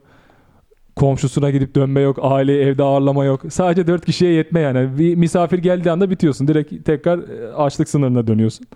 Komşusuna 0.95 1.49
gidip 1.49 1.75
dönme 1.75 2.01
yok. 2.01 2.19
Aileyi 2.21 2.61
evde 2.61 2.83
ağırlama 2.83 3.25
yok. 3.25 3.41
Sadece 3.49 3.87
4 3.87 4.05
kişiye 4.05 4.31
yetme 4.31 4.59
yani. 4.59 4.99
Bir 4.99 5.15
misafir 5.15 5.57
geldiği 5.57 5.91
anda 5.91 6.09
bitiyorsun. 6.09 6.47
Direkt 6.47 6.85
tekrar 6.85 7.19
e, 7.19 7.53
açlık 7.53 7.89
sınırına 7.89 8.27
dönüyorsun. 8.27 8.67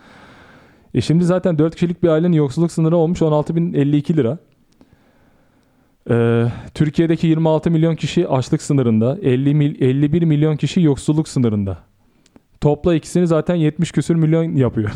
E 0.93 1.01
şimdi 1.01 1.23
zaten 1.25 1.57
4 1.57 1.73
kişilik 1.75 2.03
bir 2.03 2.07
ailenin 2.07 2.35
yoksulluk 2.35 2.71
sınırı 2.71 2.97
olmuş 2.97 3.21
16.052 3.21 4.17
lira. 4.17 4.37
Ee, 6.09 6.45
Türkiye'deki 6.73 7.27
26 7.27 7.71
milyon 7.71 7.95
kişi 7.95 8.27
açlık 8.27 8.61
sınırında, 8.61 9.17
50 9.21 9.53
mil, 9.55 9.81
51 9.81 10.21
milyon 10.23 10.55
kişi 10.57 10.81
yoksulluk 10.81 11.27
sınırında. 11.27 11.77
Topla 12.61 12.95
ikisini 12.95 13.27
zaten 13.27 13.55
70 13.55 13.91
küsür 13.91 14.15
milyon 14.15 14.55
yapıyor. 14.55 14.91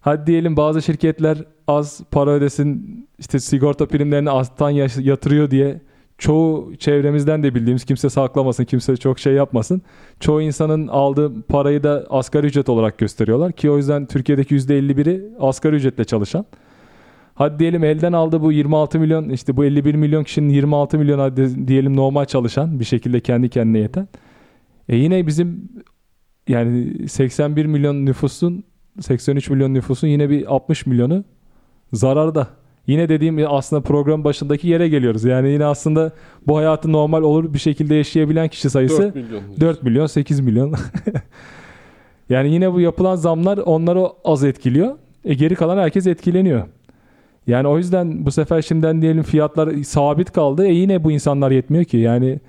Hadi 0.00 0.26
diyelim 0.26 0.56
bazı 0.56 0.82
şirketler 0.82 1.38
az 1.68 2.00
para 2.10 2.30
ödesin 2.30 3.06
işte 3.18 3.40
sigorta 3.40 3.86
primlerini 3.86 4.30
aztan 4.30 4.70
yaş- 4.70 4.96
yatırıyor 4.98 5.50
diye 5.50 5.80
çoğu 6.18 6.76
çevremizden 6.78 7.42
de 7.42 7.54
bildiğimiz 7.54 7.84
kimse 7.84 8.10
saklamasın 8.10 8.64
kimse 8.64 8.96
çok 8.96 9.18
şey 9.18 9.32
yapmasın. 9.32 9.82
Çoğu 10.20 10.42
insanın 10.42 10.88
aldığı 10.88 11.42
parayı 11.42 11.82
da 11.82 12.06
asgari 12.10 12.46
ücret 12.46 12.68
olarak 12.68 12.98
gösteriyorlar 12.98 13.52
ki 13.52 13.70
o 13.70 13.76
yüzden 13.76 14.06
Türkiye'deki 14.06 14.56
%51'i 14.56 15.22
asgari 15.40 15.76
ücretle 15.76 16.04
çalışan. 16.04 16.46
Hadi 17.34 17.58
diyelim 17.58 17.84
elden 17.84 18.12
aldı 18.12 18.42
bu 18.42 18.52
26 18.52 18.98
milyon 18.98 19.28
işte 19.28 19.56
bu 19.56 19.64
51 19.64 19.94
milyon 19.94 20.24
kişinin 20.24 20.48
26 20.48 20.98
milyon 20.98 21.18
hadi 21.18 21.68
diyelim 21.68 21.96
normal 21.96 22.24
çalışan 22.24 22.80
bir 22.80 22.84
şekilde 22.84 23.20
kendi 23.20 23.48
kendine 23.48 23.78
yeten. 23.78 24.08
E 24.88 24.96
yine 24.96 25.26
bizim 25.26 25.68
yani 26.48 27.08
81 27.08 27.66
milyon 27.66 28.06
nüfusun 28.06 28.64
83 29.00 29.50
milyon 29.50 29.74
nüfusun 29.74 30.08
yine 30.08 30.30
bir 30.30 30.54
60 30.54 30.86
milyonu 30.86 31.24
zararda. 31.92 32.48
Yine 32.86 33.08
dediğim 33.08 33.38
aslında 33.48 33.82
program 33.82 34.24
başındaki 34.24 34.68
yere 34.68 34.88
geliyoruz. 34.88 35.24
Yani 35.24 35.50
yine 35.50 35.64
aslında 35.64 36.12
bu 36.46 36.56
hayatı 36.56 36.92
normal 36.92 37.22
olur 37.22 37.54
bir 37.54 37.58
şekilde 37.58 37.94
yaşayabilen 37.94 38.48
kişi 38.48 38.70
sayısı 38.70 39.02
4 39.02 39.14
milyon. 39.14 39.42
4 39.60 39.82
milyon 39.82 40.06
8 40.06 40.40
milyon. 40.40 40.74
yani 42.28 42.52
yine 42.52 42.72
bu 42.72 42.80
yapılan 42.80 43.16
zamlar 43.16 43.58
onları 43.58 44.06
az 44.24 44.44
etkiliyor. 44.44 44.96
E 45.24 45.34
geri 45.34 45.54
kalan 45.54 45.78
herkes 45.78 46.06
etkileniyor. 46.06 46.66
Yani 47.46 47.68
o 47.68 47.78
yüzden 47.78 48.26
bu 48.26 48.30
sefer 48.30 48.62
şimdiden 48.62 49.02
diyelim 49.02 49.22
fiyatlar 49.22 49.82
sabit 49.82 50.32
kaldı. 50.32 50.66
E 50.66 50.72
yine 50.72 51.04
bu 51.04 51.12
insanlar 51.12 51.50
yetmiyor 51.50 51.84
ki. 51.84 51.96
Yani 51.96 52.40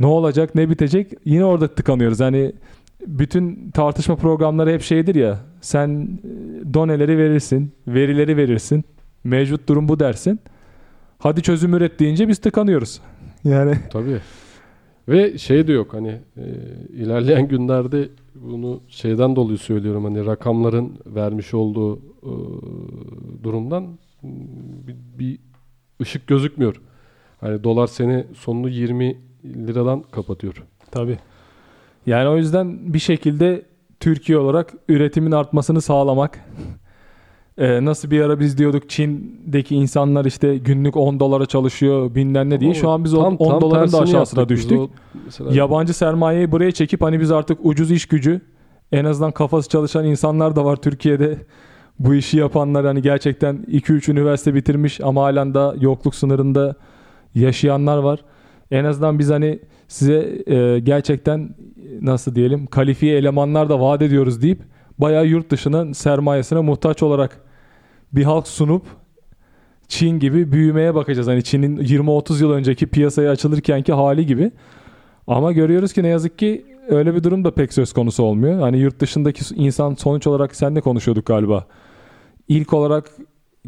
ne 0.00 0.06
olacak 0.06 0.54
ne 0.54 0.70
bitecek 0.70 1.12
yine 1.24 1.44
orada 1.44 1.68
tıkanıyoruz. 1.68 2.20
Yani 2.20 2.52
bütün 3.06 3.70
tartışma 3.70 4.16
programları 4.16 4.72
hep 4.72 4.82
şeydir 4.82 5.14
ya. 5.14 5.38
Sen 5.60 5.88
e, 5.88 6.74
doneleri 6.74 7.18
verirsin, 7.18 7.72
verileri 7.86 8.36
verirsin. 8.36 8.84
Mevcut 9.24 9.68
durum 9.68 9.88
bu 9.88 10.00
dersin. 10.00 10.40
Hadi 11.18 11.42
çözüm 11.42 11.74
üret 11.74 11.98
deyince 12.00 12.28
biz 12.28 12.38
tıkanıyoruz. 12.38 13.00
Yani 13.44 13.78
Tabii. 13.90 14.20
Ve 15.08 15.38
şey 15.38 15.66
de 15.66 15.72
yok 15.72 15.94
hani 15.94 16.20
e, 16.36 16.44
ilerleyen 16.88 17.48
günlerde 17.48 18.08
bunu 18.34 18.80
şeyden 18.88 19.36
dolayı 19.36 19.58
söylüyorum 19.58 20.04
hani 20.04 20.26
rakamların 20.26 20.98
vermiş 21.06 21.54
olduğu 21.54 21.96
e, 21.96 22.32
durumdan 23.42 23.98
bir, 24.86 24.96
bir 25.18 25.38
ışık 26.00 26.26
gözükmüyor. 26.26 26.80
Hani 27.40 27.64
dolar 27.64 27.86
seni 27.86 28.24
sonunu 28.34 28.68
20 28.68 29.16
liradan 29.44 30.02
kapatıyor. 30.02 30.62
Tabii. 30.90 31.18
Yani 32.06 32.28
o 32.28 32.36
yüzden 32.36 32.94
bir 32.94 32.98
şekilde 32.98 33.62
Türkiye 34.00 34.38
olarak 34.38 34.74
üretimin 34.88 35.32
artmasını 35.32 35.80
sağlamak. 35.80 36.44
Ee, 37.58 37.84
nasıl 37.84 38.10
bir 38.10 38.20
ara 38.20 38.40
biz 38.40 38.58
diyorduk 38.58 38.90
Çin'deki 38.90 39.74
insanlar 39.76 40.24
işte 40.24 40.56
günlük 40.56 40.96
10 40.96 41.20
dolara 41.20 41.46
çalışıyor 41.46 42.14
bilmem 42.14 42.50
ne 42.50 42.60
diye. 42.60 42.74
Şu 42.74 42.88
an 42.90 43.04
biz 43.04 43.12
Tam- 43.12 43.36
10 43.36 43.50
tam 43.50 43.60
doların 43.60 43.92
da 43.92 44.00
aşağısına 44.00 44.48
düştük. 44.48 44.78
O 44.78 44.90
mesela 45.24 45.54
Yabancı 45.54 45.94
sermayeyi 45.94 46.52
buraya 46.52 46.72
çekip 46.72 47.02
hani 47.02 47.20
biz 47.20 47.30
artık 47.30 47.58
ucuz 47.62 47.90
iş 47.90 48.06
gücü 48.06 48.40
en 48.92 49.04
azından 49.04 49.32
kafası 49.32 49.68
çalışan 49.68 50.04
insanlar 50.04 50.56
da 50.56 50.64
var 50.64 50.76
Türkiye'de. 50.76 51.38
Bu 51.98 52.14
işi 52.14 52.38
yapanlar 52.38 52.86
hani 52.86 53.02
gerçekten 53.02 53.56
2-3 53.70 54.10
üniversite 54.10 54.54
bitirmiş 54.54 55.00
ama 55.00 55.22
halen 55.22 55.54
da 55.54 55.74
yokluk 55.80 56.14
sınırında 56.14 56.74
yaşayanlar 57.34 57.98
var. 57.98 58.20
En 58.70 58.84
azından 58.84 59.18
biz 59.18 59.30
hani 59.30 59.58
size 59.88 60.42
e, 60.46 60.78
gerçekten 60.78 61.54
nasıl 62.00 62.34
diyelim 62.34 62.66
kalifiye 62.66 63.16
elemanlar 63.16 63.68
da 63.68 63.80
vaat 63.80 64.02
ediyoruz 64.02 64.42
deyip 64.42 64.60
bayağı 64.98 65.26
yurt 65.26 65.50
dışının 65.50 65.92
sermayesine 65.92 66.60
muhtaç 66.60 67.02
olarak 67.02 67.40
bir 68.12 68.24
halk 68.24 68.48
sunup 68.48 68.82
Çin 69.88 70.18
gibi 70.18 70.52
büyümeye 70.52 70.94
bakacağız. 70.94 71.28
Hani 71.28 71.42
Çin'in 71.44 71.76
20-30 71.76 72.42
yıl 72.42 72.50
önceki 72.50 72.86
piyasaya 72.86 73.30
açılırkenki 73.30 73.92
hali 73.92 74.26
gibi. 74.26 74.50
Ama 75.26 75.52
görüyoruz 75.52 75.92
ki 75.92 76.02
ne 76.02 76.08
yazık 76.08 76.38
ki 76.38 76.66
öyle 76.88 77.14
bir 77.14 77.22
durum 77.24 77.44
da 77.44 77.54
pek 77.54 77.72
söz 77.72 77.92
konusu 77.92 78.22
olmuyor. 78.22 78.60
Hani 78.60 78.78
yurt 78.78 79.00
dışındaki 79.00 79.54
insan 79.54 79.94
sonuç 79.94 80.26
olarak 80.26 80.56
senle 80.56 80.80
konuşuyorduk 80.80 81.26
galiba. 81.26 81.66
İlk 82.48 82.72
olarak 82.72 83.10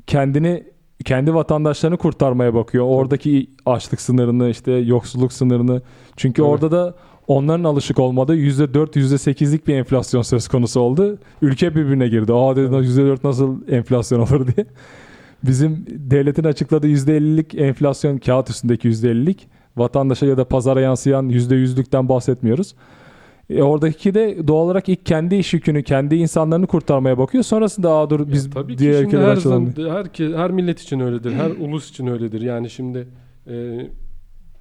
kendini 0.07 0.65
kendi 1.05 1.35
vatandaşlarını 1.35 1.97
kurtarmaya 1.97 2.55
bakıyor. 2.55 2.85
Oradaki 2.89 3.51
açlık 3.67 4.01
sınırını 4.01 4.49
işte 4.51 4.73
yoksulluk 4.73 5.33
sınırını. 5.33 5.83
Çünkü 6.17 6.43
Evet. 6.43 6.51
orada 6.51 6.71
da 6.71 6.95
onların 7.29 7.65
alışık 7.65 7.99
olmadığı 7.99 8.37
%4 8.37 8.97
%8'lik 8.97 9.67
bir 9.67 9.75
enflasyon 9.75 10.23
söz 10.23 10.49
konusu 10.49 10.81
oldu. 10.81 11.19
Ülke 11.43 11.75
birbirine 11.75 12.09
girdi. 12.09 12.33
Aa 12.33 12.57
dedi 12.57 12.67
%4 12.67 13.19
nasıl 13.25 13.69
enflasyon 13.69 14.21
olur 14.21 14.47
diye. 14.47 14.67
Bizim 15.45 15.87
devletin 15.89 16.45
açıkladığı 16.45 16.89
%50'lik 16.89 17.55
enflasyon 17.55 18.19
kağıt 18.19 18.51
üstündeki 18.51 18.89
%50'lik 18.89 19.49
vatandaşa 19.77 20.27
ya 20.27 20.37
da 20.37 20.45
pazara 20.45 20.81
yansıyan 20.81 21.31
%100'lükten 21.31 22.09
bahsetmiyoruz. 22.09 22.75
E 23.51 23.63
oradaki 23.63 24.15
de 24.15 24.49
doğal 24.49 24.65
olarak 24.65 24.89
ilk 24.89 25.07
kendi 25.07 25.35
iş 25.35 25.55
yükünü, 25.55 25.83
kendi 25.83 26.17
insanlarını 26.17 26.67
kurtarmaya 26.67 27.19
bakıyor. 27.19 27.45
Sonrasında 27.45 27.93
aa 27.93 28.11
dur 28.11 28.33
biz 28.33 28.47
Ya 28.47 28.51
tabii 28.51 28.79
diğer 28.79 28.93
şimdi 28.93 29.07
ülkeler 29.07 29.37
her, 29.37 30.07
her, 30.29 30.37
her 30.37 30.51
millet 30.51 30.81
için 30.81 31.01
öyledir. 31.01 31.33
Her 31.33 31.51
ulus 31.51 31.91
için 31.91 32.07
öyledir. 32.07 32.41
Yani 32.41 32.71
şimdi 32.71 33.09
e, 33.47 33.55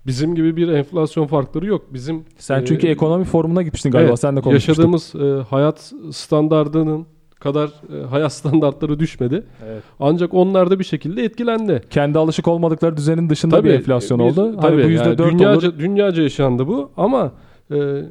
bizim 0.07 0.35
gibi 0.35 0.55
bir 0.55 0.67
enflasyon 0.67 1.27
farkları 1.27 1.65
yok. 1.65 1.93
Bizim 1.93 2.23
Sen 2.37 2.61
e, 2.61 2.65
çünkü 2.65 2.87
ekonomi 2.87 3.23
forumuna 3.23 3.61
gitmiştin 3.61 3.91
galiba. 3.91 4.07
evet, 4.09 4.19
Sen 4.19 4.35
de 4.35 4.41
konuşmuştuk. 4.41 4.69
yaşadığımız 4.69 5.15
e, 5.15 5.43
hayat 5.43 5.93
standardının 6.11 7.05
kadar 7.39 7.67
e, 7.67 8.05
hayat 8.05 8.33
standartları 8.33 8.99
düşmedi. 8.99 9.43
Evet. 9.65 9.83
Ancak 9.99 10.33
onlar 10.33 10.71
da 10.71 10.79
bir 10.79 10.83
şekilde 10.83 11.23
etkilendi. 11.23 11.81
Kendi 11.89 12.19
alışık 12.19 12.47
olmadıkları 12.47 12.97
düzenin 12.97 13.29
dışında 13.29 13.63
bir 13.63 13.73
enflasyon 13.73 14.19
biz- 14.19 14.37
oldu. 14.39 14.57
Tabii, 14.61 14.75
hani 14.81 14.85
bu 14.85 14.89
yani 14.91 15.15
%4 15.15 15.31
dünyaca, 15.31 15.69
olur. 15.69 15.79
dünyaca 15.79 16.23
yaşandı 16.23 16.67
bu 16.67 16.91
ama 16.97 17.31
e, 17.71 18.01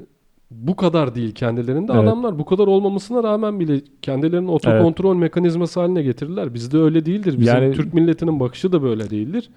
bu 0.51 0.77
kadar 0.77 1.15
değil 1.15 1.35
kendilerinde. 1.35 1.93
Evet. 1.95 2.03
Adamlar 2.05 2.39
bu 2.39 2.45
kadar 2.45 2.67
olmamasına 2.67 3.23
rağmen 3.23 3.61
bile 3.61 3.81
kendilerini 4.03 4.51
otokontrol 4.51 5.15
mekanizması 5.17 5.81
haline 5.81 6.03
getirdiler. 6.03 6.55
Bizde 6.55 6.79
öyle 6.79 7.07
değildir. 7.07 7.39
Bizim 7.41 7.55
Yani- 7.63 7.75
Türk 7.75 7.95
milletinin 7.95 8.41
bakışı 8.41 8.73
da 8.73 8.83
böyle 8.83 9.11
değildir. 9.11 9.51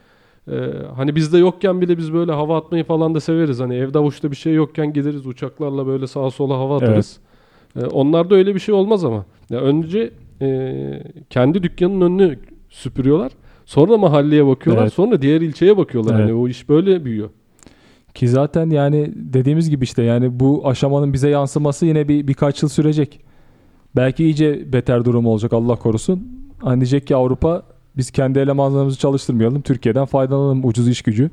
E, 0.48 0.56
hani 0.96 1.16
bizde 1.16 1.38
yokken 1.38 1.82
bile 1.82 1.98
biz 1.98 2.14
böyle 2.14 2.32
hava 2.32 2.58
atmayı 2.58 2.84
falan 2.84 3.16
da 3.16 3.20
severiz. 3.20 3.60
Hani 3.60 3.76
evde 3.76 3.98
avuçta 3.98 4.32
bir 4.32 4.36
şey 4.36 4.54
yokken 4.54 4.94
gideriz 4.94 5.28
uçaklarla 5.28 5.88
böyle 5.88 6.08
sağa 6.08 6.32
sola 6.32 6.58
hava 6.58 6.78
atarız. 6.78 7.20
E, 7.82 7.86
onlarda 7.86 8.36
öyle 8.36 8.56
bir 8.56 8.60
şey 8.60 8.76
olmaz 8.76 9.06
ama. 9.06 9.26
Ya 9.50 9.60
önce 9.60 10.12
e, 10.42 11.04
kendi 11.30 11.64
dükkanın 11.64 12.02
önünü 12.02 12.40
süpürüyorlar. 12.70 13.32
Sonra 13.66 13.98
mahalleye 13.98 14.48
bakıyorlar. 14.48 14.84
Evet. 14.84 14.94
Sonra 14.94 15.22
diğer 15.22 15.42
ilçeye 15.42 15.78
bakıyorlar. 15.78 16.14
Evet. 16.14 16.24
Hani 16.24 16.34
o 16.34 16.48
iş 16.48 16.70
böyle 16.70 17.06
büyüyor. 17.06 17.30
Ki 18.14 18.28
zaten 18.28 18.70
yani 18.70 19.12
dediğimiz 19.16 19.70
gibi 19.70 19.84
işte 19.84 20.04
yani 20.04 20.40
bu 20.40 20.68
aşamanın 20.68 21.14
bize 21.14 21.30
yansıması 21.30 21.86
yine 21.86 22.08
bir 22.08 22.28
birkaç 22.28 22.62
yıl 22.62 22.70
sürecek. 22.70 23.20
Belki 23.96 24.24
iyice 24.24 24.74
beter 24.74 25.06
durum 25.06 25.26
olacak 25.26 25.54
Allah 25.54 25.76
korusun. 25.76 26.28
Hani 26.62 26.82
diyecek 26.82 27.08
ki 27.08 27.16
Avrupa 27.16 27.64
biz 27.98 28.12
kendi 28.12 28.40
elemanlarımızı 28.40 29.00
çalıştırmayalım. 29.00 29.62
Türkiye'den 29.62 30.06
faydalanalım 30.06 30.66
ucuz 30.66 30.90
iş 30.90 31.02
gücü. 31.02 31.30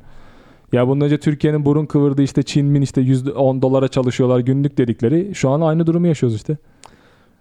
Ya 0.73 0.89
bundan 0.89 1.07
önce 1.07 1.19
Türkiye'nin 1.19 1.65
burun 1.65 1.87
kıvırdığı 1.87 2.23
işte 2.23 2.43
Çin'in 2.43 2.83
işte 2.83 3.01
%10 3.01 3.63
dolara 3.63 3.89
çalışıyorlar 3.89 4.41
günlük 4.41 4.79
dedikleri. 4.79 5.35
Şu 5.35 5.51
an 5.51 5.61
aynı 5.61 5.87
durumu 5.87 6.07
yaşıyoruz 6.07 6.37
işte. 6.37 6.57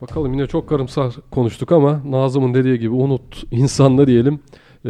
Bakalım 0.02 0.34
yine 0.34 0.48
çok 0.48 0.70
karımsar 0.70 1.16
konuştuk 1.32 1.72
ama 1.72 2.02
Nazım'ın 2.10 2.54
dediği 2.54 2.80
gibi 2.80 2.94
unut 2.94 3.44
insanla 3.52 4.08
diyelim. 4.08 4.40
Ee, 4.86 4.90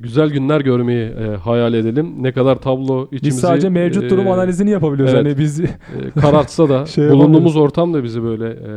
güzel 0.00 0.30
günler 0.30 0.60
görmeyi 0.60 1.08
e, 1.08 1.36
hayal 1.36 1.74
edelim. 1.74 2.12
Ne 2.20 2.32
kadar 2.32 2.56
tablo 2.56 3.04
içimizi 3.04 3.26
Biz 3.26 3.40
sadece 3.40 3.68
mevcut 3.68 4.10
durum 4.10 4.26
e, 4.26 4.30
analizini 4.32 4.70
yapabiliyoruz. 4.70 5.14
evet. 5.14 5.26
Hani 5.26 5.38
biz 5.38 5.60
e, 5.60 5.68
karartsa 6.20 6.68
da 6.68 6.86
Şey 6.94 7.10
bulunduğumuz 7.10 7.56
ortam 7.56 7.94
da 7.94 8.04
bizi 8.04 8.22
böyle 8.22 8.48
e, 8.48 8.72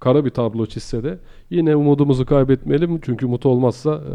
kara 0.00 0.24
bir 0.24 0.30
tablo 0.30 0.66
çizse 0.66 1.04
de 1.04 1.18
yine 1.50 1.76
umudumuzu 1.76 2.26
kaybetmeyelim. 2.26 3.00
Çünkü 3.02 3.26
umut 3.26 3.46
olmazsa 3.46 3.94
e, 3.94 4.14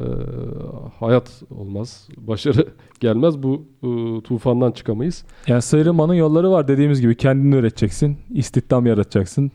hayat 0.99 1.41
olmaz. 1.57 2.07
Başarı 2.17 2.67
gelmez. 2.99 3.43
Bu 3.43 3.65
e, 3.83 4.21
tufandan 4.21 4.71
çıkamayız. 4.71 5.25
Yani 5.47 5.61
sıyrılmanın 5.61 6.13
yolları 6.13 6.51
var 6.51 6.67
dediğimiz 6.67 7.01
gibi 7.01 7.15
kendini 7.15 7.55
üreteceksin, 7.55 8.17
istihdam 8.33 8.86
yaratacaksın. 8.86 9.51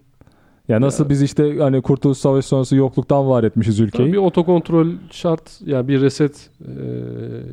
Ya 0.69 0.81
nasıl 0.81 1.05
Ya. 1.05 1.11
biz 1.11 1.23
işte 1.23 1.59
hani 1.59 1.83
Kurtuluş 1.83 2.19
Savaşı 2.19 2.49
sonrası 2.49 2.77
yokluktan 2.77 3.29
var 3.29 3.45
etmişiz 3.45 3.81
ülkeyi. 3.81 4.13
Bir 4.13 4.19
otokontrol 4.19 4.89
şart. 5.11 5.61
Yani 5.67 5.89
bir 5.89 6.01
reset 6.01 6.51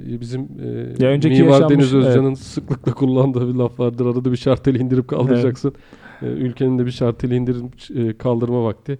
e, 0.08 0.22
bizim 0.22 0.42
e, 0.42 1.04
Ya 1.06 1.10
önceki 1.10 1.44
Mimar 1.44 1.70
Deniz 1.70 1.94
Özcan'ın 1.94 2.34
sıklıkla 2.34 2.94
kullandığı 2.94 3.48
bir 3.54 3.54
laf 3.54 3.80
vardır. 3.80 4.06
Arada 4.06 4.32
bir 4.32 4.38
şarteli 4.38 4.78
indirip 4.78 5.08
kaldıracaksın. 5.08 5.70
E, 5.70 6.07
ülkenin 6.22 6.80
de 6.80 6.86
bir 6.86 6.92
şarteli 6.92 7.36
indirip 7.36 7.74
e, 7.96 8.18
kaldırma 8.18 8.64
vakti 8.64 9.00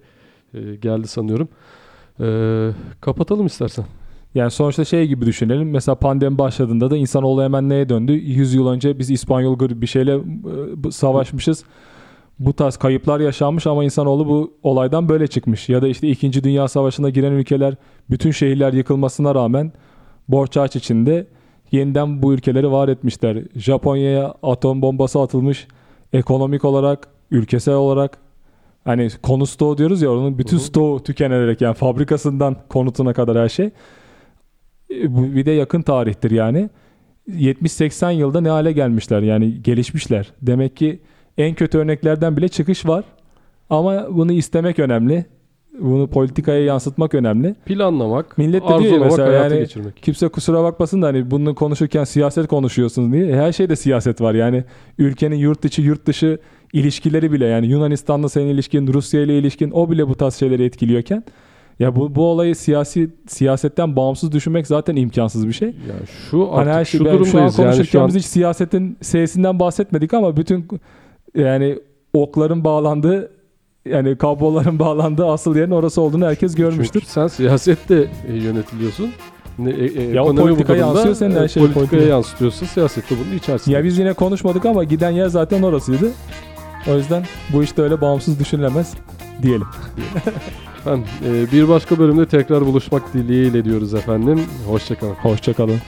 e, 0.54 0.76
geldi 0.76 1.08
sanıyorum. 1.08 1.48
E, 2.20 2.26
kapatalım 3.00 3.46
istersen. 3.46 3.84
Yani 4.34 4.50
sonuçta 4.50 4.84
şey 4.84 5.06
gibi 5.06 5.26
düşünelim. 5.26 5.70
Mesela 5.70 5.94
pandemi 5.94 6.38
başladığında 6.38 6.90
da 6.90 6.96
insanoğlu 6.96 7.42
hemen 7.42 7.68
neye 7.68 7.88
döndü? 7.88 8.12
100 8.12 8.54
yıl 8.54 8.68
önce 8.68 8.98
biz 8.98 9.10
İspanyol 9.10 9.58
gribi 9.58 9.82
bir 9.82 9.86
şeyle 9.86 10.14
e, 10.14 10.90
savaşmışız. 10.90 11.64
bu 12.38 12.52
tarz 12.52 12.76
kayıplar 12.76 13.20
yaşanmış 13.20 13.66
ama 13.66 13.84
insanoğlu 13.84 14.28
bu 14.28 14.54
olaydan 14.62 15.08
böyle 15.08 15.26
çıkmış. 15.26 15.68
Ya 15.68 15.82
da 15.82 15.88
işte 15.88 16.08
2. 16.08 16.44
Dünya 16.44 16.68
Savaşı'na 16.68 17.10
giren 17.10 17.32
ülkeler 17.32 17.74
bütün 18.10 18.30
şehirler 18.30 18.72
yıkılmasına 18.72 19.34
rağmen 19.34 19.72
borç 20.28 20.56
harç 20.56 20.76
içinde 20.76 21.26
yeniden 21.72 22.22
bu 22.22 22.34
ülkeleri 22.34 22.70
var 22.70 22.88
etmişler. 22.88 23.38
Japonya'ya 23.56 24.34
atom 24.42 24.82
bombası 24.82 25.20
atılmış 25.20 25.66
ekonomik 26.12 26.64
olarak, 26.64 27.08
ülkesel 27.30 27.74
olarak 27.74 28.18
hani 28.84 29.08
konu 29.22 29.46
stoğu 29.46 29.78
diyoruz 29.78 30.02
ya 30.02 30.12
onun 30.12 30.38
bütün 30.38 30.56
Hı 30.56 30.60
hı. 30.60 30.64
stoğu 30.64 31.02
tükenerek 31.02 31.60
yani 31.60 31.74
fabrikasından 31.74 32.56
konutuna 32.68 33.12
kadar 33.12 33.38
her 33.38 33.48
şey. 33.48 33.70
E, 34.90 35.16
Bu 35.16 35.22
bir 35.22 35.46
de 35.46 35.50
yakın 35.50 35.82
tarihtir 35.82 36.30
yani. 36.30 36.70
70-80 37.30 38.12
yılda 38.12 38.40
ne 38.40 38.48
hale 38.48 38.72
gelmişler 38.72 39.22
yani 39.22 39.62
gelişmişler. 39.62 40.32
Demek 40.42 40.76
ki 40.76 41.00
en 41.38 41.54
kötü 41.54 41.78
örneklerden 41.78 42.36
bile 42.36 42.48
çıkış 42.48 42.86
var. 42.86 43.04
Ama 43.70 44.06
bunu 44.10 44.32
istemek 44.32 44.78
önemli. 44.78 45.26
Bunu 45.80 46.06
politikaya 46.06 46.64
yansıtmak 46.64 47.14
önemli. 47.14 47.54
Planlamak, 47.66 48.38
Millet 48.38 48.62
de 48.62 48.78
diyor 48.78 48.98
mesela 49.04 49.32
yani- 49.32 49.58
geçirmek. 49.58 49.96
Kimse 49.96 50.28
kusura 50.28 50.62
bakmasın 50.62 51.02
da 51.02 51.06
hani 51.06 51.30
bunu 51.30 51.54
konuşurken 51.54 52.04
siyaset 52.04 52.46
konuşuyorsunuz 52.46 53.12
diye. 53.12 53.36
Her 53.36 53.52
şeyde 53.52 53.76
siyaset 53.76 54.20
var. 54.20 54.34
Yani 54.34 54.64
ülkenin 54.98 55.36
yurt 55.36 55.64
içi 55.64 55.82
yurt 55.82 56.06
dışı 56.06 56.38
ilişkileri 56.72 57.32
bile 57.32 57.46
yani 57.46 57.66
Yunanistan'la 57.66 58.28
senin 58.28 58.46
ilişkin, 58.46 58.86
Rusya 58.86 59.22
ile 59.22 59.38
ilişkin 59.38 59.70
o 59.70 59.90
bile 59.90 60.08
bu 60.08 60.14
tarz 60.14 60.34
şeyleri 60.34 60.64
etkiliyorken 60.64 61.24
ya 61.78 61.96
bu 61.96 62.14
bu 62.14 62.24
olayı 62.24 62.56
siyasi 62.56 63.10
siyasetten 63.26 63.96
bağımsız 63.96 64.32
düşünmek 64.32 64.66
zaten 64.66 64.96
imkansız 64.96 65.48
bir 65.48 65.52
şey. 65.52 65.68
Ya 65.68 65.94
şu 66.30 66.52
Hani 66.52 66.58
artık 66.58 66.74
her 66.74 66.84
şey 66.84 66.98
şu 66.98 67.04
ben 67.04 67.10
şu 67.10 67.16
an 67.16 67.24
durumdayız 67.24 67.58
yani 67.58 67.66
konuşurken 67.66 67.90
şu 67.90 68.00
an 68.00 68.08
biz 68.08 68.16
hiç 68.16 68.24
siyasetin 68.24 68.96
sesinden 69.00 69.60
bahsetmedik 69.60 70.14
ama 70.14 70.36
bütün 70.36 70.68
yani 71.34 71.78
okların 72.12 72.64
bağlandığı 72.64 73.30
yani 73.88 74.16
kabloların 74.18 74.78
bağlandığı 74.78 75.26
asıl 75.26 75.56
yerin 75.56 75.70
orası 75.70 76.00
olduğunu 76.00 76.26
herkes 76.26 76.54
görmüştür. 76.54 77.00
Çünkü 77.00 77.12
sen 77.12 77.26
siyasette 77.26 78.08
e, 78.28 78.34
yönetiliyorsun. 78.34 79.10
Ne, 79.58 79.70
e, 79.70 79.84
e, 79.84 80.02
Ya 80.02 80.24
durumda, 80.24 80.76
yansıyor, 80.76 81.14
senin 81.14 81.36
her 81.36 81.48
şeyin 81.48 81.66
politikaya 81.66 81.86
politikaya. 81.88 82.08
yansıtıyorsa 82.08 82.66
siyasette 82.66 83.14
bunun 83.24 83.36
içerisinde. 83.38 83.76
Ya 83.76 83.84
biz 83.84 83.98
yine 83.98 84.12
konuşmadık 84.12 84.66
ama 84.66 84.84
giden 84.84 85.10
yer 85.10 85.28
zaten 85.28 85.62
orasıydı. 85.62 86.10
O 86.90 86.94
yüzden 86.96 87.24
bu 87.52 87.62
işte 87.62 87.82
öyle 87.82 88.00
bağımsız 88.00 88.38
düşünülemez 88.38 88.94
diyelim. 89.42 89.66
Efendim, 90.80 91.04
e, 91.26 91.52
bir 91.52 91.68
başka 91.68 91.98
bölümde 91.98 92.26
tekrar 92.26 92.66
buluşmak 92.66 93.14
dileğiyle 93.14 93.64
diyoruz 93.64 93.94
efendim. 93.94 94.40
Hoşçakalın. 94.68 95.14
Hoşçakalın. 95.14 95.78